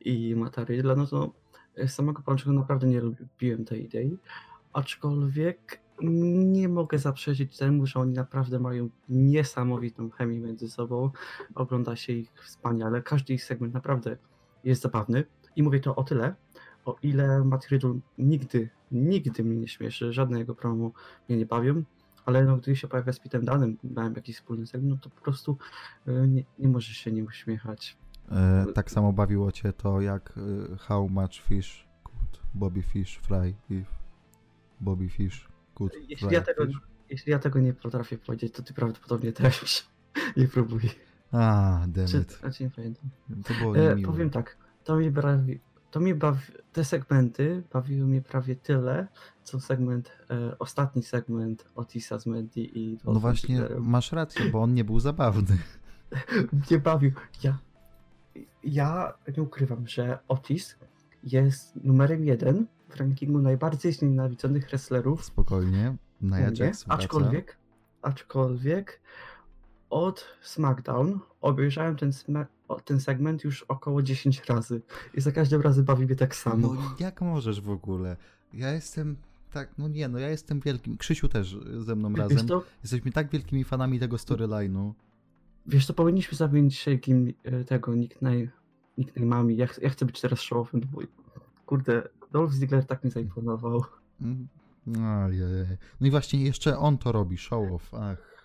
i 0.01 0.37
Matarydla, 0.37 0.95
no 0.95 1.07
to 1.07 1.33
z 1.77 1.91
samego 1.91 2.23
początku 2.23 2.53
naprawdę 2.53 2.87
nie 2.87 3.01
lubiłem 3.01 3.65
tej 3.65 3.85
idei, 3.85 4.19
aczkolwiek 4.73 5.81
nie 6.03 6.69
mogę 6.69 6.99
zaprzeczyć 6.99 7.59
temu, 7.59 7.87
że 7.87 8.01
oni 8.01 8.15
naprawdę 8.15 8.59
mają 8.59 8.89
niesamowitą 9.09 10.11
chemię 10.11 10.41
między 10.41 10.71
sobą, 10.71 11.11
ogląda 11.55 11.97
się 11.97 12.13
ich 12.13 12.33
wspaniale, 12.45 13.03
każdy 13.03 13.35
ich 13.35 13.45
segment 13.45 13.75
naprawdę 13.75 14.17
jest 14.65 14.83
zabawny. 14.83 15.25
I 15.57 15.63
mówię 15.63 15.81
to 15.81 15.97
o 15.97 16.05
tyle, 16.05 16.35
o 16.85 16.97
ile 17.03 17.45
Matt 17.45 17.69
Riddle 17.69 17.99
nigdy, 18.19 18.71
nigdy 18.93 19.45
mnie 19.45 19.57
nie 19.57 19.69
śmieszy, 19.69 20.13
żadne 20.13 20.39
jego 20.39 20.55
promo 20.55 20.93
mnie 21.29 21.39
nie 21.39 21.47
bawią, 21.47 21.83
ale 22.27 22.45
no, 22.45 22.57
gdy 22.57 22.77
się 22.77 22.89
pojawia 22.89 23.13
z 23.13 23.21
Pitem 23.21 23.45
Danem, 23.45 23.77
miałem 23.85 24.15
jakiś 24.15 24.37
wspólny 24.37 24.67
segment, 24.67 24.95
no 24.95 25.01
to 25.03 25.11
po 25.17 25.21
prostu 25.23 25.59
y, 26.09 26.29
nie, 26.29 26.45
nie 26.59 26.69
możesz 26.69 26.97
się 26.97 27.13
nie 27.13 27.25
uśmiechać. 27.25 27.97
E, 28.31 28.67
tak 28.75 28.91
samo 28.91 29.13
bawiło 29.13 29.53
cię 29.53 29.73
to, 29.73 30.01
jak 30.01 30.33
e, 30.73 30.77
How 30.77 31.09
much 31.09 31.43
fish 31.49 31.89
could 32.03 32.41
Bobby 32.55 32.83
Fish 32.83 33.19
fry 33.23 33.55
if 33.71 33.85
Bobby 34.81 35.09
Fish 35.09 35.49
could 35.75 35.93
Jeśli 36.09 36.27
fry 36.27 36.35
ja 36.35 36.41
tego, 36.41 36.67
fish? 36.67 36.77
jeśli 37.11 37.33
ja 37.33 37.39
tego 37.39 37.61
nie 37.61 37.75
potrafię 37.75 38.19
powiedzieć, 38.19 38.55
to 38.55 38.63
ty 38.63 38.75
prawdopodobnie 38.75 39.33
też 39.33 39.87
nie 40.37 40.49
próbuj. 40.49 40.81
A, 41.33 41.87
it. 42.21 42.33
znaczy 42.33 42.65
nie 42.65 42.71
pamiętam. 42.71 43.11
To 43.45 43.55
było 43.55 43.77
E, 43.77 43.97
powiem 43.97 44.31
tak, 44.31 44.57
to 44.85 44.97
mnie 44.97 45.11
bawi, 45.11 45.61
to 45.91 46.01
mnie 46.01 46.15
bawi, 46.15 46.41
te 46.73 46.85
segmenty 46.85 47.63
bawiły 47.73 48.07
mnie 48.07 48.23
prawie 48.23 48.57
tyle, 48.57 49.07
co 49.45 49.61
segment, 49.61 50.13
e, 50.31 50.59
ostatni 50.59 51.03
segment 51.03 51.65
Otisa 51.75 52.19
z 52.19 52.27
Mandy 52.27 52.61
i 52.61 52.99
No 53.05 53.15
właśnie, 53.21 53.57
Zigglerem. 53.57 53.85
masz 53.85 54.13
rację, 54.13 54.45
bo 54.51 54.63
on 54.63 54.75
nie 54.75 54.85
był 54.85 55.01
zabawny. 55.01 55.59
mnie 56.71 56.79
bawił. 56.79 57.13
Ja, 57.43 57.59
ja 58.65 59.15
nie 59.37 59.43
ukrywam, 59.43 59.89
że 59.89 60.19
Otis 60.29 60.77
jest 61.23 61.77
numerem 61.85 62.25
jeden 62.25 62.67
w 62.89 62.97
rankingu 62.97 63.39
najbardziej 63.39 63.93
znienawidzonych 63.93 64.69
wrestlerów 64.69 65.25
Spokojnie, 65.25 65.97
mnie, 66.21 66.51
Jax 66.59 66.85
aczkolwiek, 66.89 67.57
aczkolwiek 68.03 69.01
od 69.91 70.25
SmackDown 70.43 71.21
obejrzałem 71.41 71.97
ten, 71.97 72.11
sma- 72.11 72.47
ten 72.75 73.01
segment 73.01 73.45
już 73.45 73.63
około 73.63 74.03
10 74.03 74.43
razy 74.45 74.83
i 75.15 75.21
za 75.21 75.33
każdym 75.33 75.61
razem 75.61 75.85
bawi 75.85 76.07
mnie 76.07 76.17
tak 76.17 76.35
samo. 76.37 76.75
No 76.75 76.83
jak 77.01 77.21
możesz 77.21 77.61
w 77.61 77.71
ogóle? 77.71 78.17
Ja 78.53 78.73
jestem 78.73 79.17
tak, 79.53 79.79
no 79.79 79.89
nie, 79.89 80.09
no 80.09 80.19
ja 80.19 80.29
jestem 80.29 80.61
wielkim, 80.61 80.97
Krzysiu 80.97 81.29
też 81.29 81.57
ze 81.79 81.97
mną 81.97 82.09
Wiesz 82.13 82.19
razem. 82.19 82.47
to, 82.47 82.65
Jesteśmy 82.83 83.13
tak 83.13 83.31
wielkimi 83.31 83.65
fanami 83.65 83.99
tego 84.01 84.17
storyline'u. 84.17 84.93
wiesz 85.67 85.87
to 85.87 85.95
powinniśmy 85.95 86.37
zamienić 86.39 86.81
shaking 86.81 87.37
e, 87.45 87.65
tego 87.65 87.95
nickname, 87.95 88.47
nickname'ami. 88.99 89.51
Ja, 89.51 89.67
ch- 89.67 89.83
ja 89.83 89.91
chcę 89.91 90.07
być 90.07 90.21
teraz 90.21 90.39
show-offem, 90.41 90.81
bo 90.93 91.01
kurde, 91.67 92.09
Dolph 92.33 92.53
Ziggler 92.53 92.87
tak 92.87 93.05
mi 93.05 93.11
zaimponował. 93.11 93.85
Ojej. 95.27 95.67
No 96.01 96.07
i 96.07 96.11
właśnie 96.11 96.45
jeszcze 96.45 96.79
on 96.79 96.99
to 96.99 97.13
robi, 97.13 97.37
show 97.39 97.73
off. 97.73 97.95
Ach. 97.95 98.40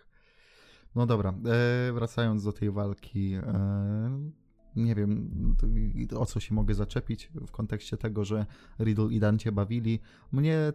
No 0.96 1.06
dobra, 1.06 1.30
e, 1.30 1.94
wracając 1.94 2.44
do 2.44 2.54
tej 2.54 2.72
walki. 2.72 3.34
E, 3.34 4.32
nie 4.76 4.96
wiem, 4.96 5.32
o 6.18 6.26
co 6.26 6.40
się 6.40 6.56
mogę 6.56 6.74
zaczepić 6.74 7.32
w 7.48 7.52
kontekście 7.52 7.98
tego, 7.98 8.26
że 8.26 8.46
Riddle 8.80 9.14
i 9.14 9.20
Dante 9.20 9.52
bawili. 9.52 10.00
Mnie 10.32 10.74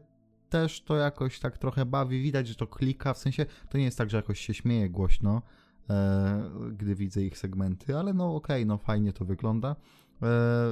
też 0.49 0.83
to 0.83 0.97
jakoś 0.97 1.41
tak 1.41 1.59
trochę 1.59 1.87
bawi. 1.87 2.23
Widać, 2.23 2.49
że 2.49 2.55
to 2.55 2.67
klika. 2.67 3.15
W 3.15 3.19
sensie 3.19 3.47
to 3.69 3.79
nie 3.79 3.85
jest 3.85 3.99
tak, 3.99 4.11
że 4.11 4.17
jakoś 4.17 4.41
się 4.41 4.55
śmieje 4.55 4.91
głośno, 4.91 5.43
e, 5.91 6.51
gdy 6.77 6.95
widzę 6.95 7.23
ich 7.23 7.39
segmenty, 7.39 7.97
ale 7.97 8.15
no 8.15 8.35
okej, 8.35 8.67
no 8.67 8.79
fajnie 8.79 9.13
to 9.13 9.25
wygląda. 9.25 9.77
E, 10.23 10.27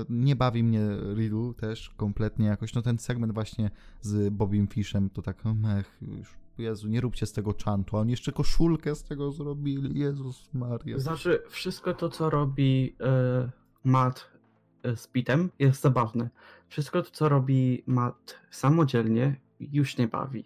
nie 0.08 0.36
bawi 0.36 0.62
mnie 0.62 0.80
Riddle 1.14 1.54
też 1.54 1.90
kompletnie 1.96 2.46
jakoś. 2.46 2.74
No 2.74 2.82
ten 2.82 2.98
segment 2.98 3.32
właśnie 3.32 3.70
z 4.00 4.34
Bobim 4.34 4.66
Fishem 4.66 5.10
to 5.10 5.22
tak, 5.22 5.44
mech, 5.44 5.98
już, 6.02 6.36
Jezu, 6.58 6.88
nie 6.88 7.00
róbcie 7.00 7.26
z 7.26 7.32
tego 7.32 7.54
czantu. 7.54 7.96
A 7.96 8.00
oni 8.00 8.10
jeszcze 8.10 8.32
koszulkę 8.32 8.94
z 8.94 9.02
tego 9.02 9.32
zrobili. 9.32 10.00
Jezus 10.00 10.48
Maria. 10.54 10.98
Znaczy, 10.98 11.42
wszystko 11.48 11.94
to, 11.94 12.08
co 12.08 12.30
robi 12.30 12.96
e, 13.00 13.50
Matt 13.84 14.30
e, 14.82 14.96
z 14.96 15.06
Pitem 15.06 15.50
jest 15.58 15.82
zabawne. 15.82 16.30
Wszystko 16.68 17.02
to, 17.02 17.10
co 17.10 17.28
robi 17.28 17.82
Matt 17.86 18.34
samodzielnie 18.50 19.40
już 19.60 19.98
nie 19.98 20.08
bawi. 20.08 20.44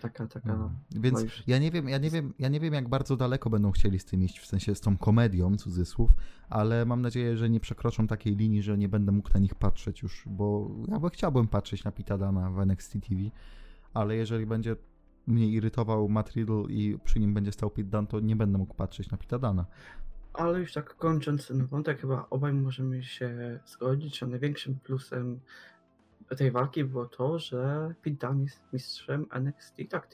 Taka, 0.00 0.26
taka... 0.26 0.52
Mhm. 0.52 0.70
Więc 0.90 1.14
no 1.18 1.24
już- 1.24 1.42
ja 1.46 1.58
nie 1.58 1.70
wiem, 1.70 1.88
ja 1.88 1.98
nie 1.98 2.10
wiem, 2.10 2.34
ja 2.38 2.48
nie 2.48 2.60
wiem, 2.60 2.74
jak 2.74 2.88
bardzo 2.88 3.16
daleko 3.16 3.50
będą 3.50 3.70
chcieli 3.70 3.98
z 3.98 4.04
tym 4.04 4.22
iść, 4.22 4.38
w 4.38 4.46
sensie 4.46 4.74
z 4.74 4.80
tą 4.80 4.96
komedią, 4.96 5.56
cudzysłów, 5.56 6.10
ale 6.48 6.84
mam 6.84 7.02
nadzieję, 7.02 7.36
że 7.36 7.50
nie 7.50 7.60
przekroczą 7.60 8.06
takiej 8.06 8.36
linii, 8.36 8.62
że 8.62 8.78
nie 8.78 8.88
będę 8.88 9.12
mógł 9.12 9.30
na 9.34 9.40
nich 9.40 9.54
patrzeć 9.54 10.02
już, 10.02 10.22
bo 10.26 10.70
ja 10.88 10.98
by 10.98 11.10
chciałbym 11.10 11.48
patrzeć 11.48 11.84
na 11.84 11.92
Pita 11.92 12.18
Dana 12.18 12.50
w 12.50 12.60
NXT 12.60 12.92
TV, 12.92 13.20
ale 13.94 14.16
jeżeli 14.16 14.46
będzie 14.46 14.76
mnie 15.26 15.48
irytował 15.48 16.08
Matt 16.08 16.30
Riddle 16.30 16.62
i 16.68 16.98
przy 17.04 17.20
nim 17.20 17.34
będzie 17.34 17.52
stał 17.52 17.70
Pit 17.70 17.88
Dan, 17.88 18.06
to 18.06 18.20
nie 18.20 18.36
będę 18.36 18.58
mógł 18.58 18.74
patrzeć 18.74 19.10
na 19.10 19.18
Pita 19.18 19.38
Dana. 19.38 19.66
Ale 20.32 20.60
już 20.60 20.72
tak 20.72 20.96
kończąc 20.96 21.48
ten 21.48 21.66
wątek, 21.66 22.00
chyba 22.00 22.26
obaj 22.30 22.52
możemy 22.52 23.02
się 23.02 23.60
zgodzić, 23.66 24.18
że 24.18 24.26
największym 24.26 24.74
plusem 24.74 25.40
tej 26.36 26.50
walki 26.50 26.84
było 26.84 27.06
to, 27.06 27.38
że 27.38 27.94
Pete 28.02 28.26
Dunne 28.26 28.42
jest 28.42 28.62
mistrzem 28.72 29.26
NXT 29.30 29.74
Tag. 29.90 30.08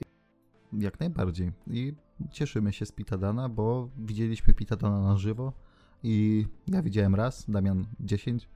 Jak 0.72 1.00
najbardziej. 1.00 1.52
I 1.66 1.94
cieszymy 2.30 2.72
się 2.72 2.86
z 2.86 2.92
Pita 2.92 3.18
Dana, 3.18 3.48
bo 3.48 3.90
widzieliśmy 3.98 4.54
Pita 4.54 4.76
Dana 4.76 5.00
na 5.00 5.16
żywo 5.16 5.52
i 6.02 6.46
ja 6.66 6.82
widziałem 6.82 7.14
raz, 7.14 7.50
Damian 7.50 7.86
10 8.00 8.48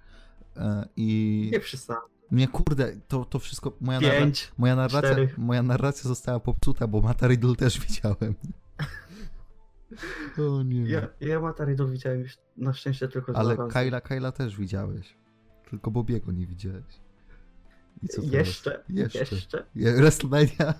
e, 0.56 0.88
i... 0.96 1.48
Nie 1.52 1.60
przesadzam. 1.60 2.19
Nie, 2.32 2.48
kurde, 2.48 2.96
to, 3.08 3.24
to 3.24 3.38
wszystko, 3.38 3.72
moja, 3.80 4.00
narra- 4.00 4.18
Pięć. 4.18 4.52
moja, 4.58 4.76
narracja, 4.76 5.00
cztery. 5.10 5.34
moja 5.38 5.62
narracja 5.62 6.08
została 6.08 6.40
popsuta, 6.40 6.86
bo 6.86 7.00
Mata 7.00 7.26
Riddle 7.28 7.56
też 7.56 7.80
widziałem. 7.86 8.34
O 10.38 10.62
nie. 10.62 10.80
Ja, 10.90 11.08
ja 11.20 11.40
Mataridol 11.40 11.90
widziałem 11.90 12.20
już 12.20 12.38
na 12.56 12.72
szczęście 12.72 13.08
tylko 13.08 13.36
Ale. 13.36 13.56
Kyla, 13.72 14.00
Kyla 14.00 14.32
też 14.32 14.56
widziałeś. 14.56 15.16
Tylko 15.70 15.90
Bobiego 15.90 16.32
nie 16.32 16.46
widziałeś. 16.46 17.00
I 18.02 18.08
co 18.08 18.22
teraz? 18.22 18.32
Jeszcze, 18.34 18.84
Jeszcze. 18.88 19.18
jeszcze, 19.18 19.66
Je- 19.74 19.92
WrestleMania? 19.92 20.74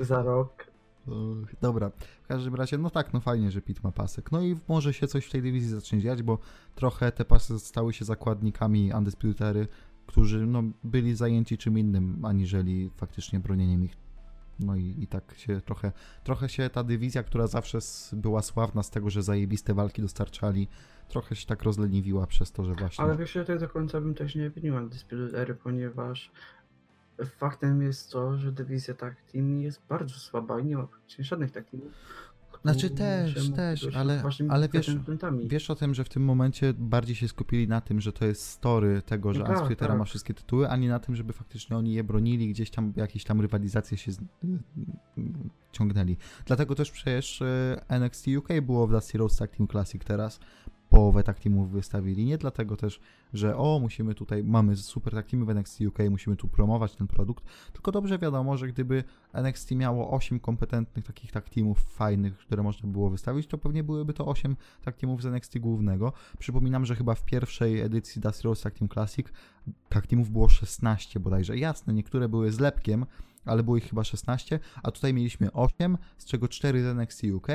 za 0.00 0.22
rok. 0.22 0.66
Och, 1.06 1.60
Dobra, 1.60 1.90
w 2.22 2.26
każdym 2.26 2.54
razie, 2.54 2.78
no 2.78 2.90
tak, 2.90 3.12
no 3.12 3.20
fajnie, 3.20 3.50
że 3.50 3.62
Pit 3.62 3.84
ma 3.84 3.92
pasek. 3.92 4.32
No 4.32 4.42
i 4.42 4.56
może 4.68 4.92
się 4.92 5.06
coś 5.06 5.26
w 5.26 5.30
tej 5.30 5.42
dywizji 5.42 5.70
zacznie 5.70 6.00
dziać, 6.00 6.22
bo 6.22 6.38
trochę 6.74 7.12
te 7.12 7.24
pasy 7.24 7.58
stały 7.58 7.92
się 7.92 8.04
zakładnikami 8.04 8.92
Undisputery, 8.98 9.68
którzy 10.06 10.46
no, 10.46 10.62
byli 10.84 11.14
zajęci 11.14 11.58
czym 11.58 11.78
innym, 11.78 12.24
aniżeli 12.24 12.90
faktycznie 12.96 13.40
bronieniem 13.40 13.84
ich. 13.84 13.96
No 14.60 14.76
i, 14.76 14.94
i 14.98 15.06
tak 15.06 15.34
się 15.36 15.60
trochę, 15.60 15.92
trochę 16.24 16.48
się 16.48 16.70
ta 16.70 16.84
dywizja, 16.84 17.22
która 17.22 17.46
zawsze 17.46 17.78
była 18.12 18.42
sławna 18.42 18.82
z 18.82 18.90
tego, 18.90 19.10
że 19.10 19.22
zajebiste 19.22 19.74
walki 19.74 20.02
dostarczali, 20.02 20.68
trochę 21.08 21.36
się 21.36 21.46
tak 21.46 21.62
rozleniwiła 21.62 22.26
przez 22.26 22.52
to, 22.52 22.64
że 22.64 22.74
właśnie... 22.74 23.04
Ale 23.04 23.16
wiesz, 23.16 23.34
ja 23.34 23.44
tak 23.44 23.58
do 23.58 23.68
końca 23.68 24.00
bym 24.00 24.14
też 24.14 24.34
nie 24.34 24.50
winił 24.50 24.74
Undisputed 24.74 25.34
Era, 25.34 25.54
ponieważ 25.54 26.30
faktem 27.26 27.82
jest 27.82 28.10
to, 28.10 28.36
że 28.36 28.52
dywizja 28.52 28.94
Tag 28.94 29.16
Team 29.32 29.60
jest 29.60 29.82
bardzo 29.88 30.14
słaba 30.14 30.60
i 30.60 30.64
nie 30.64 30.76
ma 30.76 30.86
praktycznie 30.86 31.24
żadnych 31.24 31.50
teamów. 31.50 31.92
Znaczy 32.62 32.90
też, 32.90 33.50
też, 33.50 33.88
ale- 33.96 34.22
ale 34.48 34.68
wiesz-. 34.68 34.96
Wiesz 35.44 35.70
o 35.70 35.74
tym, 35.74 35.94
że 35.94 36.04
w 36.04 36.08
tym 36.08 36.24
momencie 36.24 36.74
bardziej 36.78 37.16
się 37.16 37.28
skupili 37.28 37.68
na 37.68 37.80
tym, 37.80 38.00
że 38.00 38.12
to 38.12 38.24
jest 38.26 38.46
story 38.46 39.02
tego, 39.02 39.34
że 39.34 39.40
No 39.40 39.46
tak, 39.46 39.76
tak. 39.78 39.98
ma 39.98 40.04
wszystkie 40.04 40.34
tytuły, 40.34 40.68
a 40.68 40.76
nie 40.76 40.88
na 40.88 40.98
tym, 40.98 41.16
żeby 41.16 41.32
faktycznie 41.32 41.76
oni 41.76 41.94
je 41.94 42.04
bronili, 42.04 42.48
gdzieś 42.48 42.70
tam 42.70 42.92
jakieś 42.96 43.24
tam 43.24 43.40
rywalizacje 43.40 43.96
się 43.98 44.12
z... 44.12 44.18
ciągnęli. 45.72 46.16
Dlatego 46.46 46.74
też 46.74 46.90
przecież 46.90 47.42
e, 47.42 47.84
NXT 47.88 48.26
UK 48.38 48.48
było 48.62 48.86
w 48.86 48.90
Dusty 48.90 49.18
Rhodes 49.18 49.36
Tag 49.36 49.56
Team 49.56 49.68
Classic 49.68 50.04
teraz 50.04 50.40
połowę 50.92 51.22
tak 51.22 51.38
teamów 51.38 51.70
wystawili. 51.70 52.24
Nie 52.24 52.38
dlatego 52.38 52.76
też, 52.76 53.00
że 53.34 53.56
o, 53.56 53.78
musimy 53.82 54.14
tutaj, 54.14 54.44
mamy 54.44 54.76
super 54.76 55.14
tak 55.14 55.26
teamy 55.26 55.44
w 55.44 55.50
NXT 55.50 55.80
UK, 55.80 55.98
musimy 56.10 56.36
tu 56.36 56.48
promować 56.48 56.96
ten 56.96 57.06
produkt, 57.06 57.44
tylko 57.72 57.92
dobrze 57.92 58.18
wiadomo, 58.18 58.56
że 58.56 58.68
gdyby 58.68 59.04
NXT 59.32 59.70
miało 59.70 60.10
8 60.10 60.40
kompetentnych 60.40 61.04
takich 61.04 61.32
tak 61.32 61.50
teamów 61.50 61.78
fajnych, 61.78 62.38
które 62.38 62.62
można 62.62 62.88
było 62.88 63.10
wystawić, 63.10 63.46
to 63.46 63.58
pewnie 63.58 63.84
byłyby 63.84 64.12
to 64.12 64.26
8 64.26 64.56
tak 64.84 64.96
teamów 64.96 65.22
z 65.22 65.26
NXT 65.26 65.58
głównego. 65.58 66.12
Przypominam, 66.38 66.86
że 66.86 66.96
chyba 66.96 67.14
w 67.14 67.24
pierwszej 67.24 67.80
edycji 67.80 68.22
Dusty 68.22 68.42
Rose 68.42 68.62
Tag 68.62 68.74
Team 68.78 68.88
Classic 68.88 69.26
tak 69.88 70.06
teamów 70.06 70.30
było 70.30 70.48
16 70.48 71.20
bodajże. 71.20 71.56
Jasne, 71.56 71.94
niektóre 71.94 72.28
były 72.28 72.52
zlepkiem, 72.52 73.06
ale 73.44 73.62
było 73.62 73.76
ich 73.76 73.88
chyba 73.88 74.04
16, 74.04 74.60
a 74.82 74.90
tutaj 74.90 75.14
mieliśmy 75.14 75.52
8, 75.52 75.98
z 76.18 76.24
czego 76.24 76.48
4 76.48 76.82
z 76.82 76.86
NXT 76.86 77.24
UK 77.24 77.48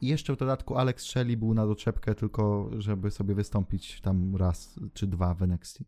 i 0.00 0.06
jeszcze 0.06 0.34
w 0.34 0.38
dodatku 0.38 0.76
Alex 0.76 1.04
Shelley 1.04 1.36
był 1.36 1.54
na 1.54 1.66
doczepkę 1.66 2.14
tylko, 2.14 2.70
żeby 2.78 3.10
sobie 3.10 3.34
wystąpić 3.34 4.00
tam 4.00 4.36
raz 4.36 4.80
czy 4.94 5.06
dwa 5.06 5.34
w 5.34 5.42
NXT. 5.42 5.82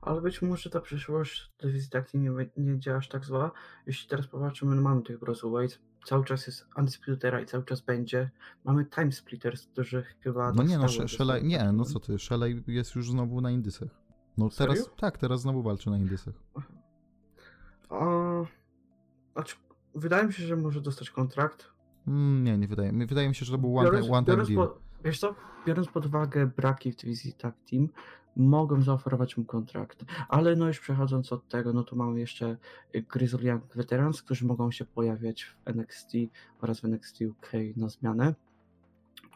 Ale 0.00 0.20
być 0.20 0.42
może 0.42 0.70
ta 0.70 0.80
przyszłość 0.80 1.52
dywizji 1.62 1.90
tak 1.90 2.14
nie, 2.14 2.30
nie 2.56 2.78
działa 2.78 2.98
aż 2.98 3.08
tak 3.08 3.24
zła. 3.24 3.50
Jeśli 3.86 4.08
teraz 4.08 4.26
popatrzymy, 4.26 4.76
no 4.76 4.82
mamy 4.82 5.02
tych 5.02 5.18
Brosoweight, 5.18 5.80
cały 6.04 6.24
czas 6.24 6.46
jest 6.46 6.66
Undisputed 6.76 7.42
i 7.42 7.46
cały 7.46 7.64
czas 7.64 7.80
będzie. 7.80 8.30
Mamy 8.64 8.86
Time 8.86 9.12
Splitters, 9.12 9.66
którzy 9.66 10.02
chyba... 10.20 10.52
No 10.52 10.62
nie, 10.62 10.78
no 10.78 10.88
Shelley, 10.88 11.44
nie, 11.44 11.72
no 11.72 11.84
co 11.84 12.00
ty, 12.00 12.18
Shelley 12.18 12.62
jest 12.66 12.94
już 12.94 13.10
znowu 13.10 13.40
na 13.40 13.50
Indysach. 13.50 13.88
No 14.38 14.50
Serio? 14.50 14.74
teraz, 14.74 14.90
tak, 14.96 15.18
teraz 15.18 15.40
znowu 15.40 15.62
walczy 15.62 15.90
na 15.90 15.98
Indysach. 15.98 16.34
A, 17.90 18.04
znaczy, 19.34 19.56
wydaje 19.94 20.26
mi 20.26 20.32
się, 20.32 20.46
że 20.46 20.56
może 20.56 20.80
dostać 20.80 21.10
kontrakt. 21.10 21.70
Mm, 22.06 22.44
nie, 22.44 22.58
nie 22.58 22.68
wydaje 22.68 22.92
mi 22.92 23.06
Wydaje 23.06 23.28
mi 23.28 23.34
się, 23.34 23.44
że 23.44 23.52
to 23.52 23.58
był 23.58 23.78
one, 23.78 23.90
Biorąc, 23.90 24.10
one 24.10 24.24
time 24.24 24.36
biorąc, 24.36 24.48
deal. 24.48 24.68
po, 24.68 24.78
wiesz 25.04 25.20
co, 25.20 25.34
biorąc 25.66 25.88
pod 25.88 26.06
uwagę 26.06 26.46
braki 26.46 26.92
w 26.92 26.96
dywizji 26.96 27.32
Tag 27.32 27.54
Team, 27.70 27.88
mogą 28.36 28.82
zaoferować 28.82 29.36
mu 29.36 29.44
kontrakt. 29.44 30.04
Ale 30.28 30.56
no 30.56 30.66
już 30.66 30.80
przechodząc 30.80 31.32
od 31.32 31.48
tego, 31.48 31.72
no 31.72 31.82
to 31.84 31.96
mamy 31.96 32.20
jeszcze 32.20 32.56
Grizzly 33.12 33.48
Young 33.48 33.76
Veterans, 33.76 34.22
którzy 34.22 34.46
mogą 34.46 34.70
się 34.70 34.84
pojawiać 34.84 35.42
w 35.44 35.56
NXT 35.64 36.12
oraz 36.60 36.80
w 36.80 36.84
NXT 36.84 37.20
UK 37.30 37.52
na 37.76 37.88
zmianę. 37.88 38.34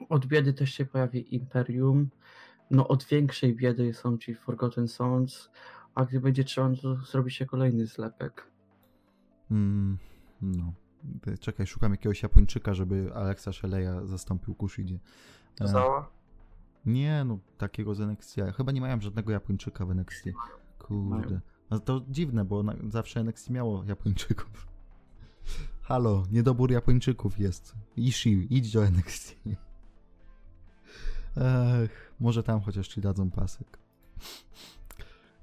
Od 0.09 0.26
biedy 0.26 0.53
też 0.53 0.74
się 0.74 0.84
pojawi 0.84 1.34
Imperium. 1.34 2.09
No 2.70 2.88
od 2.88 3.05
większej 3.05 3.55
biedy 3.55 3.94
są 3.94 4.18
ci 4.18 4.34
Forgotten 4.34 4.88
Sons, 4.88 5.50
a 5.95 6.05
gdy 6.05 6.20
będzie 6.20 6.45
trzeba, 6.45 6.68
no 6.68 6.76
to 6.76 6.97
zrobi 6.97 7.30
się 7.30 7.47
kolejny 7.47 7.86
zlepek. 7.86 8.47
Mm, 9.51 9.99
no. 10.43 10.72
Czekaj, 11.40 11.66
szukam 11.66 11.93
jakiegoś 11.93 12.22
Japończyka, 12.22 12.74
żeby 12.74 13.14
Alexa 13.14 13.51
Shelley'a 13.51 14.07
zastąpił 14.07 14.55
Kushidzie. 14.55 14.99
E, 15.61 15.68
Zała? 15.68 16.11
Nie, 16.86 17.24
no 17.24 17.38
takiego 17.59 17.95
z 17.95 18.01
NXT. 18.01 18.36
Chyba 18.57 18.72
nie 18.72 18.80
mają 18.80 19.01
żadnego 19.01 19.32
Japończyka 19.32 19.86
w 19.86 19.90
NXT. 19.90 20.24
Kurde. 20.78 21.40
To 21.84 22.03
dziwne, 22.09 22.45
bo 22.45 22.62
na, 22.62 22.74
zawsze 22.88 23.20
NXT 23.20 23.51
miało 23.51 23.84
Japończyków. 23.84 24.68
Halo, 25.88 26.24
niedobór 26.30 26.70
Japończyków 26.70 27.38
jest. 27.38 27.74
Ishii, 27.97 28.47
idź 28.51 28.72
do 28.72 28.86
NXT. 28.86 29.36
Ech, 31.36 32.14
może 32.20 32.43
tam 32.43 32.61
chociaż 32.61 32.88
ci 32.88 33.01
dadzą 33.01 33.30
pasek. 33.30 33.78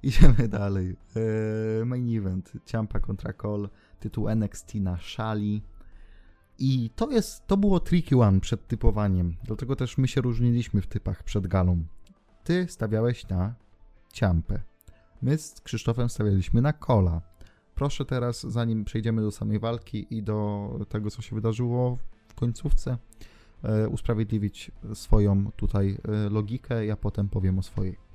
Idziemy 0.04 0.48
dalej. 0.48 0.96
Eee, 1.16 1.86
main 1.86 2.18
event. 2.18 2.54
Ciampa 2.66 3.00
kontra 3.00 3.34
Cole. 3.34 3.70
Tytuł 4.00 4.30
NXT 4.30 4.76
na 4.76 4.98
szali. 4.98 5.62
I 6.60 6.90
to 6.96 7.12
jest, 7.12 7.48
to 7.48 7.58
było 7.58 7.80
tricky 7.80 8.18
one 8.18 8.40
przed 8.40 8.68
typowaniem. 8.68 9.36
Dlatego 9.44 9.76
też 9.76 9.98
my 9.98 10.08
się 10.08 10.22
różniliśmy 10.22 10.82
w 10.82 10.88
typach 10.88 11.24
przed 11.24 11.48
galą. 11.48 11.84
Ty 12.44 12.66
stawiałeś 12.70 13.28
na 13.28 13.54
Ciampę. 14.14 14.62
My 15.22 15.38
z 15.38 15.62
Krzysztofem 15.62 16.10
stawialiśmy 16.10 16.62
na 16.62 16.74
Kola. 16.74 17.22
Proszę 17.76 18.06
teraz, 18.06 18.42
zanim 18.42 18.86
przejdziemy 18.86 19.22
do 19.22 19.32
samej 19.32 19.60
walki 19.60 20.08
i 20.10 20.24
do 20.24 20.70
tego, 20.90 21.12
co 21.12 21.22
się 21.22 21.36
wydarzyło 21.36 21.98
w 22.28 22.34
końcówce, 22.34 22.98
e, 23.64 23.88
usprawiedliwić 23.90 24.72
swoją 24.94 25.52
tutaj 25.52 25.98
e, 26.08 26.30
logikę, 26.30 26.86
ja 26.86 26.96
potem 26.96 27.30
powiem 27.30 27.60
o 27.60 27.64
swojej. 27.64 28.09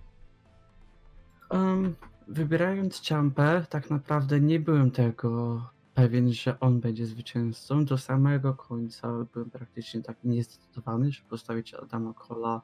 Um, 1.50 1.94
wybierając 2.28 3.00
Ciampę, 3.00 3.66
tak 3.68 3.90
naprawdę 3.90 4.40
nie 4.40 4.60
byłem 4.60 4.90
tego 4.90 5.62
pewien, 5.94 6.32
że 6.32 6.60
on 6.60 6.80
będzie 6.80 7.06
zwycięzcą. 7.06 7.84
Do 7.84 7.98
samego 7.98 8.54
końca 8.54 9.08
byłem 9.32 9.50
praktycznie 9.50 10.02
tak 10.02 10.16
niezdecydowany, 10.24 11.12
żeby 11.12 11.28
postawić 11.28 11.74
Adama 11.74 12.14
Cola 12.14 12.62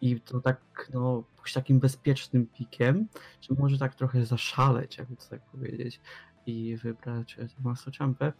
i 0.00 0.20
to 0.20 0.40
tak, 0.40 0.90
no, 0.94 1.22
pójść 1.36 1.54
takim 1.54 1.78
bezpiecznym 1.78 2.46
pikiem, 2.46 3.06
że 3.40 3.54
może 3.58 3.78
tak 3.78 3.94
trochę 3.94 4.26
zaszaleć, 4.26 4.98
jakby 4.98 5.16
to 5.16 5.24
tak 5.30 5.42
powiedzieć, 5.42 6.00
i 6.46 6.76
wybrać 6.76 7.38
Tomaso 7.56 7.90
Ciampę. 7.90 8.32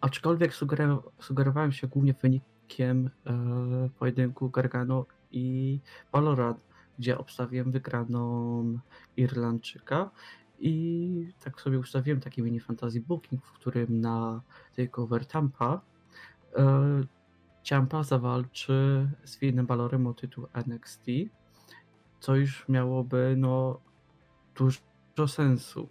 Aczkolwiek 0.00 0.52
sugerow- 0.52 1.02
sugerowałem 1.20 1.72
się 1.72 1.86
głównie 1.86 2.14
wynikiem 2.14 3.10
e, 3.26 3.88
pojedynku 3.98 4.50
Gargano 4.50 5.06
i 5.30 5.78
Valorant, 6.12 6.58
gdzie 7.00 7.18
obstawiłem 7.18 7.72
wygraną 7.72 8.78
Irlandczyka 9.16 10.10
i 10.58 11.32
tak 11.44 11.60
sobie 11.60 11.78
ustawiłem 11.78 12.20
taki 12.20 12.42
mini 12.42 12.60
fantasy 12.60 13.00
booking, 13.00 13.44
w 13.44 13.52
którym 13.52 14.00
na 14.00 14.42
takeover 14.76 15.26
Tampa 15.26 15.80
e, 16.56 17.00
Ciampa 17.62 18.02
zawalczy 18.02 19.08
z 19.24 19.38
Finem 19.38 19.66
Balorem 19.66 20.06
o 20.06 20.14
tytuł 20.14 20.46
NXT, 20.66 21.06
co 22.20 22.36
już 22.36 22.68
miałoby 22.68 23.34
no 23.36 23.80
dużo 24.56 25.28
sensu. 25.28 25.88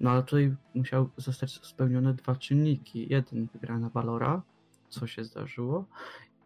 No 0.00 0.10
ale 0.10 0.22
tutaj 0.22 0.56
musiał 0.74 1.08
zostać 1.16 1.66
spełnione 1.66 2.14
dwa 2.14 2.36
czynniki. 2.36 3.06
Jeden 3.10 3.48
wygrana 3.52 3.90
Balora, 3.90 4.42
co 4.88 5.06
się 5.06 5.24
zdarzyło, 5.24 5.84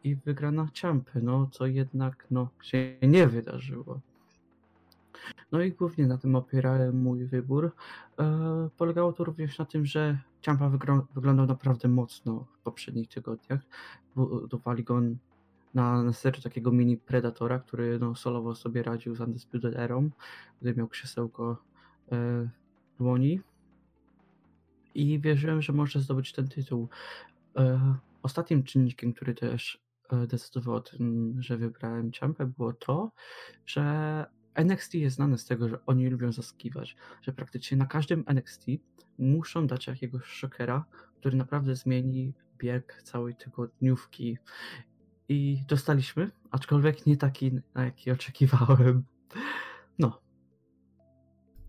i 0.06 0.16
wygrana 0.16 0.68
Ciampy, 0.72 1.22
no 1.22 1.48
co 1.52 1.66
jednak 1.66 2.26
no, 2.30 2.48
się 2.62 2.96
nie 3.02 3.26
wydarzyło. 3.26 4.00
No 5.52 5.60
i 5.62 5.72
głównie 5.72 6.06
na 6.06 6.18
tym 6.18 6.36
opierałem 6.36 7.02
mój 7.02 7.24
wybór. 7.24 7.72
E, 8.18 8.68
polegało 8.76 9.12
to 9.12 9.24
również 9.24 9.58
na 9.58 9.64
tym, 9.64 9.86
że 9.86 10.18
Ciampa 10.40 10.68
wyglądał 11.14 11.46
naprawdę 11.46 11.88
mocno 11.88 12.46
w 12.52 12.58
poprzednich 12.58 13.08
tygodniach. 13.08 13.60
Budowali 14.16 14.84
go 14.84 15.00
na, 15.74 16.02
na 16.02 16.12
serio 16.12 16.42
takiego 16.42 16.72
mini 16.72 16.96
Predatora, 16.96 17.58
który 17.58 17.98
no, 17.98 18.14
solowo 18.14 18.54
sobie 18.54 18.82
radził 18.82 19.14
z 19.14 19.20
Undisputed 19.20 19.76
Erą, 19.76 20.10
gdy 20.62 20.74
miał 20.74 20.88
krzesełko 20.88 21.62
e, 22.12 22.16
w 22.94 22.98
dłoni. 22.98 23.40
I 24.94 25.20
wierzyłem, 25.20 25.62
że 25.62 25.72
może 25.72 26.00
zdobyć 26.00 26.32
ten 26.32 26.48
tytuł. 26.48 26.88
E, 27.56 27.94
ostatnim 28.22 28.62
czynnikiem, 28.62 29.12
który 29.12 29.34
też 29.34 29.85
e, 30.12 30.26
decydował 30.26 30.74
o 30.74 30.80
tym, 30.80 31.34
że 31.38 31.56
wybrałem 31.56 32.12
Ciampę, 32.12 32.46
było 32.46 32.72
to, 32.72 33.12
że 33.66 34.26
NXT 34.54 34.94
jest 34.94 35.16
znane 35.16 35.38
z 35.38 35.44
tego, 35.44 35.68
że 35.68 35.86
oni 35.86 36.08
lubią 36.08 36.32
zaskiwać, 36.32 36.96
że 37.22 37.32
praktycznie 37.32 37.76
na 37.76 37.86
każdym 37.86 38.24
NXT 38.26 38.66
muszą 39.18 39.66
dać 39.66 39.86
jakiegoś 39.86 40.24
szokera, 40.24 40.84
który 41.20 41.36
naprawdę 41.36 41.76
zmieni 41.76 42.32
bieg 42.58 43.02
całej 43.02 43.34
tygodniówki. 43.34 44.38
I 45.28 45.62
dostaliśmy, 45.68 46.30
aczkolwiek 46.50 47.06
nie 47.06 47.16
taki, 47.16 47.52
na 47.74 47.84
jaki 47.84 48.10
oczekiwałem. 48.10 49.04
No, 49.98 50.20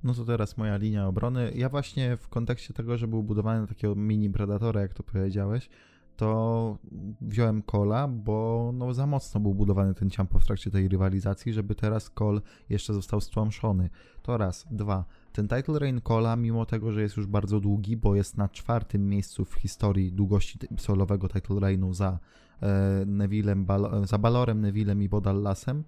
No 0.03 0.13
to 0.13 0.25
teraz 0.25 0.57
moja 0.57 0.77
linia 0.77 1.07
obrony. 1.07 1.51
Ja 1.55 1.69
właśnie 1.69 2.17
w 2.17 2.27
kontekście 2.27 2.73
tego, 2.73 2.97
że 2.97 3.07
był 3.07 3.23
budowany 3.23 3.67
takiego 3.67 3.95
mini 3.95 4.29
predatora, 4.29 4.81
jak 4.81 4.93
to 4.93 5.03
powiedziałeś, 5.03 5.69
to 6.17 6.77
wziąłem 7.21 7.63
Cola, 7.63 8.07
bo 8.07 8.71
no 8.73 8.93
za 8.93 9.07
mocno 9.07 9.39
był 9.39 9.53
budowany 9.53 9.93
ten 9.93 10.09
ciampo 10.09 10.39
w 10.39 10.45
trakcie 10.45 10.71
tej 10.71 10.87
rywalizacji, 10.87 11.53
żeby 11.53 11.75
teraz 11.75 12.09
Cole 12.09 12.41
jeszcze 12.69 12.93
został 12.93 13.21
stłamszony. 13.21 13.89
To 14.21 14.37
raz. 14.37 14.67
Dwa. 14.71 15.05
Ten 15.33 15.47
title 15.47 15.79
reign 15.79 15.99
Cola, 16.01 16.35
mimo 16.35 16.65
tego, 16.65 16.91
że 16.91 17.01
jest 17.01 17.17
już 17.17 17.25
bardzo 17.25 17.59
długi, 17.59 17.97
bo 17.97 18.15
jest 18.15 18.37
na 18.37 18.49
czwartym 18.49 19.09
miejscu 19.09 19.45
w 19.45 19.53
historii 19.53 20.11
długości 20.11 20.59
solowego 20.77 21.29
title 21.29 21.59
reignu 21.59 21.93
za 21.93 22.19
e, 22.61 23.03
Nevillem, 23.05 23.65
Bal- 23.65 24.07
za 24.07 24.17
Balorem, 24.17 24.61
Nevillem 24.61 25.03
i 25.03 25.09
Bodallasem, 25.09 25.83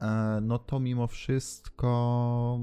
e, 0.00 0.38
no 0.42 0.58
to 0.58 0.80
mimo 0.80 1.06
wszystko 1.06 2.60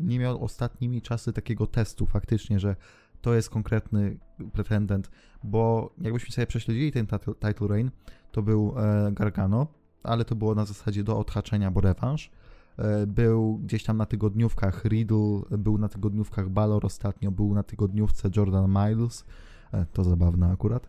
nie 0.00 0.18
miał 0.18 0.44
ostatnimi 0.44 1.02
czasy 1.02 1.32
takiego 1.32 1.66
testu 1.66 2.06
faktycznie, 2.06 2.60
że 2.60 2.76
to 3.22 3.34
jest 3.34 3.50
konkretny 3.50 4.18
pretendent, 4.52 5.10
bo 5.44 5.94
jakbyśmy 6.00 6.30
sobie 6.30 6.46
prześledzili 6.46 6.92
ten 6.92 7.06
title, 7.40 7.68
reign, 7.68 7.90
to 8.32 8.42
był 8.42 8.74
e, 8.76 9.12
Gargano, 9.12 9.66
ale 10.02 10.24
to 10.24 10.34
było 10.34 10.54
na 10.54 10.64
zasadzie 10.64 11.04
do 11.04 11.18
odhaczenia, 11.18 11.70
bo 11.70 11.80
rewanż. 11.80 12.30
E, 12.78 13.06
był 13.06 13.58
gdzieś 13.58 13.84
tam 13.84 13.96
na 13.96 14.06
tygodniówkach 14.06 14.84
Riddle, 14.84 15.40
był 15.58 15.78
na 15.78 15.88
tygodniówkach 15.88 16.48
Balor 16.48 16.86
ostatnio, 16.86 17.30
był 17.30 17.54
na 17.54 17.62
tygodniówce 17.62 18.30
Jordan 18.36 18.70
Miles, 18.70 19.24
e, 19.72 19.86
to 19.92 20.04
zabawne 20.04 20.52
akurat. 20.52 20.88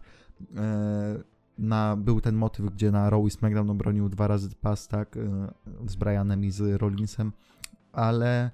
Na, 1.58 1.96
był 1.96 2.22
ten 2.22 2.36
motyw, 2.36 2.66
gdzie 2.66 2.92
na 2.92 3.10
Raw 3.10 3.26
i 3.28 3.32
SmackDown 3.32 3.70
obronił 3.70 4.10
dwa 4.10 4.28
razy 4.28 4.50
pas, 4.62 4.88
tak, 4.88 5.18
z 5.88 5.96
Brianem 5.96 6.46
i 6.46 6.52
z 6.52 6.82
Rollinsem, 6.82 7.32
ale 7.92 8.52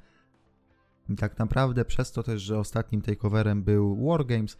tak 1.16 1.40
naprawdę 1.40 1.86
przez 1.86 2.12
to 2.12 2.24
też, 2.24 2.42
że 2.42 2.60
ostatnim 2.60 3.02
takeoverem 3.02 3.64
był 3.64 4.08
Wargames, 4.08 4.58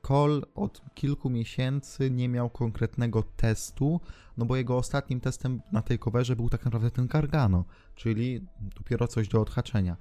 Cole 0.00 0.40
od 0.54 0.80
kilku 0.94 1.30
miesięcy 1.30 2.10
nie 2.10 2.28
miał 2.28 2.50
konkretnego 2.50 3.22
testu, 3.22 4.00
no 4.36 4.44
bo 4.44 4.56
jego 4.56 4.76
ostatnim 4.76 5.20
testem 5.20 5.60
na 5.72 5.82
takeoverze 5.82 6.36
był 6.36 6.48
tak 6.48 6.64
naprawdę 6.64 6.90
ten 6.90 7.06
Gargano, 7.06 7.64
czyli 7.94 8.46
dopiero 8.76 9.08
coś 9.08 9.28
do 9.28 9.40
odhaczenia. 9.40 9.96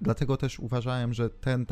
Dlatego 0.00 0.36
też 0.36 0.60
uważałem, 0.60 1.14
że 1.14 1.30
ten, 1.30 1.66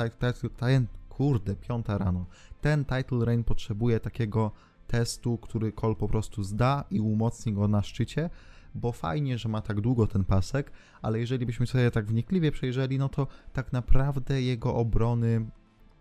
ten, 0.59 0.87
kurde, 1.09 1.57
piąta 1.57 1.99
rano, 1.99 2.27
ten 2.61 2.85
title 2.85 3.25
reign 3.25 3.45
potrzebuje 3.45 4.01
takiego 4.01 4.51
testu, 4.87 5.39
który 5.39 5.73
Cole 5.73 5.95
po 5.95 6.09
prostu 6.09 6.43
zda 6.43 6.85
i 6.91 7.01
umocni 7.01 7.53
go 7.53 7.69
na 7.69 7.83
szczycie, 7.83 8.31
bo 8.77 8.93
fajnie, 8.93 9.39
że 9.39 9.49
ma 9.49 9.61
tak 9.61 9.81
długo 9.81 10.07
ten 10.07 10.25
pasek, 10.25 10.73
ale 11.03 11.21
jeżeli 11.21 11.47
byśmy 11.47 11.67
sobie 11.67 11.91
tak 11.91 12.07
wnikliwie 12.07 12.53
przejrzeli, 12.53 12.99
no 12.99 13.09
to 13.09 13.27
tak 13.53 13.73
naprawdę 13.73 14.43
jego 14.43 14.75
obrony 14.75 15.47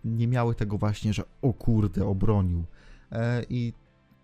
nie 0.06 0.28
miały 0.28 0.56
tego 0.56 0.78
właśnie, 0.78 1.14
że 1.14 1.24
o 1.42 1.54
kurde, 1.54 2.06
obronił. 2.06 2.66
E, 3.12 3.44
I 3.50 3.74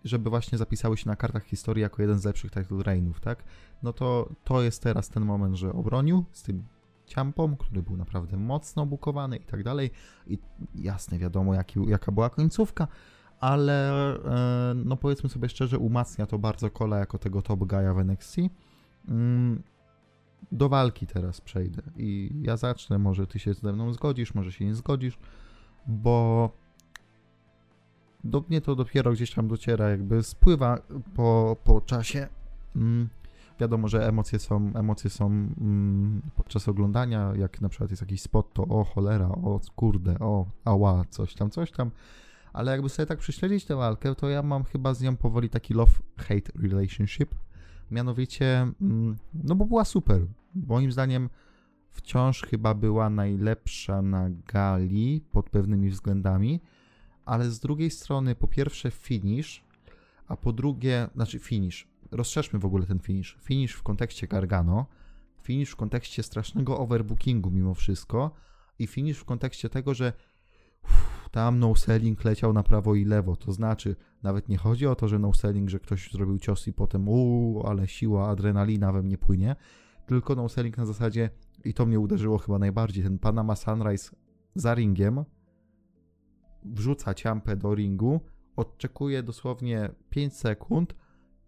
żeby 0.04 0.30
właśnie 0.30 0.58
zapisały 0.58 0.96
się 0.96 1.08
na 1.08 1.16
kartach 1.16 1.44
historii 1.44 1.82
jako 1.82 2.02
jeden 2.02 2.18
z 2.18 2.24
lepszych 2.24 2.50
title 2.50 2.82
reignów, 2.82 3.20
tak? 3.20 3.44
No 3.82 3.92
to 3.92 4.28
to 4.44 4.62
jest 4.62 4.82
teraz 4.82 5.08
ten 5.08 5.24
moment, 5.24 5.56
że 5.56 5.72
obronił 5.72 6.24
z 6.32 6.42
tym 6.42 6.64
ciampą, 7.06 7.56
który 7.56 7.82
był 7.82 7.96
naprawdę 7.96 8.36
mocno 8.36 8.86
bukowany 8.86 9.36
i 9.36 9.44
tak 9.44 9.62
dalej. 9.62 9.90
I 10.26 10.38
jasne, 10.74 11.18
wiadomo, 11.18 11.54
jaki, 11.54 11.80
jaka 11.86 12.12
była 12.12 12.30
końcówka, 12.30 12.88
ale 13.42 13.90
e, 14.14 14.74
no 14.74 14.96
powiedzmy 14.96 15.28
sobie 15.28 15.48
szczerze, 15.48 15.78
umacnia 15.78 16.26
to 16.26 16.38
bardzo 16.38 16.70
Kola 16.70 16.98
jako 16.98 17.18
tego 17.18 17.42
top 17.42 17.60
guy'a 17.60 17.94
w 17.94 17.98
NXT. 17.98 18.36
Mm, 19.08 19.62
do 20.52 20.68
walki 20.68 21.06
teraz 21.06 21.40
przejdę 21.40 21.82
i 21.96 22.30
ja 22.42 22.56
zacznę, 22.56 22.98
może 22.98 23.26
ty 23.26 23.38
się 23.38 23.54
ze 23.54 23.72
mną 23.72 23.92
zgodzisz, 23.92 24.34
może 24.34 24.52
się 24.52 24.64
nie 24.64 24.74
zgodzisz, 24.74 25.18
bo 25.86 26.50
do 28.24 28.44
mnie 28.48 28.60
to 28.60 28.76
dopiero 28.76 29.12
gdzieś 29.12 29.34
tam 29.34 29.48
dociera, 29.48 29.90
jakby 29.90 30.22
spływa 30.22 30.78
po, 31.14 31.56
po 31.64 31.80
czasie. 31.80 32.28
Mm, 32.76 33.08
wiadomo, 33.60 33.88
że 33.88 34.08
emocje 34.08 34.38
są, 34.38 34.72
emocje 34.74 35.10
są 35.10 35.26
mm, 35.26 36.22
podczas 36.36 36.68
oglądania, 36.68 37.32
jak 37.36 37.60
na 37.60 37.68
przykład 37.68 37.90
jest 37.90 38.02
jakiś 38.02 38.22
spot, 38.22 38.52
to 38.52 38.62
o 38.62 38.84
cholera, 38.84 39.28
o 39.28 39.60
kurde, 39.76 40.18
o 40.18 40.46
ała, 40.64 41.04
coś 41.10 41.34
tam, 41.34 41.50
coś 41.50 41.72
tam 41.72 41.90
ale 42.52 42.72
jakby 42.72 42.88
sobie 42.88 43.06
tak 43.06 43.18
prześledzić 43.18 43.64
tę 43.64 43.76
walkę, 43.76 44.14
to 44.14 44.28
ja 44.28 44.42
mam 44.42 44.64
chyba 44.64 44.94
z 44.94 45.02
nią 45.02 45.16
powoli 45.16 45.50
taki 45.50 45.74
love-hate 45.74 46.62
relationship. 46.62 47.34
Mianowicie, 47.90 48.72
mm, 48.80 49.16
no 49.34 49.54
bo 49.54 49.64
była 49.64 49.84
super. 49.84 50.26
Moim 50.54 50.92
zdaniem 50.92 51.28
wciąż 51.90 52.42
chyba 52.42 52.74
była 52.74 53.10
najlepsza 53.10 54.02
na 54.02 54.30
gali 54.30 55.24
pod 55.32 55.50
pewnymi 55.50 55.90
względami, 55.90 56.60
ale 57.24 57.50
z 57.50 57.60
drugiej 57.60 57.90
strony, 57.90 58.34
po 58.34 58.48
pierwsze, 58.48 58.90
finish, 58.90 59.64
a 60.28 60.36
po 60.36 60.52
drugie, 60.52 61.08
znaczy 61.14 61.38
finish. 61.38 61.88
Rozszerzmy 62.10 62.58
w 62.58 62.64
ogóle 62.64 62.86
ten 62.86 62.98
finish. 62.98 63.38
Finish 63.40 63.72
w 63.72 63.82
kontekście 63.82 64.26
Gargano, 64.26 64.86
finish 65.42 65.70
w 65.70 65.76
kontekście 65.76 66.22
strasznego 66.22 66.78
overbookingu 66.78 67.50
mimo 67.50 67.74
wszystko 67.74 68.30
i 68.78 68.86
finish 68.86 69.18
w 69.18 69.24
kontekście 69.24 69.68
tego, 69.68 69.94
że 69.94 70.12
uff, 70.84 71.21
tam 71.32 71.58
no 71.58 71.74
selling 71.74 72.24
leciał 72.24 72.52
na 72.52 72.62
prawo 72.62 72.94
i 72.94 73.04
lewo. 73.04 73.36
To 73.36 73.52
znaczy, 73.52 73.96
nawet 74.22 74.48
nie 74.48 74.56
chodzi 74.56 74.86
o 74.86 74.94
to, 74.94 75.08
że 75.08 75.18
no 75.18 75.34
selling, 75.34 75.70
że 75.70 75.80
ktoś 75.80 76.12
zrobił 76.12 76.38
cios 76.38 76.68
i 76.68 76.72
potem 76.72 77.08
uuu, 77.08 77.66
ale 77.66 77.88
siła, 77.88 78.28
adrenalina 78.28 78.92
we 78.92 79.02
mnie 79.02 79.18
płynie, 79.18 79.56
tylko 80.06 80.34
no 80.34 80.48
selling 80.48 80.78
na 80.78 80.86
zasadzie 80.86 81.30
i 81.64 81.74
to 81.74 81.86
mnie 81.86 82.00
uderzyło 82.00 82.38
chyba 82.38 82.58
najbardziej, 82.58 83.04
ten 83.04 83.18
Panama 83.18 83.56
Sunrise 83.56 84.16
za 84.54 84.74
ringiem 84.74 85.24
wrzuca 86.64 87.14
ciampę 87.14 87.56
do 87.56 87.74
ringu, 87.74 88.20
odczekuje 88.56 89.22
dosłownie 89.22 89.90
5 90.10 90.36
sekund 90.36 90.94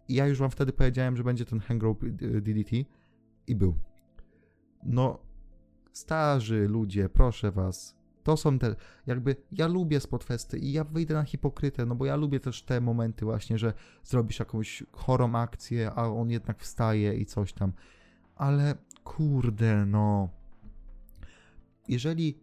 i 0.07 0.13
ja 0.13 0.27
już 0.27 0.39
wam 0.39 0.49
wtedy 0.49 0.73
powiedziałem, 0.73 1.17
że 1.17 1.23
będzie 1.23 1.45
ten 1.45 1.59
hang 1.59 1.83
rope 1.83 2.07
DDT 2.41 2.71
i 3.47 3.55
był. 3.55 3.75
No, 4.83 5.19
starzy 5.91 6.67
ludzie, 6.67 7.09
proszę 7.09 7.51
was, 7.51 7.97
to 8.25 8.37
są 8.37 8.59
te, 8.59 8.75
jakby, 9.07 9.35
ja 9.51 9.67
lubię 9.67 9.99
spotfesty 9.99 10.57
i 10.57 10.71
ja 10.71 10.83
wyjdę 10.83 11.13
na 11.13 11.23
hipokrytę, 11.23 11.85
no 11.85 11.95
bo 11.95 12.05
ja 12.05 12.15
lubię 12.15 12.39
też 12.39 12.63
te 12.63 12.81
momenty 12.81 13.25
właśnie, 13.25 13.57
że 13.57 13.73
zrobisz 14.03 14.39
jakąś 14.39 14.83
chorą 14.91 15.35
akcję, 15.35 15.91
a 15.91 16.07
on 16.07 16.29
jednak 16.29 16.59
wstaje 16.59 17.15
i 17.15 17.25
coś 17.25 17.53
tam. 17.53 17.73
Ale 18.35 18.75
kurde, 19.03 19.85
no. 19.85 20.29
Jeżeli 21.87 22.39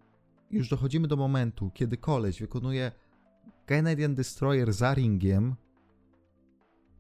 już 0.51 0.69
dochodzimy 0.69 1.09
do 1.09 1.17
momentu, 1.17 1.71
kiedy 1.75 1.97
koleś 1.97 2.41
wykonuje 2.41 2.93
Canadian 3.67 4.15
Destroyer 4.15 4.73
za 4.73 4.95
ringiem 4.95 5.55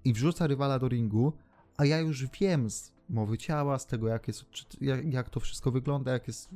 i 0.05 0.12
wrzuca 0.12 0.47
rywala 0.47 0.78
do 0.78 0.89
ringu, 0.89 1.33
a 1.76 1.85
ja 1.85 1.99
już 1.99 2.26
wiem 2.41 2.68
mowy 3.13 3.39
ciała, 3.39 3.79
z 3.79 3.87
tego 3.87 4.09
jak, 4.09 4.29
jest, 4.29 4.45
jak, 4.81 5.13
jak 5.13 5.31
to 5.31 5.41
wszystko 5.41 5.71
wygląda, 5.71 6.13
jak 6.13 6.27
jest 6.27 6.49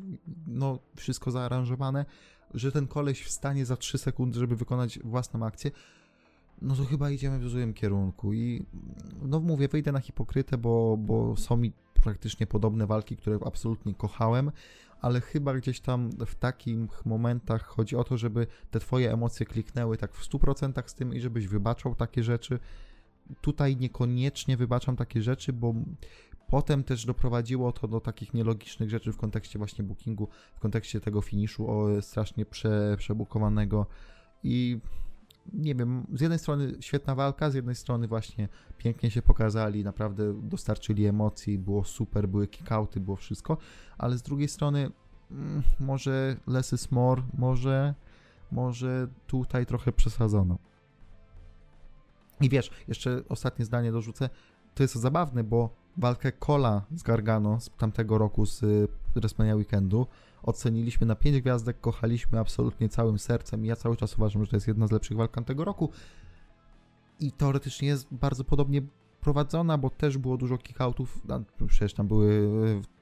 no, 0.46 0.78
wszystko 0.96 1.30
zaaranżowane, 1.30 2.04
że 2.54 2.72
ten 2.72 2.86
koleś 2.86 3.22
wstanie 3.22 3.66
za 3.66 3.76
3 3.76 3.98
sekundy, 3.98 4.38
żeby 4.38 4.56
wykonać 4.56 4.98
własną 4.98 5.46
akcję, 5.46 5.70
no 6.62 6.76
to 6.76 6.84
chyba 6.84 7.10
idziemy 7.10 7.38
w 7.38 7.48
złym 7.48 7.74
kierunku 7.74 8.32
i 8.32 8.66
no 9.22 9.40
mówię, 9.40 9.68
wyjdę 9.68 9.92
na 9.92 10.00
hipokrytę, 10.00 10.58
bo, 10.58 10.96
bo 10.96 11.36
są 11.36 11.56
mi 11.56 11.72
praktycznie 11.94 12.46
podobne 12.46 12.86
walki, 12.86 13.16
które 13.16 13.38
absolutnie 13.44 13.94
kochałem, 13.94 14.50
ale 15.00 15.20
chyba 15.20 15.54
gdzieś 15.54 15.80
tam 15.80 16.10
w 16.26 16.34
takich 16.34 17.06
momentach 17.06 17.66
chodzi 17.66 17.96
o 17.96 18.04
to, 18.04 18.16
żeby 18.16 18.46
te 18.70 18.80
twoje 18.80 19.12
emocje 19.12 19.46
kliknęły 19.46 19.96
tak 19.96 20.14
w 20.14 20.28
100% 20.30 20.82
z 20.86 20.94
tym 20.94 21.14
i 21.14 21.20
żebyś 21.20 21.46
wybaczał 21.46 21.94
takie 21.94 22.22
rzeczy. 22.22 22.58
Tutaj 23.40 23.76
niekoniecznie 23.76 24.56
wybaczam 24.56 24.96
takie 24.96 25.22
rzeczy, 25.22 25.52
bo 25.52 25.74
potem 26.46 26.84
też 26.84 27.06
doprowadziło 27.06 27.72
to 27.72 27.88
do 27.88 28.00
takich 28.00 28.34
nielogicznych 28.34 28.90
rzeczy 28.90 29.12
w 29.12 29.16
kontekście 29.16 29.58
właśnie 29.58 29.84
bookingu, 29.84 30.28
w 30.54 30.60
kontekście 30.60 31.00
tego 31.00 31.20
finiszu 31.22 31.70
o, 31.70 32.02
strasznie 32.02 32.46
prze, 32.46 32.96
przebukowanego 32.98 33.86
i 34.42 34.80
nie 35.52 35.74
wiem, 35.74 36.06
z 36.14 36.20
jednej 36.20 36.38
strony 36.38 36.74
świetna 36.80 37.14
walka, 37.14 37.50
z 37.50 37.54
jednej 37.54 37.74
strony 37.74 38.08
właśnie 38.08 38.48
pięknie 38.78 39.10
się 39.10 39.22
pokazali, 39.22 39.84
naprawdę 39.84 40.34
dostarczyli 40.42 41.06
emocji, 41.06 41.58
było 41.58 41.84
super, 41.84 42.28
były 42.28 42.48
kickouty, 42.48 43.00
było 43.00 43.16
wszystko, 43.16 43.58
ale 43.98 44.18
z 44.18 44.22
drugiej 44.22 44.48
strony 44.48 44.90
mm, 45.30 45.62
może 45.80 46.36
less 46.46 46.72
is 46.72 46.90
more, 46.90 47.22
może, 47.38 47.94
może 48.52 49.08
tutaj 49.26 49.66
trochę 49.66 49.92
przesadzono. 49.92 50.58
I 52.40 52.48
wiesz, 52.48 52.70
jeszcze 52.88 53.22
ostatnie 53.28 53.64
zdanie 53.64 53.92
dorzucę, 53.92 54.30
to 54.74 54.82
jest 54.82 54.94
zabawne, 54.94 55.44
bo 55.44 55.85
walkę 55.96 56.32
Cola 56.32 56.82
z 56.94 57.02
Gargano 57.02 57.60
z 57.60 57.70
tamtego 57.70 58.18
roku 58.18 58.46
z 58.46 58.90
WrestleMania 59.14 59.56
Weekendu. 59.56 60.06
Oceniliśmy 60.42 61.06
na 61.06 61.14
5 61.14 61.40
gwiazdek, 61.40 61.80
kochaliśmy 61.80 62.38
absolutnie 62.38 62.88
całym 62.88 63.18
sercem 63.18 63.64
i 63.64 63.68
ja 63.68 63.76
cały 63.76 63.96
czas 63.96 64.14
uważam, 64.18 64.44
że 64.44 64.50
to 64.50 64.56
jest 64.56 64.68
jedna 64.68 64.86
z 64.86 64.92
lepszych 64.92 65.16
walk 65.16 65.44
tego 65.46 65.64
roku. 65.64 65.90
I 67.20 67.32
teoretycznie 67.32 67.88
jest 67.88 68.06
bardzo 68.10 68.44
podobnie 68.44 68.82
prowadzona, 69.20 69.78
bo 69.78 69.90
też 69.90 70.18
było 70.18 70.36
dużo 70.36 70.58
kickoutów, 70.58 71.20
przecież 71.66 71.94
tam 71.94 72.08
były 72.08 72.48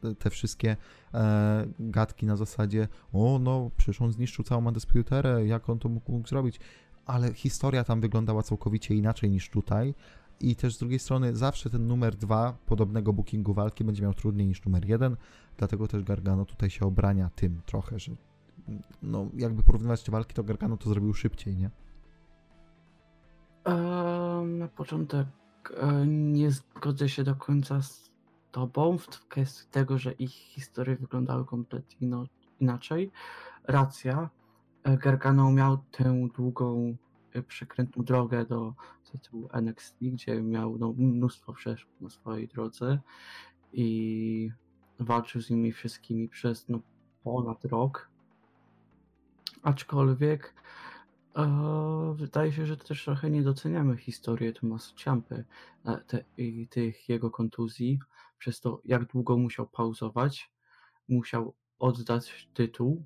e, 0.05 0.15
te 0.15 0.31
wszystkie 0.31 0.77
e, 1.15 1.67
gadki 1.81 2.27
na 2.27 2.37
zasadzie 2.37 2.89
o 3.13 3.39
no, 3.39 3.71
przecież 3.77 4.03
on 4.03 4.13
zniszczył 4.13 4.45
całą 4.45 4.67
Undisputerę, 4.67 5.47
jak 5.47 5.71
on 5.71 5.79
to 5.79 5.89
mógł, 5.89 6.13
mógł 6.13 6.29
zrobić, 6.29 6.61
ale 7.07 7.35
historia 7.35 7.85
tam 7.85 8.01
wyglądała 8.01 8.43
całkowicie 8.43 8.95
inaczej 8.95 9.31
niż 9.31 9.51
tutaj, 9.51 9.95
i 10.41 10.57
też 10.57 10.74
z 10.74 10.78
drugiej 10.78 10.99
strony 10.99 11.37
zawsze 11.37 11.70
ten 11.70 11.87
numer 11.87 12.16
dwa 12.16 12.57
podobnego 12.66 13.12
bookingu 13.12 13.55
walki 13.55 13.85
będzie 13.85 14.03
miał 14.03 14.14
trudniej 14.14 14.47
niż 14.47 14.64
numer 14.64 14.89
jeden, 14.89 15.16
dlatego 15.57 15.89
też 15.89 16.03
Gargano 16.03 16.45
tutaj 16.45 16.70
się 16.70 16.87
obrania 16.87 17.30
tym 17.35 17.61
trochę, 17.66 17.99
że 17.99 18.12
no 19.03 19.26
jakby 19.37 19.62
porównywać 19.62 20.03
te 20.03 20.12
walki, 20.12 20.35
to 20.35 20.45
Gargano 20.45 20.76
to 20.76 20.89
zrobił 20.89 21.14
szybciej, 21.14 21.57
nie? 21.57 21.70
Na 24.45 24.68
początek 24.68 25.26
e, 25.76 26.07
nie 26.07 26.51
zgodzę 26.51 27.09
się 27.09 27.24
do 27.24 27.35
końca 27.37 27.82
z 27.82 28.11
tobą 28.53 28.99
w 28.99 29.07
kwestii 29.07 29.70
tego, 29.70 29.99
że 29.99 30.12
ich 30.12 30.30
historie 30.30 30.97
wyglądały 30.97 31.45
kompletnie 31.45 32.09
inaczej. 32.61 33.11
Racja. 33.64 34.30
E, 34.82 34.97
Gargano 34.97 35.53
miał 35.53 35.78
tę 35.78 36.28
długą, 36.37 36.97
e, 37.32 37.43
przekrętną 37.43 38.05
drogę 38.05 38.45
do 38.45 38.74
tytułu 39.19 39.49
NXT, 39.53 39.97
gdzie 40.01 40.43
miał 40.43 40.79
no, 40.79 40.93
mnóstwo 40.93 41.53
przeszkód 41.53 42.01
na 42.01 42.11
swojej 42.11 42.49
drodze 42.49 42.99
i 43.73 44.51
walczył 44.99 45.41
z 45.41 45.51
nimi 45.51 45.73
wszystkimi 45.73 46.29
przez 46.29 46.69
no, 46.69 46.81
ponad 47.23 47.65
rok. 47.65 48.11
Aczkolwiek 49.62 50.55
Eee, 51.35 52.15
wydaje 52.15 52.53
się, 52.53 52.67
że 52.67 52.77
też 52.77 53.05
trochę 53.05 53.31
nie 53.31 53.43
doceniamy 53.43 53.97
historię 53.97 54.53
Tomasa 54.53 54.95
Ciampy 54.97 55.45
e, 55.85 55.97
te, 56.07 56.25
i 56.37 56.69
tych 56.69 57.09
jego 57.09 57.31
kontuzji, 57.31 57.99
przez 58.39 58.61
to 58.61 58.81
jak 58.85 59.05
długo 59.05 59.37
musiał 59.37 59.69
pauzować, 59.69 60.53
musiał 61.09 61.55
oddać 61.79 62.49
tytuł, 62.55 63.05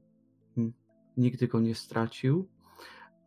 nigdy 1.16 1.48
go 1.48 1.60
nie 1.60 1.74
stracił, 1.74 2.48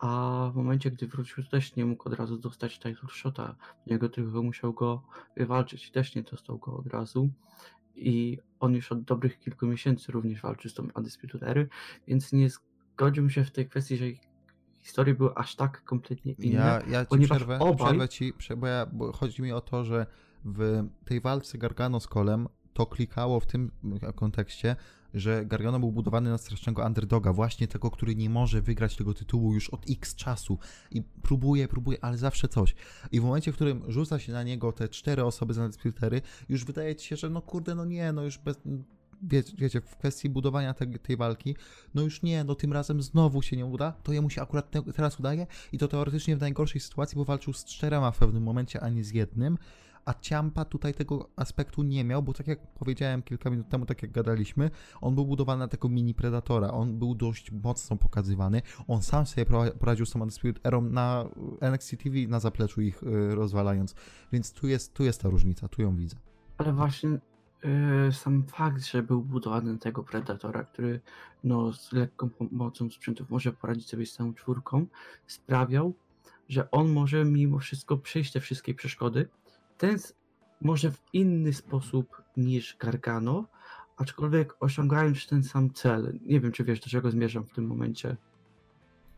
a 0.01 0.49
w 0.53 0.55
momencie, 0.55 0.91
gdy 0.91 1.07
wrócił, 1.07 1.43
też 1.43 1.75
nie 1.75 1.85
mógł 1.85 2.09
od 2.09 2.13
razu 2.13 2.37
dostać 2.37 2.79
title 2.79 3.09
shota, 3.09 3.55
niego 3.87 4.09
tylko 4.09 4.43
musiał 4.43 4.73
go 4.73 5.03
wywalczyć 5.37 5.87
i 5.87 5.91
też 5.91 6.15
nie 6.15 6.23
dostał 6.23 6.57
go 6.57 6.77
od 6.77 6.87
razu 6.87 7.29
i 7.95 8.37
on 8.59 8.73
już 8.73 8.91
od 8.91 9.01
dobrych 9.01 9.39
kilku 9.39 9.67
miesięcy 9.67 10.11
również 10.11 10.41
walczy 10.41 10.69
z 10.69 10.73
tą 10.73 10.87
Undisputed 10.95 11.69
więc 12.07 12.33
nie 12.33 12.49
zgodził 12.49 13.29
się 13.29 13.43
w 13.43 13.51
tej 13.51 13.69
kwestii, 13.69 13.97
że 13.97 14.07
ich 14.09 14.19
historie 14.81 15.15
były 15.15 15.35
aż 15.35 15.55
tak 15.55 15.83
kompletnie 15.83 16.31
inne. 16.31 16.57
Ja, 16.57 16.81
ja 16.89 17.05
ci 17.05 17.19
przerwę, 17.19 17.57
obaj- 17.57 17.85
przerwę 17.85 18.09
ci, 18.09 18.33
bo, 18.57 18.67
ja, 18.67 18.85
bo 18.85 19.11
chodzi 19.11 19.41
mi 19.41 19.51
o 19.51 19.61
to, 19.61 19.83
że 19.83 20.05
w 20.45 20.83
tej 21.05 21.21
walce 21.21 21.57
Gargano 21.57 21.99
z 21.99 22.07
Kolem 22.07 22.47
to 22.73 22.85
klikało 22.85 23.39
w 23.39 23.45
tym 23.45 23.71
kontekście, 24.15 24.75
że 25.13 25.45
Gargano 25.45 25.79
był 25.79 25.91
budowany 25.91 26.29
na 26.29 26.37
strasznego 26.37 26.85
underdoga, 26.85 27.33
właśnie 27.33 27.67
tego, 27.67 27.91
który 27.91 28.15
nie 28.15 28.29
może 28.29 28.61
wygrać 28.61 28.95
tego 28.95 29.13
tytułu 29.13 29.53
już 29.53 29.69
od 29.69 29.89
x 29.89 30.15
czasu. 30.15 30.57
I 30.91 31.01
próbuje, 31.21 31.67
próbuje, 31.67 31.97
ale 32.01 32.17
zawsze 32.17 32.47
coś. 32.47 32.75
I 33.11 33.19
w 33.19 33.23
momencie, 33.23 33.51
w 33.51 33.55
którym 33.55 33.83
rzuca 33.87 34.19
się 34.19 34.33
na 34.33 34.43
niego 34.43 34.71
te 34.71 34.89
cztery 34.89 35.23
osoby 35.23 35.53
z 35.53 35.57
Undisputery, 35.57 36.21
już 36.49 36.65
wydaje 36.65 36.95
ci 36.95 37.07
się, 37.07 37.15
że 37.15 37.29
no 37.29 37.41
kurde, 37.41 37.75
no 37.75 37.85
nie, 37.85 38.11
no 38.11 38.23
już 38.23 38.37
bez... 38.37 38.59
Wie, 39.23 39.43
wiecie, 39.57 39.81
w 39.81 39.95
kwestii 39.97 40.29
budowania 40.29 40.73
tej, 40.73 40.87
tej 40.87 41.17
walki, 41.17 41.55
no 41.93 42.01
już 42.01 42.21
nie, 42.21 42.43
no 42.43 42.55
tym 42.55 42.73
razem 42.73 43.01
znowu 43.01 43.41
się 43.41 43.57
nie 43.57 43.65
uda, 43.65 43.91
to 43.91 44.13
jemu 44.13 44.29
się 44.29 44.41
akurat 44.41 44.71
te, 44.71 44.81
teraz 44.83 45.19
udaje 45.19 45.47
i 45.71 45.77
to 45.77 45.87
teoretycznie 45.87 46.37
w 46.37 46.39
najgorszej 46.39 46.81
sytuacji, 46.81 47.15
bo 47.15 47.25
walczył 47.25 47.53
z 47.53 47.65
czterema 47.65 48.11
w 48.11 48.17
pewnym 48.17 48.43
momencie, 48.43 48.79
a 48.79 48.89
nie 48.89 49.03
z 49.03 49.11
jednym, 49.11 49.57
a 50.05 50.13
Ciampa 50.13 50.65
tutaj 50.65 50.93
tego 50.93 51.29
aspektu 51.35 51.83
nie 51.83 52.03
miał, 52.03 52.23
bo 52.23 52.33
tak 52.33 52.47
jak 52.47 52.67
powiedziałem 52.73 53.21
kilka 53.21 53.49
minut 53.49 53.69
temu, 53.69 53.85
tak 53.85 54.01
jak 54.01 54.11
gadaliśmy, 54.11 54.71
on 55.01 55.15
był 55.15 55.25
budowany 55.25 55.59
na 55.59 55.67
tego 55.67 55.89
mini 55.89 56.13
Predatora, 56.13 56.71
on 56.71 56.99
był 56.99 57.15
dość 57.15 57.51
mocno 57.51 57.97
pokazywany, 57.97 58.61
on 58.87 59.01
sam 59.01 59.25
sobie 59.25 59.45
poradził 59.79 60.05
z 60.05 60.11
tą 60.11 60.21
Undisputed 60.21 60.65
Erą 60.65 60.81
na 60.81 61.25
NXT 61.61 61.97
TV, 62.03 62.15
na 62.27 62.39
zapleczu 62.39 62.81
ich 62.81 63.03
y, 63.03 63.35
rozwalając, 63.35 63.95
więc 64.31 64.53
tu 64.53 64.67
jest, 64.67 64.93
tu 64.93 65.03
jest 65.03 65.21
ta 65.21 65.29
różnica, 65.29 65.67
tu 65.67 65.81
ją 65.81 65.95
widzę. 65.95 66.15
Ale 66.57 66.73
właśnie 66.73 67.09
yy, 67.09 68.11
sam 68.11 68.43
fakt, 68.43 68.85
że 68.85 69.03
był 69.03 69.21
budowany 69.21 69.77
tego 69.77 70.03
Predatora, 70.03 70.63
który 70.63 70.99
no, 71.43 71.73
z 71.73 71.91
lekką 71.91 72.29
pomocą 72.29 72.89
sprzętów 72.89 73.29
może 73.29 73.53
poradzić 73.53 73.89
sobie 73.89 74.05
z 74.05 74.13
całą 74.13 74.33
czwórką, 74.33 74.85
sprawiał, 75.27 75.93
że 76.49 76.71
on 76.71 76.89
może 76.89 77.25
mimo 77.25 77.59
wszystko 77.59 77.97
przejść 77.97 78.31
te 78.31 78.39
wszystkie 78.39 78.73
przeszkody. 78.73 79.29
Ten 79.81 79.97
może 80.61 80.91
w 80.91 81.01
inny 81.13 81.53
sposób 81.53 82.21
niż 82.37 82.77
Gargano, 82.77 83.45
aczkolwiek 83.97 84.55
osiągając 84.59 85.27
ten 85.27 85.43
sam 85.43 85.73
cel. 85.73 86.19
Nie 86.21 86.39
wiem, 86.39 86.51
czy 86.51 86.63
wiesz, 86.63 86.79
do 86.79 86.89
czego 86.89 87.11
zmierzam 87.11 87.45
w 87.45 87.51
tym 87.51 87.67
momencie. 87.67 88.17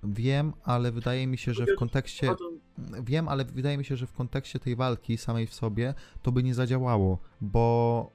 Wiem, 0.04 0.54
ale 0.64 0.92
wydaje 0.92 1.28
mi 1.28 1.38
się, 1.38 1.54
że 1.54 1.66
w 1.66 1.76
kontekście 1.76 2.36
Wiem, 3.04 3.28
ale 3.28 3.46
wydaje 3.46 3.78
mi 3.78 3.86
się, 3.86 3.96
że 3.96 4.08
w 4.08 4.14
kontekście 4.14 4.60
tej 4.60 4.76
walki 4.76 5.18
samej 5.18 5.48
w 5.48 5.54
sobie 5.54 5.94
to 6.22 6.32
by 6.32 6.44
nie 6.44 6.54
zadziałało, 6.54 7.20
bo 7.42 8.12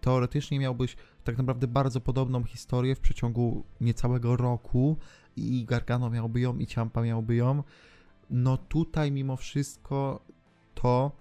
teoretycznie 0.00 0.58
miałbyś 0.58 0.96
tak 1.24 1.38
naprawdę 1.38 1.66
bardzo 1.66 2.00
podobną 2.00 2.44
historię 2.44 2.94
w 2.94 3.00
przeciągu 3.00 3.64
niecałego 3.80 4.36
roku 4.36 4.96
i 5.36 5.64
Gargano 5.64 6.10
miałby 6.10 6.40
ją 6.40 6.58
i 6.58 6.66
Ciampa 6.66 7.02
miałby 7.02 7.34
ją. 7.34 7.62
No 8.30 8.56
tutaj 8.56 9.12
mimo 9.12 9.36
wszystko 9.36 10.24
to 10.74 11.12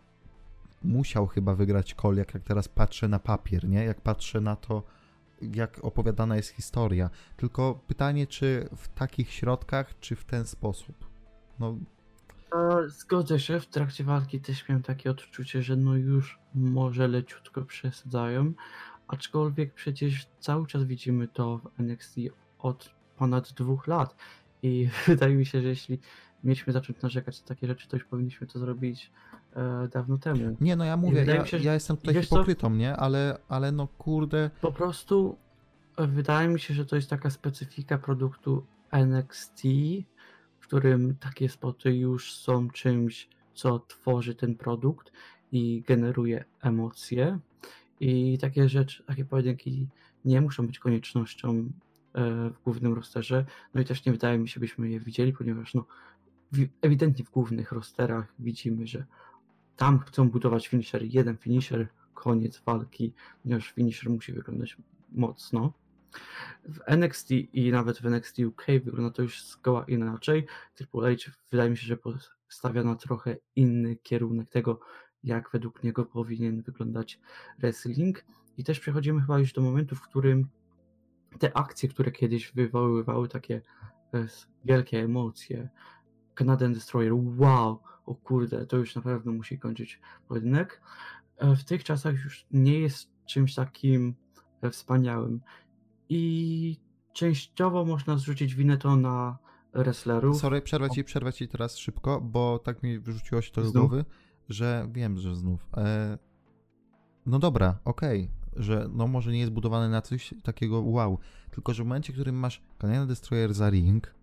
musiał 0.84 1.28
chyba 1.28 1.56
wygrać 1.56 1.94
Cole, 1.94 2.18
jak, 2.18 2.32
teraz 2.44 2.68
patrzę 2.68 3.08
na 3.08 3.20
papier, 3.20 3.70
nie? 3.70 3.84
Jak 3.84 4.02
patrzę 4.02 4.42
na 4.42 4.56
to, 4.56 4.84
jak 5.42 5.86
opowiadana 5.86 6.36
jest 6.36 6.50
historia. 6.50 7.10
Tylko 7.38 7.80
pytanie, 7.88 8.28
czy 8.28 8.70
w 8.76 8.88
takich 8.88 9.32
środkach, 9.32 10.00
czy 10.00 10.16
w 10.16 10.26
ten 10.26 10.46
sposób? 10.46 10.96
No, 11.60 11.78
Zgodzę 12.88 13.40
się, 13.40 13.60
w 13.60 13.68
trakcie 13.68 14.04
walki 14.04 14.40
też 14.40 14.70
miałem 14.70 14.84
takie 14.84 15.12
odczucie, 15.12 15.62
że 15.62 15.76
no 15.76 15.96
już 15.96 16.40
może 16.56 17.08
leciutko 17.08 17.62
przesadzają, 17.62 18.54
aczkolwiek 19.08 19.74
przecież 19.74 20.28
cały 20.40 20.68
czas 20.68 20.84
widzimy 20.84 21.28
to 21.28 21.58
w 21.58 21.80
NXT 21.80 22.16
od 22.60 22.92
ponad 23.18 23.54
dwóch 23.54 23.88
lat 23.88 24.16
i 24.64 24.90
wydaje 25.08 25.36
mi 25.36 25.46
się, 25.46 25.62
że 25.62 25.68
jeśli 25.68 26.00
mieliśmy 26.44 26.74
zacząć 26.74 27.02
narzekać 27.02 27.42
na 27.42 27.48
takie 27.48 27.68
rzeczy, 27.68 27.88
to 27.88 27.98
już 27.98 28.06
powinniśmy 28.06 28.48
to 28.48 28.60
zrobić 28.60 29.12
dawno 29.92 30.18
temu. 30.18 30.58
Nie, 30.62 30.76
no 30.76 30.86
ja 30.86 30.98
mówię, 30.98 31.26
ja, 31.26 31.46
się, 31.46 31.58
ja 31.58 31.74
jestem 31.74 31.98
tutaj 31.98 32.16
co? 32.16 32.22
hipokrytą, 32.22 32.70
nie? 32.70 32.96
Ale, 32.96 33.38
ale 33.50 33.72
no 33.72 33.88
kurde, 33.88 34.50
Po 34.62 34.72
prostu 34.72 35.38
e, 35.98 36.08
wydaje 36.08 36.48
mi 36.48 36.60
się, 36.60 36.74
że 36.74 36.86
to 36.86 36.96
jest 36.96 37.10
taka 37.10 37.30
specyfika 37.30 37.98
produktu 37.98 38.66
NXT, 38.92 39.62
w 40.60 40.68
którym 40.68 41.16
takie 41.16 41.50
spoty 41.50 41.96
już 41.96 42.36
są 42.36 42.70
czymś, 42.70 43.30
co 43.54 43.80
tworzy 43.80 44.36
ten 44.36 44.56
produkt 44.56 45.12
i 45.52 45.84
generuje 45.88 46.46
emocje. 46.62 47.40
I 48.00 48.38
takie 48.42 48.70
rzeczy, 48.70 49.04
takie 49.04 49.26
pojedynki 49.26 49.88
nie 50.26 50.42
muszą 50.42 50.68
być 50.68 50.80
koniecznością 50.80 51.50
e, 51.50 51.70
w 52.50 52.64
głównym 52.64 52.94
rosterze. 52.94 53.46
No 53.74 53.82
i 53.82 53.86
też 53.86 54.06
nie 54.06 54.12
wydaje 54.12 54.38
mi 54.38 54.50
się, 54.50 54.60
byśmy 54.60 54.90
je 54.90 55.00
widzieli, 55.00 55.34
ponieważ 55.34 55.74
no, 55.74 55.86
ewidentnie 56.82 57.26
w 57.26 57.32
głównych 57.32 57.72
rosterach 57.72 58.34
widzimy, 58.40 58.88
że 58.88 59.06
tam 59.78 60.00
chcą 60.00 60.30
budować 60.30 60.68
finisher, 60.68 61.04
jeden 61.04 61.38
finisher, 61.38 61.88
koniec 62.14 62.62
walki, 62.66 63.14
ponieważ 63.44 63.72
finisher 63.72 64.10
musi 64.10 64.34
wyglądać 64.34 64.78
mocno. 65.12 65.74
W 66.64 66.80
NXT 66.86 67.32
i 67.32 67.72
nawet 67.72 67.98
w 67.98 68.06
NXT 68.06 68.40
UK 68.40 68.66
wygląda 68.84 69.12
to 69.12 69.22
już 69.22 69.44
zgoła 69.44 69.86
inaczej. 69.88 70.48
Triple 70.76 71.16
H 71.16 71.32
wydaje 71.52 71.70
mi 71.70 71.78
się, 71.78 71.88
że 71.88 71.98
postawia 72.48 72.84
na 72.84 72.96
trochę 72.96 73.38
inny 73.56 73.96
kierunek 73.96 74.50
tego, 74.50 74.80
jak 75.24 75.50
według 75.52 75.84
niego 75.84 76.06
powinien 76.06 76.62
wyglądać 76.62 77.20
wrestling. 77.60 78.26
I 78.58 78.64
też 78.64 78.80
przechodzimy 78.80 79.22
chyba 79.22 79.40
już 79.40 79.54
do 79.54 79.62
momentu, 79.62 79.96
w 79.96 80.02
którym 80.02 80.48
te 81.40 81.58
akcje, 81.58 81.90
które 81.90 82.12
kiedyś 82.12 82.52
wywoływały 82.52 83.28
takie 83.28 83.62
e, 84.14 84.28
wielkie 84.66 85.04
emocje, 85.04 85.70
Canadian 86.36 86.74
Destroyer, 86.74 87.14
wow, 87.38 87.80
o 88.08 88.16
kurde, 88.16 88.66
to 88.66 88.78
już 88.78 88.96
na 88.96 89.02
pewno 89.02 89.32
musi 89.32 89.60
kończyć 89.60 90.00
pojedynek. 90.28 90.82
E, 91.38 91.56
W 91.56 91.64
tych 91.64 91.84
czasach 91.84 92.16
już 92.24 92.46
nie 92.52 92.80
jest 92.80 93.10
czymś 93.26 93.56
takim 93.56 94.16
e, 94.62 94.70
wspaniałym. 94.70 95.42
I 96.10 96.78
częściowo 97.14 97.86
można 97.86 98.18
zrzucić 98.18 98.56
winę 98.56 98.78
to 98.78 98.96
na 98.96 99.38
wrestlerów. 99.74 100.38
sorry, 100.38 100.62
przerwę 100.62 100.90
ci, 100.90 101.04
przerwę 101.04 101.34
ci 101.34 101.48
teraz 101.48 101.78
szybko, 101.78 102.22
bo 102.22 102.60
tak 102.60 102.84
mi 102.84 103.00
wyrzuciło 103.00 103.42
się 103.42 103.52
to 103.52 103.62
do 103.62 103.72
głowy, 103.72 104.06
że 104.50 104.88
wiem, 104.92 105.18
że 105.18 105.36
znów. 105.36 105.68
E, 105.78 106.18
no 107.26 107.40
dobra, 107.40 107.80
okej, 107.86 108.32
że 108.56 108.90
no 108.94 109.08
może 109.08 109.32
nie 109.32 109.40
jest 109.40 109.52
budowany 109.52 109.90
na 109.90 110.02
coś 110.02 110.34
takiego 110.44 110.82
wow, 110.82 111.20
tylko 111.52 111.74
że 111.74 111.84
w 111.84 111.86
momencie, 111.88 112.14
w 112.14 112.16
którym 112.16 112.36
masz 112.36 112.62
Canadian 112.78 113.08
Destroyer 113.08 113.54
za 113.54 113.70
ring 113.70 114.16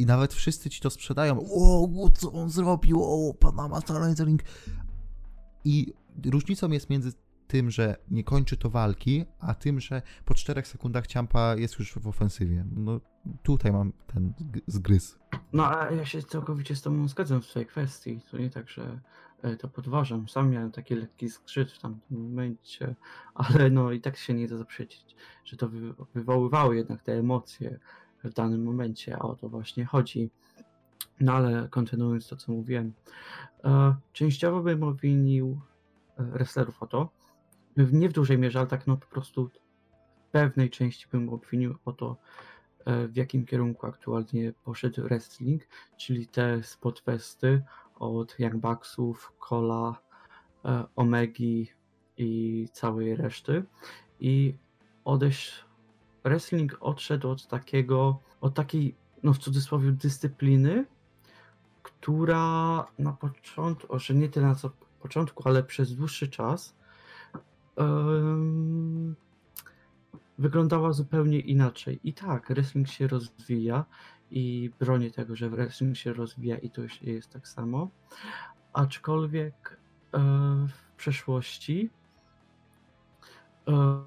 i 0.00 0.06
nawet 0.06 0.34
wszyscy 0.34 0.70
ci 0.70 0.80
to 0.80 0.90
sprzedają, 0.90 1.40
o, 1.40 1.88
co 2.14 2.32
on 2.32 2.50
zrobił, 2.50 3.02
o, 3.04 3.34
Panama 3.34 3.80
ring 4.24 4.42
i 5.64 5.94
różnicą 6.24 6.70
jest 6.70 6.90
między 6.90 7.12
tym, 7.46 7.70
że 7.70 7.96
nie 8.10 8.24
kończy 8.24 8.56
to 8.56 8.70
walki, 8.70 9.24
a 9.38 9.54
tym, 9.54 9.80
że 9.80 10.02
po 10.24 10.34
czterech 10.34 10.66
sekundach 10.66 11.06
Ciampa 11.06 11.56
jest 11.56 11.78
już 11.78 11.92
w 11.98 12.08
ofensywie. 12.08 12.64
No 12.76 13.00
tutaj 13.42 13.72
mam 13.72 13.92
ten 14.06 14.32
zg- 14.40 14.60
zgryz. 14.66 15.18
No 15.52 15.78
a 15.78 15.90
ja 15.90 16.04
się 16.04 16.22
całkowicie 16.22 16.76
z 16.76 16.82
Tobą 16.82 17.08
zgadzam 17.08 17.42
w 17.42 17.52
tej 17.52 17.66
kwestii. 17.66 18.20
To 18.30 18.38
nie 18.38 18.50
tak, 18.50 18.68
że 18.68 19.00
e, 19.42 19.56
to 19.56 19.68
podważam. 19.68 20.28
Sam 20.28 20.50
miałem 20.50 20.72
taki 20.72 20.94
lekki 20.94 21.30
skrzyt 21.30 21.72
w 21.72 21.78
tamtym 21.78 22.28
momencie, 22.28 22.94
ale 23.34 23.70
no 23.70 23.92
i 23.92 24.00
tak 24.00 24.16
się 24.16 24.34
nie 24.34 24.48
da 24.48 24.56
zaprzeczyć, 24.56 25.16
że 25.44 25.56
to 25.56 25.68
wy, 25.68 25.94
wywoływało 26.14 26.72
jednak 26.72 27.02
te 27.02 27.12
emocje 27.12 27.78
w 28.24 28.32
danym 28.34 28.64
momencie, 28.64 29.16
a 29.16 29.18
o 29.18 29.36
to 29.36 29.48
właśnie 29.48 29.84
chodzi. 29.84 30.30
No 31.20 31.32
ale 31.32 31.68
kontynuując 31.68 32.28
to, 32.28 32.36
co 32.36 32.52
mówiłem, 32.52 32.92
e, 33.64 33.94
częściowo 34.12 34.60
bym 34.60 34.82
obwinił 34.82 35.60
e, 36.18 36.24
wrestlerów 36.24 36.82
o 36.82 36.86
to, 36.86 37.08
nie 37.76 38.08
w 38.08 38.12
dużej 38.12 38.38
mierze, 38.38 38.58
ale 38.58 38.68
tak 38.68 38.86
no 38.86 38.96
po 38.96 39.06
prostu 39.06 39.48
w 39.48 40.30
pewnej 40.32 40.70
części 40.70 41.06
bym 41.12 41.28
obwinił 41.28 41.74
o 41.84 41.92
to, 41.92 42.16
e, 42.84 43.08
w 43.08 43.16
jakim 43.16 43.46
kierunku 43.46 43.86
aktualnie 43.86 44.52
poszedł 44.64 45.02
wrestling, 45.02 45.62
czyli 45.96 46.26
te 46.26 46.62
spotfesty 46.62 47.62
od 47.98 48.38
Young 48.38 48.56
Bucksów, 48.56 49.32
Cola, 49.48 50.00
e, 50.64 50.84
Omegi 50.96 51.68
i 52.16 52.68
całej 52.72 53.16
reszty. 53.16 53.64
I 54.20 54.54
odejść, 55.04 55.64
wrestling 56.24 56.76
odszedł 56.80 57.30
od 57.30 57.46
takiego, 57.46 58.18
od 58.40 58.54
takiej 58.54 58.94
no 59.22 59.32
w 59.32 59.38
cudzysłowie, 59.38 59.92
dyscypliny, 59.92 60.86
która 61.82 62.86
na 62.98 63.12
początku, 63.12 63.98
że 63.98 64.14
nie 64.14 64.28
tyle 64.28 64.46
na 64.46 64.54
co 64.54 64.70
początku, 65.00 65.48
ale 65.48 65.62
przez 65.62 65.94
dłuższy 65.94 66.28
czas 66.28 66.74
wyglądała 70.38 70.92
zupełnie 70.92 71.40
inaczej. 71.40 72.00
I 72.04 72.12
tak, 72.14 72.48
wrestling 72.48 72.88
się 72.88 73.06
rozwija 73.06 73.84
i 74.30 74.70
bronię 74.78 75.10
tego, 75.10 75.36
że 75.36 75.50
wrestling 75.50 75.96
się 75.96 76.12
rozwija 76.12 76.58
i 76.58 76.70
to 76.70 76.82
jest 77.02 77.32
tak 77.32 77.48
samo. 77.48 77.90
Aczkolwiek 78.72 79.80
e, 80.12 80.18
w 80.68 80.96
przeszłości 80.96 81.90
e, 83.68 84.02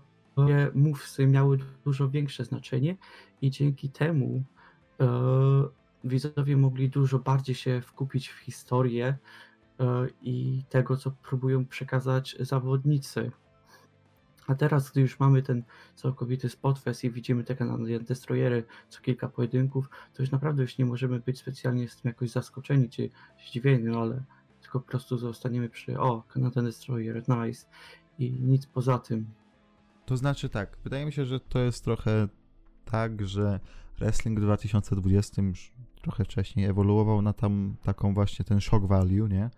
mówcy 0.73 1.27
miały 1.27 1.57
dużo 1.86 2.09
większe 2.09 2.45
znaczenie 2.45 2.97
i 3.41 3.51
dzięki 3.51 3.89
temu 3.89 4.43
e, 4.99 5.07
widzowie 6.03 6.57
mogli 6.57 6.89
dużo 6.89 7.19
bardziej 7.19 7.55
się 7.55 7.81
wkupić 7.81 8.29
w 8.29 8.38
historię 8.38 9.17
i 10.21 10.63
tego, 10.69 10.97
co 10.97 11.11
próbują 11.11 11.65
przekazać 11.65 12.36
zawodnicy. 12.39 13.31
A 14.47 14.55
teraz, 14.55 14.91
gdy 14.91 15.01
już 15.01 15.19
mamy 15.19 15.41
ten 15.41 15.63
całkowity 15.95 16.49
spotfest 16.49 17.03
i 17.03 17.11
widzimy 17.11 17.43
te 17.43 17.55
kanady 17.55 17.99
destroyery 17.99 18.63
co 18.89 19.01
kilka 19.01 19.29
pojedynków, 19.29 19.89
to 20.13 20.23
już 20.23 20.31
naprawdę 20.31 20.61
już 20.61 20.77
nie 20.77 20.86
możemy 20.86 21.19
być 21.19 21.39
specjalnie 21.39 21.89
z 21.89 21.95
tym 21.95 22.09
jakoś 22.09 22.29
zaskoczeni 22.29 22.89
czy 22.89 23.09
zdziwieni, 23.47 23.84
no 23.84 24.01
ale 24.01 24.23
tylko 24.61 24.79
po 24.79 24.88
prostu 24.88 25.17
zostaniemy 25.17 25.69
przy 25.69 25.99
o, 25.99 26.23
Canadian 26.34 26.65
Destroyer, 26.65 27.23
nice 27.29 27.67
i 28.19 28.31
nic 28.31 28.65
poza 28.65 28.99
tym. 28.99 29.25
To 30.06 30.18
znaczy 30.18 30.49
tak, 30.49 30.78
wydaje 30.84 31.06
mi 31.06 31.12
się, 31.12 31.26
że 31.26 31.39
to 31.39 31.60
jest 31.60 31.84
trochę 31.84 32.28
tak, 32.86 33.28
że 33.28 33.60
wrestling 33.99 34.39
w 34.39 34.43
2020 34.43 35.41
już 35.41 35.72
trochę 36.01 36.26
wcześniej 36.26 36.66
ewoluował 36.66 37.22
na 37.22 37.34
tam 37.34 37.76
taką 37.84 38.14
właśnie 38.14 38.45
ten 38.45 38.62
shock 38.62 38.86
value, 38.86 39.28
nie? 39.28 39.49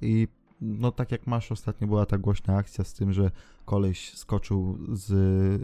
I 0.00 0.28
no 0.60 0.92
tak 0.92 1.12
jak 1.12 1.26
masz, 1.26 1.52
ostatnio 1.52 1.86
była 1.86 2.06
ta 2.06 2.18
głośna 2.18 2.56
akcja 2.56 2.84
z 2.84 2.94
tym, 2.94 3.12
że 3.12 3.30
koleś 3.64 4.14
skoczył 4.14 4.78
z 4.92 5.12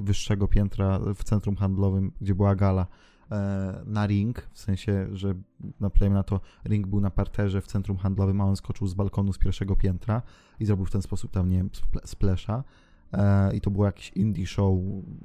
wyższego 0.01 0.49
piętra 0.49 0.99
w 1.15 1.25
centrum 1.25 1.57
handlowym, 1.57 2.13
gdzie 2.21 2.35
była 2.35 2.57
gala, 2.57 2.87
e, 3.31 3.83
na 3.87 4.07
ring, 4.07 4.49
w 4.53 4.59
sensie, 4.59 5.09
że 5.13 5.35
naplejmy 5.81 6.15
na 6.15 6.23
to, 6.23 6.41
ring 6.65 6.87
był 6.87 7.01
na 7.01 7.11
parterze 7.11 7.61
w 7.61 7.67
centrum 7.67 7.97
handlowym, 7.97 8.41
a 8.41 8.45
on 8.45 8.57
skoczył 8.57 8.87
z 8.87 8.95
balkonu 8.95 9.33
z 9.33 9.39
pierwszego 9.39 9.77
piętra 9.77 10.23
i 10.61 10.65
zrobił 10.65 10.87
w 10.87 10.91
ten 10.91 11.03
sposób 11.03 11.31
tam, 11.31 11.49
nie 11.49 11.57
wiem, 11.57 11.71
splesza. 12.05 12.65
E, 13.13 13.57
I 13.57 13.61
to 13.61 13.71
było 13.71 13.87
jakiś 13.87 14.13
indie 14.15 14.47
show, 14.47 14.79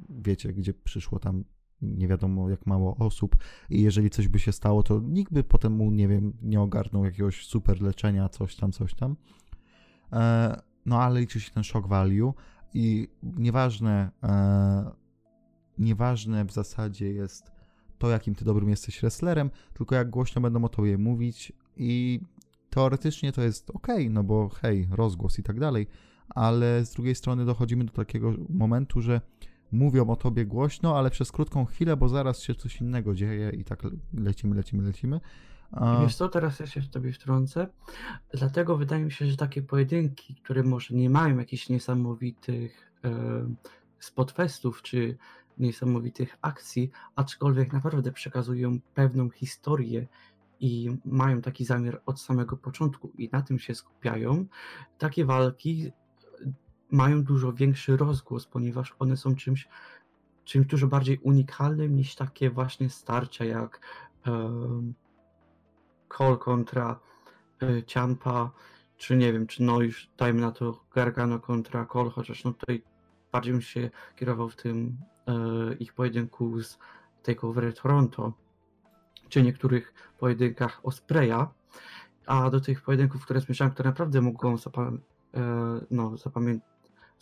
wiecie, 0.10 0.54
gdzie 0.54 0.74
przyszło 0.74 1.20
tam 1.20 1.44
nie 1.84 2.08
wiadomo 2.08 2.50
jak 2.50 2.66
mało 2.66 2.96
osób 2.96 3.36
i 3.70 3.82
jeżeli 3.82 4.10
coś 4.10 4.28
by 4.28 4.40
się 4.40 4.52
stało, 4.52 4.84
to 4.84 5.00
nikt 5.00 5.34
by 5.34 5.44
potem 5.44 5.74
mu, 5.74 5.92
nie 5.92 6.08
wiem, 6.08 6.34
nie 6.42 6.62
ogarnął 6.62 7.06
jakiegoś 7.06 7.46
super 7.46 7.82
leczenia, 7.82 8.30
coś 8.30 8.56
tam, 8.56 8.72
coś 8.72 8.94
tam. 8.94 9.16
E, 10.14 10.62
no 10.86 11.02
ale 11.02 11.20
liczy 11.20 11.40
się 11.40 11.52
ten 11.52 11.64
shock 11.64 11.88
value 11.88 12.34
i 12.74 13.08
nieważne, 13.24 14.12
e, 14.24 14.92
nieważne 15.78 16.46
w 16.46 16.52
zasadzie 16.52 17.14
jest 17.14 17.52
to, 17.98 18.10
jakim 18.10 18.36
ty 18.36 18.46
dobrym 18.46 18.70
jesteś 18.70 19.02
wrestlerem, 19.02 19.52
tylko 19.74 19.96
jak 19.96 20.10
głośno 20.10 20.42
będą 20.42 20.64
o 20.64 20.70
tobie 20.70 20.98
mówić 20.98 21.54
i 21.78 22.20
teoretycznie 22.70 23.32
to 23.32 23.42
jest 23.42 23.70
ok, 23.70 23.88
no 24.10 24.24
bo 24.24 24.50
hej, 24.50 24.88
rozgłos 24.92 25.40
i 25.40 25.44
tak 25.44 25.60
dalej, 25.60 25.88
ale 26.36 26.86
z 26.86 26.94
drugiej 26.94 27.16
strony 27.16 27.46
dochodzimy 27.46 27.84
do 27.84 27.92
takiego 27.92 28.34
momentu, 28.50 29.02
że 29.02 29.22
mówią 29.72 30.10
o 30.10 30.16
tobie 30.16 30.46
głośno, 30.46 30.98
ale 30.98 31.10
przez 31.10 31.32
krótką 31.32 31.66
chwilę, 31.66 31.98
bo 31.98 32.10
zaraz 32.10 32.42
się 32.42 32.56
coś 32.56 32.82
innego 32.82 33.16
dzieje 33.16 33.50
i 33.50 33.64
tak 33.64 33.84
lecimy, 34.14 34.56
lecimy, 34.56 34.84
lecimy. 34.84 35.20
A... 35.72 36.02
Wiesz 36.02 36.16
co, 36.16 36.30
teraz 36.30 36.60
ja 36.60 36.68
się 36.68 36.82
w 36.82 36.90
tobie 36.90 37.12
wtrącę. 37.12 37.68
Dlatego 38.34 38.78
wydaje 38.78 39.06
mi 39.06 39.12
się, 39.12 39.26
że 39.26 39.38
takie 39.38 39.62
pojedynki, 39.62 40.36
które 40.36 40.64
może 40.64 40.96
nie 40.96 41.10
mają 41.10 41.38
jakichś 41.38 41.70
niesamowitych 41.70 42.94
e, 43.04 43.10
spotfestów 44.00 44.82
czy 44.82 45.18
niesamowitych 45.58 46.38
akcji, 46.42 46.92
aczkolwiek 47.16 47.74
naprawdę 47.74 48.12
przekazują 48.12 48.80
pewną 48.94 49.30
historię 49.30 50.08
i 50.60 50.98
mają 51.06 51.42
taki 51.42 51.66
zamiar 51.66 52.02
od 52.06 52.22
samego 52.22 52.58
początku 52.58 53.12
i 53.18 53.30
na 53.32 53.42
tym 53.42 53.60
się 53.60 53.76
skupiają, 53.76 54.46
takie 54.98 55.26
walki 55.26 55.92
mają 56.94 57.24
dużo 57.24 57.54
większy 57.54 57.98
rozgłos, 57.98 58.46
ponieważ 58.46 58.96
one 59.00 59.18
są 59.18 59.36
czymś, 59.36 59.68
czymś 60.44 60.68
dużo 60.68 60.88
bardziej 60.88 61.18
unikalnym 61.18 61.96
niż 61.96 62.16
takie 62.16 62.50
właśnie 62.50 62.90
starcia 62.90 63.46
jak 63.46 63.80
um, 64.28 64.94
Cole 66.08 66.38
kontra 66.38 67.00
y, 67.64 67.84
Ciampa, 67.84 68.52
czy 68.98 69.18
nie 69.18 69.34
wiem, 69.34 69.48
czy 69.48 69.64
no 69.64 69.82
już 69.82 70.10
dajmy 70.18 70.42
na 70.42 70.52
to 70.52 70.84
Gargano 70.96 71.40
kontra 71.40 71.86
Cole, 71.86 72.10
chociaż 72.10 72.44
no 72.44 72.54
tutaj 72.54 72.84
bardziej 73.32 73.54
bym 73.54 73.62
się 73.62 73.90
kierował 74.16 74.50
w 74.50 74.56
tym 74.56 74.98
y, 75.72 75.76
ich 75.76 75.94
pojedynku 75.94 76.62
z 76.62 76.80
TakeOver 77.24 77.74
Toronto, 77.74 78.34
czy 79.30 79.44
niektórych 79.44 79.94
pojedynkach 80.20 80.80
Ospreya, 80.84 81.48
a 82.26 82.50
do 82.50 82.62
tych 82.62 82.82
pojedynków, 82.82 83.26
które 83.26 83.42
słyszałem, 83.42 83.74
które 83.74 83.90
naprawdę 83.90 84.22
mogą 84.22 84.56
zapam- 84.56 84.98
y, 84.98 85.40
no, 85.92 86.18
zapamiętać 86.18 86.73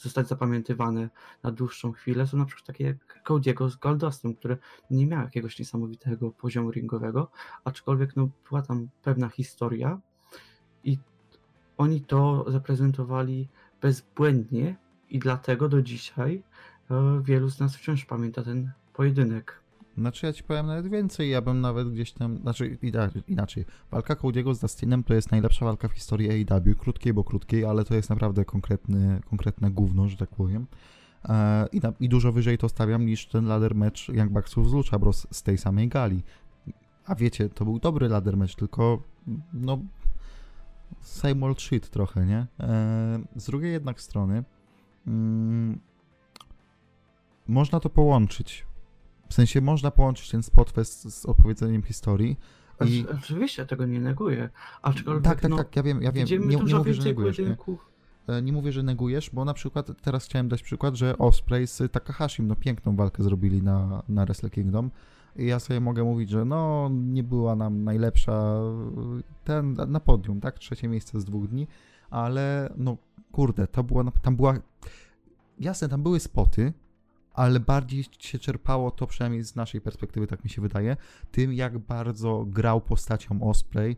zostać 0.01 0.27
zapamiętywane 0.27 1.09
na 1.43 1.51
dłuższą 1.51 1.91
chwilę, 1.91 2.27
są 2.27 2.37
na 2.37 2.45
przykład 2.45 2.67
takie 2.67 2.83
jak 2.83 3.23
Cody'ego 3.27 3.69
z 3.69 3.75
Goldustem, 3.75 4.35
które 4.35 4.57
nie 4.91 5.07
miały 5.07 5.23
jakiegoś 5.23 5.59
niesamowitego 5.59 6.31
poziomu 6.31 6.71
ringowego, 6.71 7.31
aczkolwiek 7.63 8.15
no, 8.15 8.29
była 8.49 8.61
tam 8.61 8.89
pewna 9.03 9.29
historia 9.29 9.99
i 10.83 10.97
oni 11.77 12.01
to 12.01 12.45
zaprezentowali 12.47 13.47
bezbłędnie 13.81 14.75
i 15.09 15.19
dlatego 15.19 15.69
do 15.69 15.81
dzisiaj 15.81 16.43
e, 16.91 17.21
wielu 17.23 17.49
z 17.49 17.59
nas 17.59 17.75
wciąż 17.75 18.05
pamięta 18.05 18.43
ten 18.43 18.71
pojedynek. 18.93 19.60
Znaczy 19.97 20.25
ja 20.25 20.33
ci 20.33 20.43
powiem 20.43 20.65
nawet 20.65 20.87
więcej, 20.87 21.29
ja 21.29 21.41
bym 21.41 21.61
nawet 21.61 21.89
gdzieś 21.89 22.11
tam, 22.11 22.37
znaczy 22.37 22.77
inaczej, 23.27 23.65
walka 23.91 24.13
Cody'ego 24.13 24.53
z 24.53 24.59
Dustinem 24.59 25.03
to 25.03 25.13
jest 25.13 25.31
najlepsza 25.31 25.65
walka 25.65 25.87
w 25.87 25.91
historii 25.91 26.29
AEW, 26.29 26.77
krótkiej, 26.77 27.13
bo 27.13 27.23
krótkiej, 27.23 27.65
ale 27.65 27.83
to 27.83 27.95
jest 27.95 28.09
naprawdę 28.09 28.45
konkretny, 28.45 29.21
konkretne 29.29 29.71
gówno, 29.71 30.07
że 30.07 30.17
tak 30.17 30.29
powiem. 30.29 30.67
E, 31.29 31.67
I, 31.71 31.79
na, 31.79 31.93
I 31.99 32.09
dużo 32.09 32.31
wyżej 32.31 32.57
to 32.57 32.69
stawiam 32.69 33.05
niż 33.05 33.27
ten 33.27 33.45
ladder 33.45 33.75
match 33.75 34.09
Young 34.09 34.31
Bucksów 34.31 34.69
z 34.69 34.73
Lucha 34.73 34.99
Bros 34.99 35.27
z 35.31 35.43
tej 35.43 35.57
samej 35.57 35.87
gali. 35.87 36.23
A 37.05 37.15
wiecie, 37.15 37.49
to 37.49 37.65
był 37.65 37.79
dobry 37.79 38.09
ladder 38.09 38.37
match, 38.37 38.55
tylko 38.55 39.03
no 39.53 39.79
same 41.01 41.45
old 41.45 41.61
shit 41.61 41.89
trochę, 41.89 42.25
nie? 42.25 42.47
E, 42.59 43.19
z 43.35 43.45
drugiej 43.45 43.71
jednak 43.71 44.01
strony 44.01 44.43
mm, 45.07 45.79
można 47.47 47.79
to 47.79 47.89
połączyć 47.89 48.65
w 49.31 49.33
sensie 49.33 49.61
można 49.61 49.91
połączyć 49.91 50.29
ten 50.29 50.43
spotfest 50.43 51.13
z 51.13 51.25
opowiedzeniem 51.25 51.83
historii. 51.83 52.39
I... 52.85 53.05
Oczywiście, 53.17 53.65
tego 53.65 53.85
nie 53.85 53.99
neguję. 53.99 54.49
Aczkolwiek, 54.81 55.23
tak, 55.23 55.41
tak, 55.41 55.51
no, 55.51 55.57
tak, 55.57 55.75
ja 55.75 55.83
wiem, 55.83 56.01
ja 56.01 56.11
wiem. 56.11 56.27
Nie, 56.27 56.37
nie 56.37 56.73
mówię, 56.73 56.93
że 56.93 57.03
negujesz. 57.03 57.39
Nie? 57.39 57.55
E, 58.27 58.41
nie 58.41 58.53
mówię, 58.53 58.71
że 58.71 58.83
negujesz, 58.83 59.29
bo 59.29 59.45
na 59.45 59.53
przykład 59.53 59.91
teraz 60.01 60.25
chciałem 60.25 60.49
dać 60.49 60.63
przykład, 60.63 60.95
że 60.95 61.17
Osprey 61.17 61.67
z 61.67 61.91
Takahashim 61.91 62.47
no 62.47 62.55
piękną 62.55 62.95
walkę 62.95 63.23
zrobili 63.23 63.63
na, 63.63 64.03
na 64.09 64.25
Wrestle 64.25 64.49
Kingdom. 64.49 64.91
I 65.35 65.45
ja 65.45 65.59
sobie 65.59 65.79
mogę 65.79 66.03
mówić, 66.03 66.29
że 66.29 66.45
no 66.45 66.89
nie 66.91 67.23
była 67.23 67.55
nam 67.55 67.83
najlepsza 67.83 68.61
ten 69.43 69.73
na 69.87 69.99
podium, 69.99 70.41
tak? 70.41 70.59
Trzecie 70.59 70.87
miejsce 70.87 71.21
z 71.21 71.25
dwóch 71.25 71.47
dni, 71.47 71.67
ale 72.09 72.73
no 72.77 72.97
kurde, 73.31 73.67
to 73.67 73.83
była, 73.83 74.03
tam 74.21 74.35
była 74.35 74.55
jasne, 75.59 75.89
tam 75.89 76.03
były 76.03 76.19
spoty, 76.19 76.73
ale 77.33 77.59
bardziej 77.59 78.05
się 78.19 78.39
czerpało 78.39 78.91
to, 78.91 79.07
przynajmniej 79.07 79.43
z 79.43 79.55
naszej 79.55 79.81
perspektywy, 79.81 80.27
tak 80.27 80.43
mi 80.43 80.49
się 80.49 80.61
wydaje, 80.61 80.97
tym 81.31 81.53
jak 81.53 81.79
bardzo 81.79 82.45
grał 82.47 82.81
postacią 82.81 83.41
Osprey, 83.41 83.95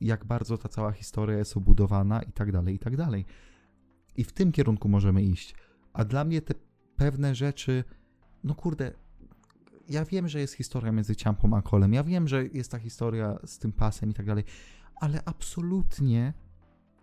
jak 0.00 0.24
bardzo 0.24 0.58
ta 0.58 0.68
cała 0.68 0.92
historia 0.92 1.38
jest 1.38 1.56
obudowana 1.56 2.22
i 2.22 2.32
tak 2.32 2.52
dalej, 2.52 2.74
i 2.74 2.78
tak 2.78 2.96
dalej. 2.96 3.24
I 4.16 4.24
w 4.24 4.32
tym 4.32 4.52
kierunku 4.52 4.88
możemy 4.88 5.22
iść. 5.22 5.54
A 5.92 6.04
dla 6.04 6.24
mnie 6.24 6.42
te 6.42 6.54
pewne 6.96 7.34
rzeczy, 7.34 7.84
no 8.44 8.54
kurde, 8.54 8.92
ja 9.88 10.04
wiem, 10.04 10.28
że 10.28 10.40
jest 10.40 10.54
historia 10.54 10.92
między 10.92 11.16
Ciampą 11.16 11.56
a 11.56 11.62
Kolem, 11.62 11.92
ja 11.92 12.04
wiem, 12.04 12.28
że 12.28 12.46
jest 12.46 12.70
ta 12.70 12.78
historia 12.78 13.38
z 13.44 13.58
tym 13.58 13.72
pasem 13.72 14.10
i 14.10 14.14
tak 14.14 14.26
dalej, 14.26 14.44
ale 15.00 15.22
absolutnie 15.24 16.32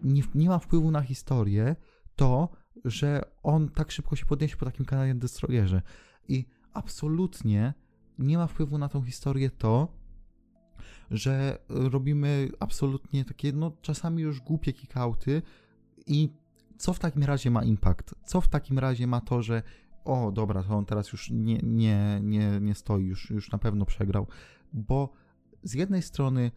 nie, 0.03 0.23
nie 0.35 0.49
ma 0.49 0.59
wpływu 0.59 0.91
na 0.91 1.01
historię 1.01 1.75
to, 2.15 2.49
że 2.85 3.21
on 3.43 3.69
tak 3.69 3.91
szybko 3.91 4.15
się 4.15 4.25
podniesie 4.25 4.57
po 4.57 4.65
takim 4.65 4.85
kanale 4.85 5.15
Destroyerze. 5.15 5.81
I 6.27 6.45
absolutnie 6.73 7.73
nie 8.19 8.37
ma 8.37 8.47
wpływu 8.47 8.77
na 8.77 8.89
tą 8.89 9.03
historię 9.03 9.49
to, 9.49 9.87
że 11.11 11.57
robimy 11.69 12.49
absolutnie 12.59 13.25
takie, 13.25 13.53
no 13.53 13.71
czasami 13.81 14.23
już 14.23 14.41
głupie 14.41 14.73
kikauty 14.73 15.41
i 16.07 16.29
co 16.77 16.93
w 16.93 16.99
takim 16.99 17.23
razie 17.23 17.51
ma 17.51 17.63
impact? 17.63 18.15
Co 18.25 18.41
w 18.41 18.47
takim 18.47 18.79
razie 18.79 19.07
ma 19.07 19.21
to, 19.21 19.41
że 19.41 19.63
o 20.05 20.31
dobra, 20.31 20.63
to 20.63 20.75
on 20.75 20.85
teraz 20.85 21.11
już 21.11 21.29
nie, 21.31 21.59
nie, 21.63 22.19
nie, 22.23 22.59
nie 22.61 22.75
stoi, 22.75 23.05
już, 23.05 23.29
już 23.29 23.51
na 23.51 23.57
pewno 23.57 23.85
przegrał, 23.85 24.27
bo 24.73 25.13
z 25.63 25.73
jednej 25.73 26.01
strony 26.01 26.51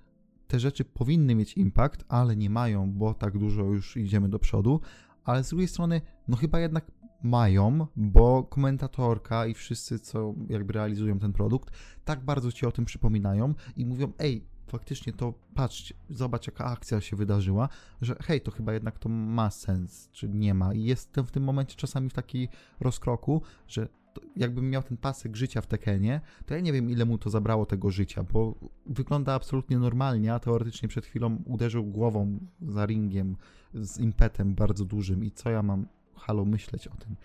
te 0.46 0.60
rzeczy 0.60 0.84
powinny 0.84 1.34
mieć 1.34 1.56
impact, 1.56 2.04
ale 2.08 2.36
nie 2.36 2.50
mają, 2.50 2.92
bo 2.92 3.14
tak 3.14 3.38
dużo 3.38 3.62
już 3.62 3.96
idziemy 3.96 4.28
do 4.28 4.38
przodu, 4.38 4.80
ale 5.26 5.44
z 5.44 5.48
drugiej 5.48 5.68
strony, 5.68 6.00
no 6.28 6.36
chyba 6.36 6.60
jednak 6.60 6.90
mają, 7.22 7.86
bo 7.96 8.42
komentatorka 8.42 9.46
i 9.46 9.54
wszyscy, 9.54 9.98
co 9.98 10.34
jakby 10.48 10.72
realizują 10.72 11.18
ten 11.18 11.32
produkt, 11.32 11.70
tak 12.04 12.24
bardzo 12.24 12.52
ci 12.52 12.66
o 12.66 12.72
tym 12.72 12.84
przypominają 12.84 13.54
i 13.76 13.86
mówią, 13.86 14.12
ej, 14.18 14.46
faktycznie 14.66 15.12
to 15.12 15.34
patrzcie, 15.54 15.94
zobacz 16.10 16.46
jaka 16.46 16.64
akcja 16.64 17.00
się 17.00 17.16
wydarzyła, 17.16 17.68
że 18.00 18.16
hej, 18.22 18.40
to 18.40 18.50
chyba 18.50 18.72
jednak 18.72 18.98
to 18.98 19.08
ma 19.08 19.50
sens, 19.50 20.08
czy 20.12 20.28
nie 20.28 20.54
ma. 20.54 20.74
I 20.74 20.84
jestem 20.84 21.26
w 21.26 21.30
tym 21.30 21.44
momencie 21.44 21.76
czasami 21.76 22.10
w 22.10 22.12
takiej 22.12 22.48
rozkroku, 22.80 23.42
że 23.68 23.88
jakbym 24.36 24.70
miał 24.70 24.82
ten 24.82 24.96
pasek 24.96 25.36
życia 25.36 25.60
w 25.60 25.66
Tekenie, 25.66 26.20
to 26.46 26.54
ja 26.54 26.60
nie 26.60 26.72
wiem 26.72 26.90
ile 26.90 27.04
mu 27.04 27.18
to 27.18 27.30
zabrało 27.30 27.66
tego 27.66 27.90
życia, 27.90 28.22
bo 28.32 28.54
wygląda 28.86 29.34
absolutnie 29.34 29.78
normalnie, 29.78 30.34
a 30.34 30.38
teoretycznie 30.38 30.88
przed 30.88 31.06
chwilą 31.06 31.42
uderzył 31.44 31.84
głową 31.84 32.38
za 32.62 32.86
ringiem 32.86 33.36
z 33.80 33.98
impetem 33.98 34.54
bardzo 34.54 34.84
dużym 34.84 35.24
i 35.24 35.30
co 35.30 35.50
ja 35.50 35.62
mam 35.62 35.86
halo 36.16 36.44
myśleć 36.44 36.88
o 36.88 36.94
tym. 36.96 37.16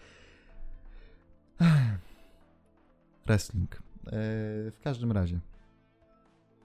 Wrestling. 3.26 3.76
E, 3.76 3.82
w 4.72 4.80
każdym 4.84 5.12
razie. 5.12 5.40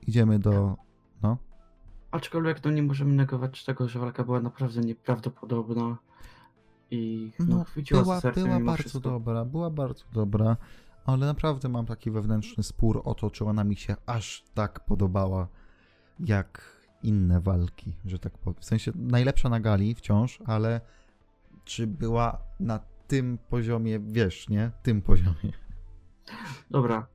Idziemy 0.06 0.38
do. 0.38 0.76
No. 1.22 1.38
Aczkolwiek 2.10 2.64
no 2.64 2.70
nie 2.70 2.82
możemy 2.82 3.12
negować 3.12 3.64
tego, 3.64 3.88
że 3.88 3.98
walka 3.98 4.24
była 4.24 4.40
naprawdę 4.40 4.80
nieprawdopodobna 4.80 5.96
i 6.90 7.32
no, 7.38 7.46
No, 7.46 7.64
była, 7.92 8.20
była 8.32 8.60
bardzo 8.60 8.82
wszystko. 8.82 9.00
dobra, 9.00 9.44
była 9.44 9.70
bardzo 9.70 10.04
dobra, 10.12 10.56
ale 11.06 11.26
naprawdę 11.26 11.68
mam 11.68 11.86
taki 11.86 12.10
wewnętrzny 12.10 12.62
spór 12.62 13.02
o 13.04 13.14
to, 13.14 13.30
czy 13.30 13.44
ona 13.44 13.64
mi 13.64 13.76
się 13.76 13.96
aż 14.06 14.44
tak 14.54 14.80
podobała 14.80 15.48
jak 16.20 16.75
inne 17.06 17.40
walki, 17.40 17.92
że 18.04 18.18
tak 18.18 18.38
powiem. 18.38 18.60
W 18.60 18.64
sensie 18.64 18.92
najlepsza 18.94 19.48
na 19.48 19.60
gali 19.60 19.94
wciąż, 19.94 20.38
ale 20.46 20.80
czy 21.64 21.86
była 21.86 22.38
na 22.60 22.80
tym 23.06 23.38
poziomie, 23.48 23.98
wiesz, 24.00 24.48
nie? 24.48 24.70
Tym 24.82 25.02
poziomie. 25.02 25.52
Dobra, 26.70 27.06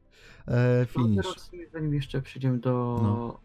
E, 0.47 0.79
no 0.79 0.85
finish. 1.03 1.25
teraz 1.25 1.51
zanim 1.73 1.93
jeszcze 1.93 2.21
przejdziemy 2.21 2.57
do 2.59 2.99
No. 3.03 3.39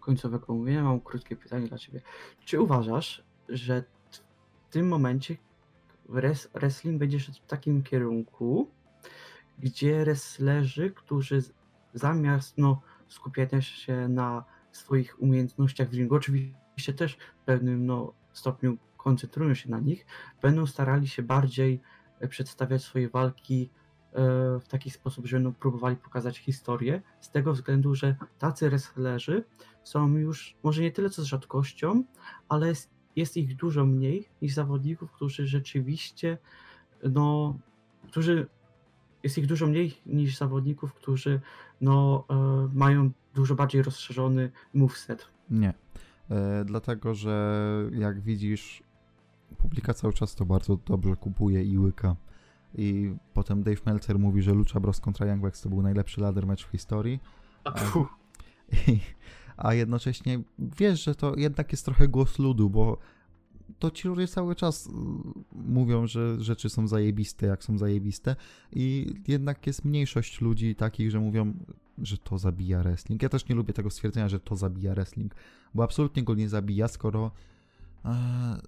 końcowego 0.00 0.54
mówienia, 0.54 0.84
mam 0.84 1.00
krótkie 1.00 1.36
pytanie 1.36 1.66
dla 1.68 1.78
Ciebie. 1.78 2.00
Czy 2.44 2.60
uważasz, 2.60 3.24
że 3.48 3.84
w 4.10 4.72
tym 4.72 4.88
momencie 4.88 5.36
wres- 6.08 6.48
wrestling 6.54 6.98
będzie 6.98 7.20
szedł 7.20 7.38
w 7.38 7.46
takim 7.46 7.82
kierunku, 7.82 8.70
gdzie 9.58 10.04
wrestlerzy, 10.04 10.90
którzy 10.90 11.42
zamiast 11.94 12.58
no, 12.58 12.80
skupiania 13.08 13.60
się 13.62 14.08
na 14.08 14.44
swoich 14.72 15.22
umiejętnościach 15.22 15.90
w 15.90 15.92
ringu, 15.92 16.14
oczywiście 16.14 16.92
też 16.96 17.16
w 17.42 17.44
pewnym 17.44 17.86
no, 17.86 18.12
stopniu 18.32 18.78
koncentrują 18.96 19.54
się 19.54 19.70
na 19.70 19.80
nich, 19.80 20.06
będą 20.42 20.66
starali 20.66 21.08
się 21.08 21.22
bardziej 21.22 21.80
e, 22.20 22.28
przedstawiać 22.28 22.82
swoje 22.82 23.08
walki 23.08 23.70
e, 24.12 24.16
w 24.60 24.68
taki 24.68 24.90
sposób, 24.90 25.26
że 25.26 25.36
będą 25.36 25.52
próbowali 25.52 25.96
pokazać 25.96 26.38
historię, 26.38 27.02
z 27.20 27.30
tego 27.30 27.52
względu, 27.52 27.94
że 27.94 28.16
tacy 28.38 28.70
wrestlerzy 28.70 29.44
są 29.84 30.16
już 30.16 30.56
może 30.62 30.82
nie 30.82 30.92
tyle 30.92 31.10
co 31.10 31.22
z 31.22 31.24
rzadkością, 31.24 32.04
ale 32.48 32.68
jest, 32.68 32.90
jest 33.16 33.36
ich 33.36 33.56
dużo 33.56 33.86
mniej 33.86 34.28
niż 34.42 34.54
zawodników, 34.54 35.12
którzy 35.12 35.46
rzeczywiście, 35.46 36.38
no, 37.02 37.58
którzy 38.08 38.46
jest 39.22 39.38
ich 39.38 39.46
dużo 39.46 39.66
mniej 39.66 40.00
niż 40.06 40.36
zawodników, 40.36 40.94
którzy 40.94 41.40
no, 41.80 42.24
e, 42.30 42.68
mają 42.74 43.10
dużo 43.34 43.54
bardziej 43.54 43.82
rozszerzony 43.82 44.50
moveset. 44.74 45.26
Nie. 45.50 45.74
E, 46.30 46.64
dlatego, 46.64 47.14
że 47.14 47.64
jak 47.92 48.20
widzisz, 48.20 48.82
publika 49.58 49.94
cały 49.94 50.12
czas 50.12 50.34
to 50.34 50.44
bardzo 50.44 50.78
dobrze 50.86 51.16
kupuje 51.16 51.64
i 51.64 51.78
łyka. 51.78 52.16
I 52.74 53.14
potem 53.34 53.62
Dave 53.62 53.80
Meltzer 53.86 54.18
mówi, 54.18 54.42
że 54.42 54.54
Lucha 54.54 54.80
Bros 54.80 55.00
kontra 55.00 55.26
Young 55.26 55.40
Bucks 55.42 55.60
to 55.60 55.68
był 55.68 55.82
najlepszy 55.82 56.20
ladder 56.20 56.46
match 56.46 56.64
w 56.64 56.70
historii. 56.70 57.20
A, 57.64 57.72
pfu, 57.72 58.06
I, 58.88 59.00
a 59.56 59.74
jednocześnie 59.74 60.40
wiesz, 60.58 61.04
że 61.04 61.14
to 61.14 61.36
jednak 61.36 61.72
jest 61.72 61.84
trochę 61.84 62.08
głos 62.08 62.38
ludu, 62.38 62.70
bo 62.70 62.98
to 63.78 63.90
ci 63.90 64.08
ludzie 64.08 64.28
cały 64.28 64.54
czas 64.54 64.86
y, 64.86 64.90
mówią, 65.52 66.06
że 66.06 66.40
rzeczy 66.40 66.68
są 66.68 66.88
zajebiste, 66.88 67.46
jak 67.46 67.64
są 67.64 67.78
zajebiste 67.78 68.36
i 68.72 69.14
jednak 69.28 69.66
jest 69.66 69.84
mniejszość 69.84 70.40
ludzi 70.40 70.74
takich, 70.74 71.10
że 71.10 71.20
mówią, 71.20 71.54
że 72.02 72.18
to 72.18 72.38
zabija 72.38 72.82
wrestling. 72.82 73.22
Ja 73.22 73.28
też 73.28 73.48
nie 73.48 73.54
lubię 73.54 73.74
tego 73.74 73.90
stwierdzenia, 73.90 74.28
że 74.28 74.40
to 74.40 74.56
zabija 74.56 74.94
wrestling, 74.94 75.34
bo 75.74 75.82
absolutnie 75.82 76.22
go 76.22 76.34
nie 76.34 76.48
zabija, 76.48 76.88
skoro 76.88 77.30
e, 78.04 78.60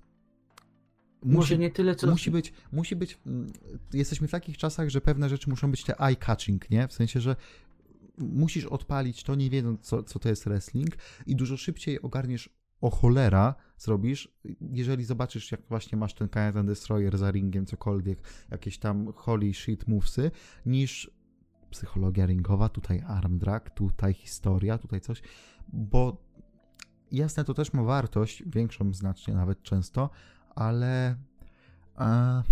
może 1.25 1.59
nie 1.59 1.71
tyle 1.71 1.95
co... 1.95 2.07
musi 2.07 2.31
być, 2.31 2.53
musi 2.73 2.97
być, 2.97 3.19
mm, 3.27 3.53
jesteśmy 3.93 4.29
w 4.29 4.31
takich 4.31 4.59
czasach, 4.59 4.89
że 4.89 5.01
pewne 5.01 5.29
rzeczy 5.29 5.51
muszą 5.51 5.71
być 5.71 5.85
te 5.85 5.95
eye-catching, 5.95 6.71
nie? 6.71 6.89
W 6.89 6.93
sensie, 6.93 7.21
że 7.21 7.37
musisz 8.19 8.65
odpalić 8.65 9.23
to, 9.23 9.35
nie 9.35 9.51
wiedząc, 9.51 9.81
co, 9.81 10.03
co 10.03 10.19
to 10.19 10.29
jest 10.29 10.45
wrestling 10.45 10.97
i 11.27 11.37
dużo 11.37 11.57
szybciej 11.57 12.03
ogarniesz 12.03 12.51
o 12.81 12.91
cholera 12.91 13.55
zrobisz, 13.79 14.29
jeżeli 14.61 15.05
zobaczysz, 15.05 15.53
jak 15.53 15.61
właśnie 15.69 15.99
masz 15.99 16.15
ten 16.15 16.29
Canadian 16.29 16.67
Destroyer 16.67 17.19
za 17.19 17.31
ringiem, 17.31 17.67
cokolwiek, 17.67 18.19
jakieś 18.51 18.79
tam 18.79 19.13
holy 19.13 19.55
shit 19.55 19.89
movesy, 19.89 20.31
niż 20.67 21.11
psychologia 21.73 22.27
ringowa, 22.27 22.69
tutaj 22.69 23.03
arm 23.07 23.39
drag, 23.39 23.71
tutaj 23.71 24.15
historia, 24.15 24.79
tutaj 24.79 25.01
coś, 25.01 25.23
bo 25.73 26.17
jasne, 27.13 27.45
to 27.45 27.55
też 27.55 27.73
ma 27.73 27.83
wartość, 27.83 28.43
większą 28.47 28.95
znacznie 28.95 29.35
nawet 29.35 29.63
często, 29.63 30.11
ale, 30.55 31.17
e, 31.99 32.43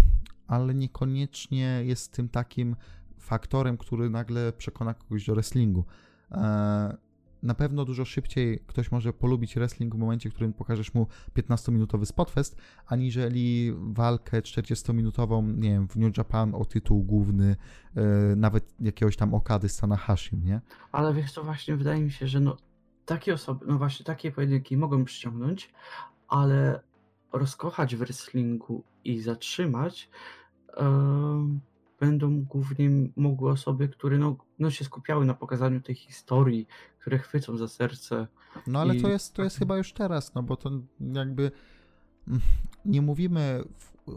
ale 0.47 0.75
niekoniecznie 0.75 1.83
jest 1.85 2.13
tym 2.13 2.29
takim 2.29 2.77
faktorem, 3.19 3.79
który 3.79 4.11
nagle 4.11 4.53
przekona 4.53 4.95
kogoś 4.95 5.27
do 5.27 5.35
wrestlingu. 5.35 5.85
E, 6.33 6.97
na 7.43 7.55
pewno 7.55 7.85
dużo 7.85 8.05
szybciej 8.05 8.59
ktoś 8.67 8.93
może 8.93 9.13
polubić 9.13 9.55
wrestling 9.55 9.95
w 9.95 9.99
momencie, 9.99 10.31
w 10.31 10.35
którym 10.35 10.53
pokażesz 10.53 10.95
mu 10.95 11.07
15-minutowy 11.37 12.05
spotfest, 12.05 12.61
aniżeli 12.87 13.73
walkę 13.77 14.41
40-minutową, 14.41 15.59
nie 15.59 15.71
wiem, 15.71 15.89
w 15.89 15.97
New 15.97 16.17
Japan 16.17 16.55
o 16.55 16.65
tytuł 16.65 17.03
główny, 17.03 17.57
e, 17.97 18.03
nawet 18.37 18.75
jakiegoś 18.81 19.17
tam 19.17 19.35
Okady 19.35 19.69
z 19.69 19.77
Tanahashim, 19.77 20.45
nie? 20.45 20.61
Ale 20.93 21.15
wiesz 21.15 21.33
co, 21.33 21.45
właśnie 21.45 21.77
wydaje 21.77 22.03
mi 22.03 22.11
się, 22.11 22.27
że 22.27 22.41
no 22.41 22.57
takie 23.07 23.35
osoby, 23.35 23.67
no 23.69 23.79
właśnie 23.79 24.07
takie 24.07 24.33
pojedynki 24.33 24.77
mogą 24.77 25.05
przyciągnąć, 25.05 25.73
ale 26.29 26.81
rozkochać 27.33 27.97
w 27.97 27.99
wrestlingu 27.99 28.85
i 29.05 29.21
zatrzymać 29.21 30.11
em, 30.77 31.61
będą 32.01 32.43
głównie 32.45 32.91
mogły 33.17 33.51
osoby, 33.51 33.89
które 33.89 34.19
no, 34.19 34.37
no 34.59 34.71
się 34.71 34.85
skupiały 34.85 35.27
na 35.27 35.35
pokazaniu 35.35 35.81
tej 35.81 35.95
historii, 35.95 36.67
które 36.99 37.19
chwycą 37.19 37.57
za 37.57 37.69
serce. 37.69 38.27
No 38.67 38.81
ale 38.81 38.97
I- 38.97 39.03
to 39.03 39.09
jest, 39.09 39.35
to 39.35 39.43
jest 39.43 39.59
chyba 39.59 39.77
już 39.77 39.93
teraz, 39.93 40.35
no 40.35 40.43
bo 40.43 40.57
to 40.57 40.71
jakby 41.01 41.53
mm, 42.29 42.41
nie 42.85 43.03
mówimy 43.03 43.65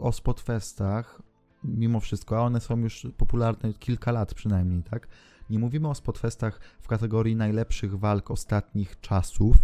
o 0.00 0.12
spotfestach 0.12 1.22
mimo 1.64 2.00
wszystko, 2.00 2.36
a 2.38 2.40
one 2.40 2.60
są 2.60 2.78
już 2.78 3.06
popularne 3.16 3.74
kilka 3.74 4.12
lat 4.12 4.34
przynajmniej, 4.34 4.82
tak? 4.82 5.08
Nie 5.50 5.58
mówimy 5.58 5.88
o 5.88 5.94
spotfestach 5.94 6.60
w 6.80 6.88
kategorii 6.88 7.36
najlepszych 7.36 7.98
walk 7.98 8.30
ostatnich 8.30 9.00
czasów, 9.00 9.56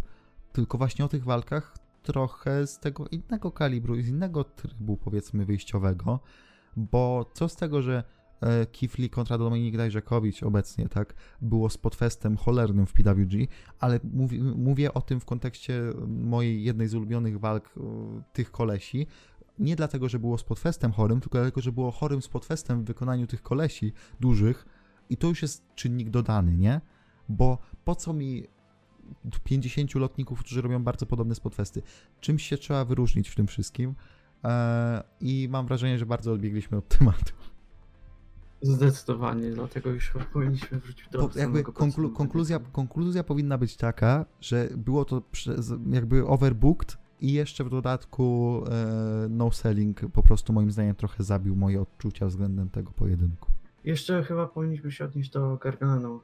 tylko 0.52 0.78
właśnie 0.78 1.04
o 1.04 1.08
tych 1.08 1.24
walkach 1.24 1.74
trochę 2.02 2.66
z 2.66 2.78
tego 2.78 3.08
innego 3.08 3.50
kalibru 3.52 3.96
i 3.96 4.02
z 4.02 4.08
innego 4.08 4.44
trybu 4.44 4.96
powiedzmy 4.96 5.44
wyjściowego, 5.44 6.20
bo 6.76 7.30
co 7.34 7.48
z 7.48 7.56
tego, 7.56 7.82
że 7.82 8.04
e, 8.42 8.66
Lee 8.98 9.10
kontra 9.10 9.38
Dominik 9.38 9.76
Dajrzakowicz 9.76 10.42
obecnie, 10.42 10.88
tak, 10.88 11.14
było 11.40 11.70
spotfestem 11.70 12.36
cholernym 12.36 12.86
w 12.86 12.92
PWG, 12.92 13.46
ale 13.78 14.00
mówi, 14.04 14.42
mówię 14.42 14.94
o 14.94 15.00
tym 15.00 15.20
w 15.20 15.24
kontekście 15.24 15.82
mojej 16.06 16.64
jednej 16.64 16.88
z 16.88 16.94
ulubionych 16.94 17.40
walk 17.40 17.74
e, 17.76 17.80
tych 18.32 18.50
kolesi. 18.50 19.06
Nie 19.58 19.76
dlatego, 19.76 20.08
że 20.08 20.18
było 20.18 20.38
spotfestem 20.38 20.92
chorym, 20.92 21.20
tylko 21.20 21.38
dlatego, 21.38 21.60
że 21.60 21.72
było 21.72 21.90
chorym 21.90 22.22
spotfestem 22.22 22.82
w 22.82 22.86
wykonaniu 22.86 23.26
tych 23.26 23.42
kolesi 23.42 23.92
dużych 24.20 24.66
i 25.10 25.16
to 25.16 25.26
już 25.26 25.42
jest 25.42 25.74
czynnik 25.74 26.10
dodany, 26.10 26.56
nie? 26.56 26.80
Bo 27.28 27.58
po 27.84 27.94
co 27.94 28.12
mi 28.12 28.46
50 29.44 29.94
lotników, 29.94 30.40
którzy 30.40 30.62
robią 30.62 30.84
bardzo 30.84 31.06
podobne 31.06 31.34
spotfesty? 31.34 31.82
Czymś 32.20 32.42
się 32.46 32.56
trzeba 32.56 32.84
wyróżnić 32.84 33.28
w 33.28 33.34
tym 33.34 33.46
wszystkim 33.46 33.94
i 35.20 35.48
mam 35.50 35.66
wrażenie, 35.66 35.98
że 35.98 36.06
bardzo 36.06 36.32
odbiegliśmy 36.32 36.78
od 36.78 36.88
tematu. 36.88 37.32
Zdecydowanie, 38.62 39.50
dlatego 39.50 39.90
już 39.90 40.12
powinniśmy 40.32 40.78
wrócić 40.78 41.08
do 41.08 41.28
Bo 41.28 41.38
jakby 41.38 41.64
konklu, 41.64 42.10
konkluzja, 42.10 42.58
konkluzja 42.72 43.24
powinna 43.24 43.58
być 43.58 43.76
taka, 43.76 44.24
że 44.40 44.68
było 44.76 45.04
to 45.04 45.22
jakby 45.90 46.26
overbooked 46.26 46.98
i 47.20 47.32
jeszcze 47.32 47.64
w 47.64 47.70
dodatku 47.70 48.62
e, 48.70 49.26
no 49.30 49.50
selling 49.50 50.00
po 50.12 50.22
prostu 50.22 50.52
moim 50.52 50.70
zdaniem 50.70 50.94
trochę 50.94 51.24
zabił 51.24 51.56
moje 51.56 51.80
odczucia 51.80 52.26
względem 52.26 52.70
tego 52.70 52.92
pojedynku. 52.92 53.50
Jeszcze 53.84 54.22
chyba 54.22 54.46
powinniśmy 54.46 54.92
się 54.92 55.04
odnieść 55.04 55.30
do 55.30 55.56
Gargano. 55.56 56.20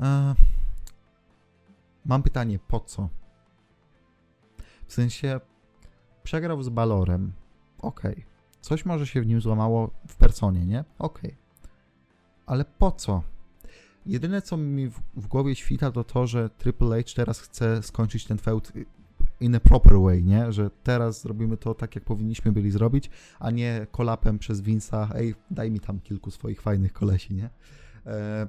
E, 0.00 0.34
mam 2.04 2.22
pytanie, 2.22 2.58
po 2.68 2.80
co? 2.80 3.08
W 4.86 4.92
sensie, 4.92 5.40
przegrał 6.26 6.62
z 6.62 6.68
Balorem, 6.68 7.32
okej. 7.78 8.12
Okay. 8.12 8.24
Coś 8.60 8.84
może 8.84 9.06
się 9.06 9.20
w 9.20 9.26
nim 9.26 9.40
złamało 9.40 9.90
w 10.08 10.16
personie, 10.16 10.66
nie? 10.66 10.84
Okej. 10.98 11.30
Okay. 11.30 11.70
Ale 12.46 12.64
po 12.64 12.90
co? 12.92 13.22
Jedyne, 14.06 14.42
co 14.42 14.56
mi 14.56 14.88
w, 14.88 15.00
w, 15.16 15.26
głowie 15.26 15.54
świta, 15.54 15.90
to 15.90 16.04
to, 16.04 16.26
że 16.26 16.50
Triple 16.50 17.02
H 17.02 17.12
teraz 17.16 17.40
chce 17.40 17.82
skończyć 17.82 18.24
ten 18.24 18.38
feud 18.38 18.72
in 19.40 19.54
a 19.54 19.60
proper 19.60 20.00
way, 20.00 20.24
nie? 20.24 20.52
Że 20.52 20.70
teraz 20.82 21.22
zrobimy 21.22 21.56
to 21.56 21.74
tak, 21.74 21.94
jak 21.94 22.04
powinniśmy 22.04 22.52
byli 22.52 22.70
zrobić, 22.70 23.10
a 23.40 23.50
nie 23.50 23.86
kolapem 23.90 24.38
przez 24.38 24.62
Vince'a, 24.62 25.08
ej, 25.14 25.34
daj 25.50 25.70
mi 25.70 25.80
tam 25.80 26.00
kilku 26.00 26.30
swoich 26.30 26.60
fajnych 26.62 26.92
kolesi, 26.92 27.34
nie? 27.34 27.50
E... 28.06 28.48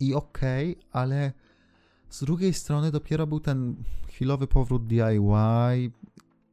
I 0.00 0.14
okej, 0.14 0.72
okay, 0.72 0.84
ale 0.92 1.32
z 2.10 2.24
drugiej 2.24 2.52
strony 2.52 2.90
dopiero 2.90 3.26
był 3.26 3.40
ten 3.40 3.76
chwilowy 4.08 4.46
powrót 4.46 4.86
DIY. 4.86 5.92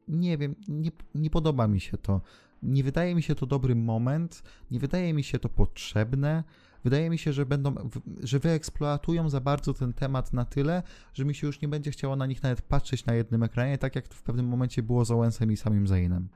Nie 0.08 0.38
wiem, 0.38 0.56
nie, 0.68 0.92
nie 1.16 1.30
podoba 1.30 1.68
mi 1.68 1.80
się 1.80 1.98
to. 1.98 2.22
Nie 2.64 2.84
wydaje 2.84 3.16
mi 3.16 3.24
się 3.24 3.36
to 3.36 3.46
dobry 3.46 3.76
moment, 3.76 4.44
nie 4.72 4.80
wydaje 4.80 5.14
mi 5.14 5.24
się 5.24 5.40
to 5.40 5.50
potrzebne. 5.50 6.44
Wydaje 6.84 7.10
mi 7.10 7.18
się, 7.18 7.34
że 7.34 7.46
będą, 7.46 7.90
że 8.24 8.40
wyeksploatują 8.40 9.30
za 9.30 9.42
bardzo 9.42 9.74
ten 9.74 9.94
temat 9.94 10.34
na 10.34 10.46
tyle, 10.46 10.84
że 11.14 11.26
mi 11.26 11.36
się 11.36 11.48
już 11.48 11.62
nie 11.62 11.68
będzie 11.68 11.92
chciało 11.92 12.16
na 12.16 12.26
nich 12.26 12.44
nawet 12.44 12.62
patrzeć 12.62 13.06
na 13.06 13.14
jednym 13.14 13.44
ekranie, 13.44 13.78
tak 13.78 13.96
jak 13.96 14.14
w 14.14 14.24
pewnym 14.24 14.48
momencie 14.48 14.84
było 14.84 15.06
z 15.06 15.12
Owensem 15.12 15.52
i 15.52 15.58
samym 15.58 15.88
Zainem. 15.88 16.28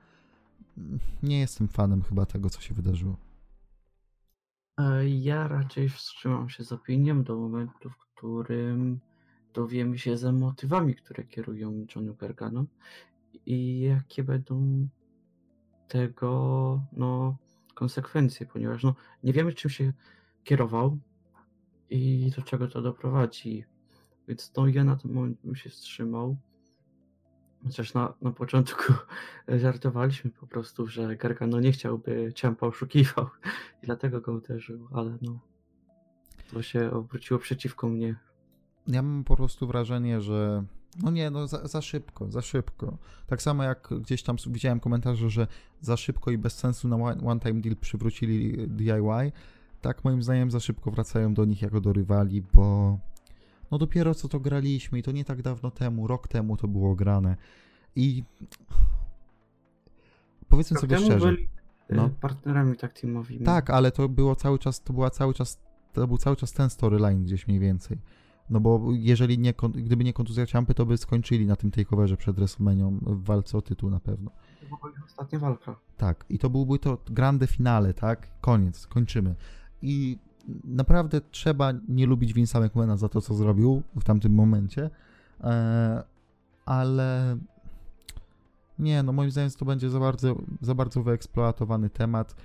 Nie 1.24 1.40
jestem 1.40 1.68
fanem 1.68 2.02
chyba 2.02 2.26
tego, 2.26 2.50
co 2.50 2.62
się 2.62 2.74
wydarzyło. 2.74 3.18
E, 4.80 5.10
ja 5.10 5.48
raczej 5.48 5.90
wstrzymam 5.90 6.50
się 6.50 6.64
z 6.64 6.72
opinią 6.72 7.24
do 7.24 7.36
momentu, 7.36 7.90
w 7.90 8.09
którym 8.20 9.00
dowiemy 9.54 10.00
się 10.00 10.18
za 10.18 10.32
motywami, 10.32 10.96
które 10.96 11.24
kierują 11.24 11.86
Johnu 11.96 12.16
Gargano 12.16 12.66
i 13.46 13.80
jakie 13.80 14.24
będą 14.24 14.88
tego 15.88 16.82
no, 16.94 17.38
konsekwencje, 17.74 18.46
ponieważ 18.46 18.84
no, 18.84 18.96
nie 19.24 19.34
wiemy, 19.34 19.54
czym 19.54 19.72
się 19.72 19.94
kierował 20.44 20.98
i 21.90 22.32
do 22.36 22.42
czego 22.42 22.68
to 22.68 22.82
doprowadzi. 22.82 23.66
Więc 24.28 24.52
no, 24.58 24.68
ja 24.68 24.84
na 24.84 24.96
ten 24.96 25.12
moment 25.12 25.38
bym 25.44 25.56
się 25.56 25.70
wstrzymał. 25.70 26.38
Chociaż 27.64 27.94
na, 27.94 28.14
na 28.22 28.32
początku 28.32 28.94
żartowaliśmy 29.48 30.32
po 30.32 30.48
prostu, 30.48 30.88
że 30.88 31.16
Gargano 31.16 31.60
nie 31.60 31.72
chciałby 31.72 32.34
Ciampa 32.36 32.68
oszukiwał 32.68 33.30
i 33.84 33.86
dlatego 33.86 34.22
go 34.22 34.34
uderzył, 34.34 34.88
ale 34.94 35.18
no 35.22 35.40
to 36.52 36.62
się 36.62 36.92
obróciło 36.92 37.40
przeciwko 37.40 37.90
mnie. 37.90 38.16
Ja 38.88 39.02
mam 39.02 39.24
po 39.24 39.36
prostu 39.36 39.68
wrażenie, 39.68 40.22
że 40.22 40.64
no 41.04 41.12
nie, 41.12 41.30
no 41.30 41.48
za, 41.48 41.68
za, 41.68 41.82
szybko, 41.82 42.32
za 42.32 42.42
szybko. 42.42 42.98
Tak 43.28 43.42
samo 43.42 43.64
jak 43.64 43.90
gdzieś 44.02 44.24
tam 44.24 44.36
widziałem 44.48 44.80
komentarze, 44.80 45.30
że 45.30 45.48
za 45.82 45.98
szybko 45.98 46.32
i 46.32 46.38
bez 46.38 46.58
sensu 46.58 46.88
na 46.88 46.96
one 47.26 47.40
time 47.40 47.62
deal 47.62 47.76
przywrócili 47.76 48.68
DIY, 48.68 49.32
tak 49.82 50.04
moim 50.04 50.24
zdaniem 50.24 50.52
za 50.52 50.60
szybko 50.60 50.92
wracają 50.92 51.34
do 51.34 51.46
nich 51.46 51.62
jako 51.62 51.82
do 51.82 51.94
rywali, 51.94 52.42
bo 52.54 52.98
no 53.72 53.78
dopiero 53.78 54.16
co 54.16 54.28
to 54.28 54.40
graliśmy 54.40 55.00
i 55.00 55.04
to 55.04 55.12
nie 55.12 55.26
tak 55.26 55.42
dawno 55.42 55.72
temu, 55.72 56.08
rok 56.08 56.28
temu 56.28 56.58
to 56.58 56.68
było 56.68 56.96
grane. 56.96 57.36
I 57.96 58.24
powiedzmy 60.50 60.80
sobie 60.80 60.98
szczerze. 60.98 61.32
Byli 61.32 61.48
e, 61.90 61.96
no. 61.96 62.10
partnerami 62.10 62.78
tak 62.78 62.94
teamowymi. 62.94 63.46
Tak, 63.46 63.70
ale 63.70 63.92
to 63.92 64.10
było 64.10 64.36
cały 64.36 64.60
czas, 64.60 64.84
to 64.84 64.94
była 64.94 65.10
cały 65.10 65.34
czas, 65.34 65.62
to 65.94 66.08
był 66.08 66.18
cały 66.18 66.36
czas 66.36 66.54
ten 66.54 66.70
storyline 66.70 67.24
gdzieś 67.24 67.48
mniej 67.48 67.60
więcej. 67.60 67.98
No 68.50 68.60
bo 68.60 68.82
jeżeli 68.92 69.40
nie, 69.40 69.54
gdyby 69.74 70.04
nie 70.04 70.14
kontuzja 70.14 70.46
Ciampy, 70.46 70.74
to 70.74 70.86
by 70.86 70.98
skończyli 70.98 71.46
na 71.46 71.56
tym 71.56 71.72
takeoverze 71.72 72.18
przed 72.18 72.36
WrestleMania 72.36 72.90
w 73.02 73.24
walce 73.24 73.58
o 73.58 73.62
tytuł 73.62 73.90
na 73.90 74.00
pewno. 74.00 74.32
To 74.60 74.78
była 74.78 74.92
ostatnia 75.06 75.40
walka. 75.40 75.76
Tak, 75.98 76.26
i 76.30 76.40
to 76.40 76.50
byłby 76.50 76.80
to 76.80 76.98
grande 77.06 77.48
finale, 77.48 77.94
tak? 77.94 78.28
Koniec, 78.42 78.88
kończymy. 78.88 79.36
I 79.82 80.18
naprawdę 80.64 81.22
trzeba 81.22 81.72
nie 81.88 82.06
lubić 82.06 82.34
Vince'a 82.34 82.66
McMahona 82.66 82.98
za 82.98 83.10
to, 83.10 83.22
co 83.22 83.34
zrobił 83.34 83.84
w 83.96 84.04
tamtym 84.04 84.34
momencie, 84.34 84.90
e, 85.42 86.04
ale 86.66 87.38
nie, 88.80 89.04
no 89.04 89.14
moim 89.14 89.32
zdaniem 89.32 89.52
to 89.52 89.66
będzie 89.66 89.90
za 89.90 90.00
bardzo, 90.00 90.36
za 90.62 90.76
bardzo 90.76 91.04
wyeksploatowany 91.04 91.90
temat 91.90 92.36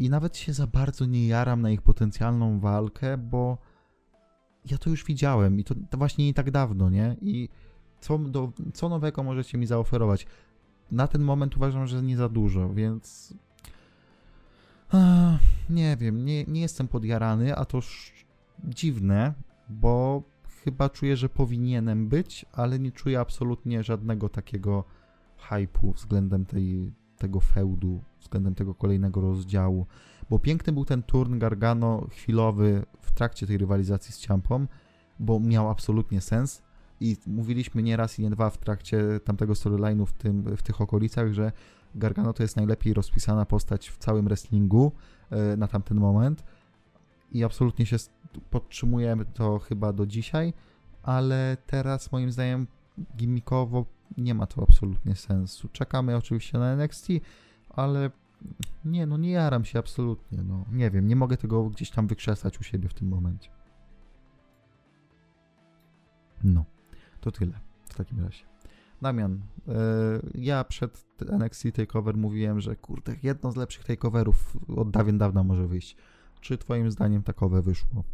i 0.00 0.10
nawet 0.10 0.36
się 0.36 0.52
za 0.52 0.66
bardzo 0.66 1.06
nie 1.06 1.26
jaram 1.26 1.62
na 1.62 1.70
ich 1.70 1.82
potencjalną 1.82 2.60
walkę, 2.60 3.18
bo 3.18 3.58
ja 4.70 4.78
to 4.78 4.90
już 4.90 5.04
widziałem 5.04 5.60
i 5.60 5.64
to, 5.64 5.74
to 5.90 5.98
właśnie 5.98 6.26
nie 6.26 6.34
tak 6.34 6.50
dawno, 6.50 6.90
nie? 6.90 7.16
I 7.22 7.48
co, 8.00 8.18
do, 8.18 8.52
co 8.74 8.88
nowego 8.88 9.22
możecie 9.22 9.58
mi 9.58 9.66
zaoferować? 9.66 10.26
Na 10.90 11.06
ten 11.06 11.22
moment 11.22 11.56
uważam, 11.56 11.86
że 11.86 12.02
nie 12.02 12.16
za 12.16 12.28
dużo, 12.28 12.74
więc 12.74 13.34
nie 15.70 15.96
wiem, 15.96 16.24
nie, 16.24 16.44
nie 16.44 16.60
jestem 16.60 16.88
podjarany, 16.88 17.56
a 17.56 17.64
to 17.64 17.80
dziwne, 18.64 19.34
bo 19.68 20.22
chyba 20.64 20.90
czuję, 20.90 21.16
że 21.16 21.28
powinienem 21.28 22.08
być, 22.08 22.46
ale 22.52 22.78
nie 22.78 22.92
czuję 22.92 23.20
absolutnie 23.20 23.82
żadnego 23.82 24.28
takiego 24.28 24.84
hypu 25.36 25.92
względem 25.92 26.46
tej, 26.46 26.92
tego 27.18 27.40
feudu, 27.40 28.00
względem 28.20 28.54
tego 28.54 28.74
kolejnego 28.74 29.20
rozdziału. 29.20 29.86
Bo 30.30 30.38
piękny 30.38 30.72
był 30.72 30.84
ten 30.84 31.02
turn 31.02 31.38
Gargano 31.38 32.06
chwilowy 32.10 32.82
w 33.00 33.12
trakcie 33.12 33.46
tej 33.46 33.58
rywalizacji 33.58 34.12
z 34.12 34.18
Ciampą, 34.18 34.66
bo 35.18 35.40
miał 35.40 35.70
absolutnie 35.70 36.20
sens. 36.20 36.62
I 37.00 37.16
mówiliśmy 37.26 37.82
nie 37.82 37.96
raz 37.96 38.18
i 38.18 38.22
nie 38.22 38.30
dwa 38.30 38.50
w 38.50 38.58
trakcie 38.58 39.20
tamtego 39.24 39.52
storyline'u 39.52 40.06
w, 40.06 40.12
tym, 40.12 40.56
w 40.56 40.62
tych 40.62 40.80
okolicach, 40.80 41.32
że 41.32 41.52
Gargano 41.94 42.32
to 42.32 42.42
jest 42.42 42.56
najlepiej 42.56 42.94
rozpisana 42.94 43.46
postać 43.46 43.88
w 43.88 43.98
całym 43.98 44.24
wrestlingu 44.24 44.92
e, 45.30 45.56
na 45.56 45.68
tamten 45.68 45.98
moment 45.98 46.44
i 47.32 47.44
absolutnie 47.44 47.86
się 47.86 47.96
podtrzymujemy 48.50 49.24
to 49.24 49.58
chyba 49.58 49.92
do 49.92 50.06
dzisiaj, 50.06 50.52
ale 51.02 51.56
teraz 51.66 52.12
moim 52.12 52.32
zdaniem 52.32 52.66
gimmickowo 53.16 53.86
nie 54.18 54.34
ma 54.34 54.46
to 54.46 54.62
absolutnie 54.62 55.16
sensu. 55.16 55.68
Czekamy 55.68 56.16
oczywiście 56.16 56.58
na 56.58 56.72
NXT, 56.72 57.08
ale 57.80 58.10
nie, 58.84 59.06
no 59.06 59.16
nie 59.16 59.30
jaram 59.30 59.64
się 59.64 59.78
absolutnie, 59.78 60.42
no 60.42 60.64
nie 60.72 60.90
wiem, 60.90 61.08
nie 61.08 61.16
mogę 61.16 61.36
tego 61.36 61.64
gdzieś 61.70 61.90
tam 61.90 62.06
wykrzesać 62.06 62.60
u 62.60 62.62
siebie 62.62 62.88
w 62.88 62.94
tym 62.94 63.08
momencie. 63.08 63.50
No, 66.44 66.64
to 67.20 67.30
tyle 67.30 67.52
w 67.88 67.94
takim 67.94 68.24
razie. 68.24 68.44
Damian, 69.02 69.40
yy, 69.66 69.74
ja 70.34 70.64
przed 70.64 71.04
NXT 71.32 71.64
Takeover 71.76 72.16
mówiłem, 72.16 72.60
że 72.60 72.76
kurde, 72.76 73.16
jedno 73.22 73.52
z 73.52 73.56
lepszych 73.56 73.84
takeoverów 73.84 74.56
od 74.76 74.90
dawien 74.90 75.18
dawna 75.18 75.42
może 75.42 75.66
wyjść. 75.66 75.96
Czy 76.40 76.58
twoim 76.58 76.90
zdaniem 76.90 77.22
takowe 77.22 77.62
wyszło? 77.62 78.04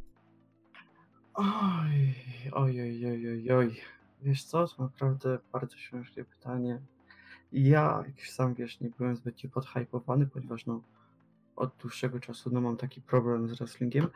Oj, 1.35 2.15
oj, 2.53 2.81
oj, 2.83 3.07
oj, 3.07 3.53
oj. 3.53 3.81
Wiesz 4.23 4.45
co, 4.45 4.69
to 4.69 4.83
naprawdę 4.83 5.39
bardzo 5.53 5.77
ciężkie 5.77 6.25
pytanie. 6.25 6.81
Ja, 7.57 8.05
jak 8.07 8.27
sam 8.27 8.55
wiesz, 8.55 8.81
nie 8.81 8.91
byłem 8.91 9.17
zbyt 9.17 9.43
podhypowany, 9.53 10.27
ponieważ 10.27 10.67
no 10.67 10.83
od 11.57 11.77
dłuższego 11.77 12.21
czasu 12.21 12.51
no, 12.53 12.61
mam 12.61 12.77
taki 12.77 13.03
problem 13.03 13.49
z 13.49 13.59
wrestlingiem. 13.59 14.09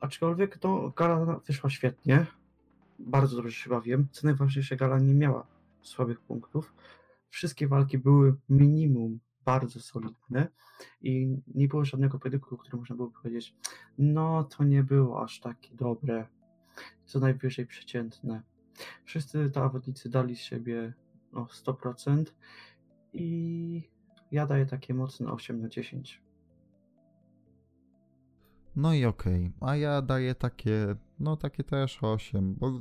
Aczkolwiek 0.00 0.62
no, 0.62 0.90
gala 0.96 1.40
wyszła 1.46 1.70
świetnie. 1.70 2.26
Bardzo 2.98 3.36
dobrze 3.36 3.52
się 3.52 3.70
bawiłem. 3.70 4.08
Co 4.10 4.26
najważniejsze, 4.26 4.76
gala 4.76 4.98
nie 4.98 5.14
miała 5.14 5.46
słabych 5.82 6.20
punktów. 6.20 6.74
Wszystkie 7.28 7.68
walki 7.68 7.98
były 7.98 8.36
minimum 8.48 9.20
bardzo 9.44 9.80
solidne 9.80 10.48
i 11.00 11.36
nie 11.54 11.68
było 11.68 11.84
żadnego 11.84 12.18
pojedynku, 12.18 12.56
który 12.56 12.76
można 12.76 12.96
było 12.96 13.10
powiedzieć, 13.10 13.56
no 13.98 14.44
to 14.44 14.64
nie 14.64 14.82
było 14.82 15.22
aż 15.22 15.40
takie 15.40 15.74
dobre, 15.74 16.26
co 17.04 17.20
najwyżej 17.20 17.66
przeciętne. 17.66 18.42
Wszyscy 19.04 19.50
zawodnicy 19.54 20.08
dali 20.08 20.36
z 20.36 20.40
siebie 20.40 20.94
no, 21.32 21.44
100% 21.44 22.24
i 23.14 23.82
ja 24.32 24.46
daję 24.46 24.66
takie 24.66 24.94
mocne 24.94 25.32
8 25.32 25.60
na 25.60 25.68
10. 25.68 26.22
No 28.76 28.94
i 28.94 29.04
okej, 29.04 29.52
okay. 29.56 29.70
a 29.70 29.76
ja 29.76 30.02
daję 30.02 30.34
takie, 30.34 30.96
no 31.20 31.36
takie 31.36 31.64
też 31.64 31.98
8, 32.02 32.54
bo 32.54 32.72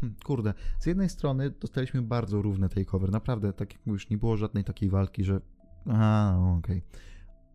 Hmm, 0.00 0.16
kurde, 0.24 0.54
z 0.78 0.86
jednej 0.86 1.08
strony 1.08 1.50
dostaliśmy 1.50 2.02
bardzo 2.02 2.42
równy 2.42 2.68
takeover, 2.68 3.10
naprawdę, 3.10 3.52
tak 3.52 3.72
jak 3.72 3.86
mówisz, 3.86 4.10
nie 4.10 4.18
było 4.18 4.36
żadnej 4.36 4.64
takiej 4.64 4.90
walki, 4.90 5.24
że 5.24 5.40
a, 5.86 6.36
okej. 6.58 6.78
Okay. 6.78 7.00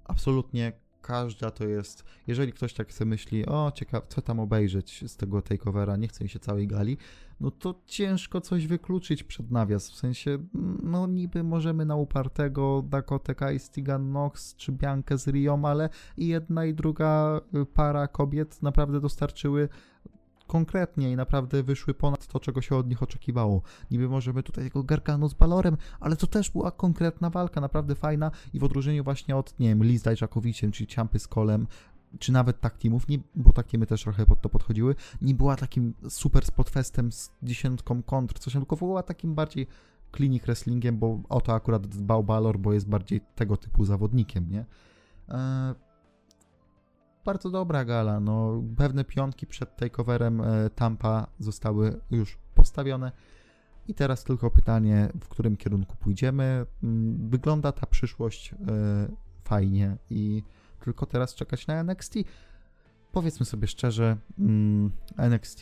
Absolutnie 0.05 0.71
każda 1.03 1.51
to 1.51 1.65
jest, 1.65 2.03
jeżeli 2.27 2.53
ktoś 2.53 2.73
tak 2.73 2.93
sobie 2.93 3.09
myśli, 3.09 3.45
o 3.45 3.71
ciekawe, 3.75 4.05
co 4.09 4.21
tam 4.21 4.39
obejrzeć 4.39 5.11
z 5.11 5.17
tego 5.17 5.41
takeovera, 5.41 5.95
nie 5.95 6.07
chce 6.07 6.23
mi 6.23 6.29
się 6.29 6.39
całej 6.39 6.67
gali, 6.67 6.97
no 7.39 7.51
to 7.51 7.81
ciężko 7.85 8.41
coś 8.41 8.67
wykluczyć 8.67 9.23
przed 9.23 9.51
nawias, 9.51 9.91
w 9.91 9.95
sensie, 9.95 10.37
no 10.83 11.07
niby 11.07 11.43
możemy 11.43 11.85
na 11.85 11.95
upartego 11.95 12.83
Dakota 12.89 13.33
Kai, 13.33 13.59
Stigan 13.59 14.11
Nox 14.11 14.55
czy 14.55 14.71
Biankę 14.71 15.17
z 15.17 15.27
Riom, 15.27 15.65
ale 15.65 15.89
i 16.17 16.27
jedna 16.27 16.65
i 16.65 16.73
druga 16.73 17.41
para 17.73 18.07
kobiet 18.07 18.61
naprawdę 18.61 18.99
dostarczyły 18.99 19.69
konkretnie 20.47 21.11
i 21.11 21.15
naprawdę 21.15 21.63
wyszły 21.63 21.93
ponad 21.93 22.27
to, 22.27 22.39
czego 22.39 22.61
się 22.61 22.75
od 22.75 22.89
nich 22.89 23.03
oczekiwało. 23.03 23.61
Niby 23.91 24.09
możemy 24.09 24.43
tutaj 24.43 24.63
tego 24.63 24.83
Gargano 24.83 25.29
z 25.29 25.33
Balorem, 25.33 25.77
ale 25.99 26.15
to 26.15 26.27
też 26.27 26.49
była 26.49 26.71
konkretna 26.71 27.29
walka, 27.29 27.61
naprawdę 27.61 27.95
fajna 27.95 28.31
i 28.53 28.59
w 28.59 28.63
odróżnieniu 28.63 29.03
właśnie 29.03 29.35
od, 29.35 29.59
nie 29.59 29.69
wiem, 29.69 29.83
Liz 29.83 30.01
Dajczakowiciem, 30.01 30.71
czy 30.71 30.87
Ciampy 30.87 31.19
z 31.19 31.27
Kolem, 31.27 31.67
czy 32.19 32.31
nawet 32.31 32.59
tak 32.59 32.77
teamów, 32.77 33.07
nie, 33.07 33.19
bo 33.35 33.53
tak 33.53 33.67
teamy 33.67 33.85
też 33.85 34.03
trochę 34.03 34.25
pod 34.25 34.41
to 34.41 34.49
podchodziły, 34.49 34.95
nie 35.21 35.35
była 35.35 35.55
takim 35.55 35.93
super 36.09 36.45
spotfestem 36.45 37.11
z 37.11 37.31
dziesiątką 37.43 38.03
kontr, 38.03 38.39
coś 38.39 38.53
tylko 38.53 38.75
była 38.75 39.03
takim 39.03 39.35
bardziej 39.35 39.67
klinik 40.11 40.43
wrestlingiem, 40.43 40.97
bo 40.97 41.19
o 41.29 41.41
to 41.41 41.53
akurat 41.53 41.87
dbał 41.87 42.23
Balor, 42.23 42.59
bo 42.59 42.73
jest 42.73 42.89
bardziej 42.89 43.21
tego 43.35 43.57
typu 43.57 43.85
zawodnikiem, 43.85 44.49
nie? 44.49 44.65
Eee, 45.29 45.75
bardzo 47.25 47.49
dobra 47.49 47.85
gala, 47.85 48.19
no 48.19 48.63
pewne 48.77 49.03
pionki 49.03 49.47
przed 49.47 49.75
takeoverem 49.75 50.41
e, 50.41 50.69
Tampa 50.69 51.27
zostały 51.39 51.99
już 52.11 52.37
postawione 52.55 53.11
i 53.87 53.93
teraz 53.93 54.23
tylko 54.23 54.51
pytanie, 54.51 55.09
w 55.21 55.27
którym 55.27 55.57
kierunku 55.57 55.95
pójdziemy. 55.95 56.65
Mm, 56.83 57.29
wygląda 57.29 57.71
ta 57.71 57.85
przyszłość 57.85 58.53
e, 58.53 58.55
fajnie 59.43 59.97
i 60.09 60.43
tylko 60.83 61.05
teraz 61.05 61.35
czekać 61.35 61.67
na 61.67 61.73
NXT. 61.73 62.13
Powiedzmy 63.11 63.45
sobie 63.45 63.67
szczerze, 63.67 64.17
mm, 64.39 64.91
NXT 65.17 65.61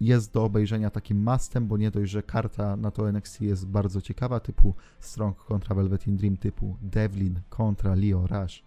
jest 0.00 0.32
do 0.32 0.44
obejrzenia 0.44 0.90
takim 0.90 1.22
mastem, 1.22 1.66
bo 1.66 1.76
nie 1.76 1.90
dość, 1.90 2.12
że 2.12 2.22
karta 2.22 2.76
na 2.76 2.90
to 2.90 3.08
NXT 3.08 3.40
jest 3.40 3.66
bardzo 3.66 4.00
ciekawa, 4.00 4.40
typu 4.40 4.74
Strong 5.00 5.36
kontra 5.44 5.74
Velvet 5.74 6.06
in 6.06 6.16
Dream, 6.16 6.36
typu 6.36 6.76
Devlin 6.82 7.40
kontra 7.48 7.94
Leo 7.94 8.26
Rush 8.26 8.62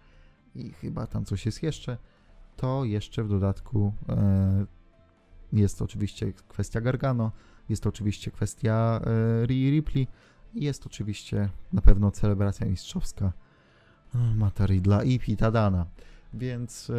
i 0.55 0.71
chyba 0.73 1.07
tam 1.07 1.25
coś 1.25 1.45
jest 1.45 1.63
jeszcze, 1.63 1.97
to 2.57 2.85
jeszcze 2.85 3.23
w 3.23 3.29
dodatku 3.29 3.93
e, 4.09 4.65
jest 5.53 5.81
oczywiście 5.81 6.33
kwestia 6.33 6.81
Gargano, 6.81 7.31
jest 7.69 7.87
oczywiście 7.87 8.31
kwestia 8.31 9.01
e, 9.03 9.45
Rhea 9.45 9.69
Ripley 9.71 10.07
i 10.53 10.63
jest 10.63 10.85
oczywiście 10.85 11.49
na 11.73 11.81
pewno 11.81 12.11
celebracja 12.11 12.67
mistrzowska 12.67 13.31
e, 14.15 14.17
Mata 14.35 14.65
Ridla 14.65 15.03
i 15.03 15.19
Pita 15.19 15.51
Dana, 15.51 15.85
więc 16.33 16.91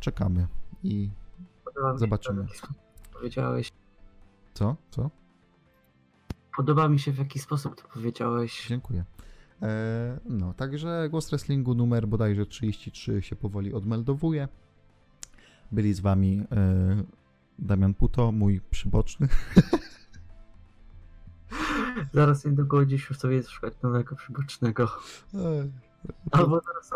czekamy 0.00 0.46
i 0.82 1.10
Zobaczymy. 1.96 2.46
to, 2.60 2.68
Powiedziałeś. 3.12 3.72
co? 4.54 4.76
Co? 4.90 5.10
Podoba 6.56 6.88
mi 6.88 6.98
się 6.98 7.12
w 7.12 7.18
jaki 7.18 7.38
sposób 7.38 7.82
to 7.82 7.88
powiedziałeś. 7.88 8.66
Dziękuję. 8.68 9.04
E, 9.62 10.20
no, 10.24 10.54
także 10.54 11.08
głos 11.10 11.30
wrestlingu 11.30 11.74
numer 11.74 12.08
bodajże 12.08 12.46
33 12.46 13.22
się 13.22 13.36
powoli 13.36 13.74
odmeldowuje. 13.74 14.48
Byli 15.72 15.94
z 15.94 16.00
wami 16.00 16.42
e, 16.52 17.02
Damian 17.58 17.94
Puto, 17.94 18.32
mój 18.32 18.60
przyboczny. 18.70 19.28
Zaraz 22.12 22.44
niedługo 22.44 22.86
gdzieś 22.86 23.08
już 23.08 23.18
sobie 23.18 23.42
szukać 23.42 23.74
nowego 23.82 24.16
przybocznego. 24.16 24.88
E, 25.34 25.68
Albo 26.30 26.60
zaraz 26.60 26.90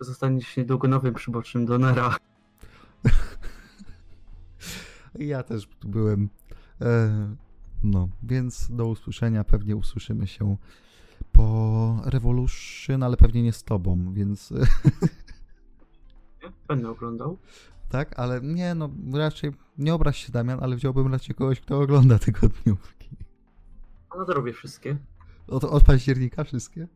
zostaniesz 0.00 0.56
niedługo 0.56 0.88
nowym 0.88 1.14
przybocznym 1.14 1.66
Donera. 1.66 2.16
Ja 5.18 5.42
też 5.42 5.68
tu 5.80 5.88
byłem. 5.88 6.28
E, 6.80 7.10
no, 7.84 8.08
więc 8.22 8.68
do 8.70 8.86
usłyszenia. 8.86 9.44
Pewnie 9.44 9.76
usłyszymy 9.76 10.26
się 10.26 10.56
po 11.34 12.00
Revolution, 12.04 13.02
ale 13.02 13.16
pewnie 13.16 13.42
nie 13.42 13.52
z 13.52 13.64
tobą, 13.64 14.12
więc 14.12 14.52
Będę 16.68 16.90
oglądał. 16.90 17.38
tak, 17.88 18.18
ale 18.18 18.40
nie, 18.40 18.74
no 18.74 18.90
raczej 19.12 19.52
nie 19.78 19.94
obraź 19.94 20.26
się 20.26 20.32
Damian, 20.32 20.58
ale 20.62 20.76
wziąłbym 20.76 21.12
raczej 21.12 21.34
kogoś, 21.34 21.60
kto 21.60 21.80
ogląda 21.80 22.18
tygodniówki. 22.18 23.16
A 24.10 24.18
no 24.18 24.24
to 24.24 24.34
robię 24.34 24.52
wszystkie. 24.52 24.96
Od, 25.46 25.64
od 25.64 25.84
października 25.84 26.44
wszystkie? 26.44 26.88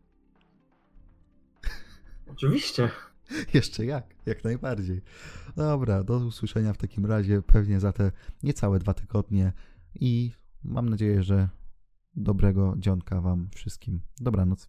Oczywiście. 2.30 2.90
Jeszcze 3.54 3.84
jak, 3.86 4.14
jak 4.26 4.44
najbardziej. 4.44 5.02
Dobra, 5.56 6.04
do 6.04 6.16
usłyszenia 6.16 6.72
w 6.72 6.78
takim 6.78 7.06
razie 7.06 7.42
pewnie 7.42 7.80
za 7.80 7.92
te 7.92 8.12
niecałe 8.42 8.78
dwa 8.78 8.94
tygodnie 8.94 9.52
i 9.94 10.32
mam 10.64 10.88
nadzieję, 10.88 11.22
że 11.22 11.48
dobrego 12.18 12.74
dzionka 12.78 13.20
wam 13.20 13.48
wszystkim. 13.54 14.00
Dobranoc. 14.20 14.68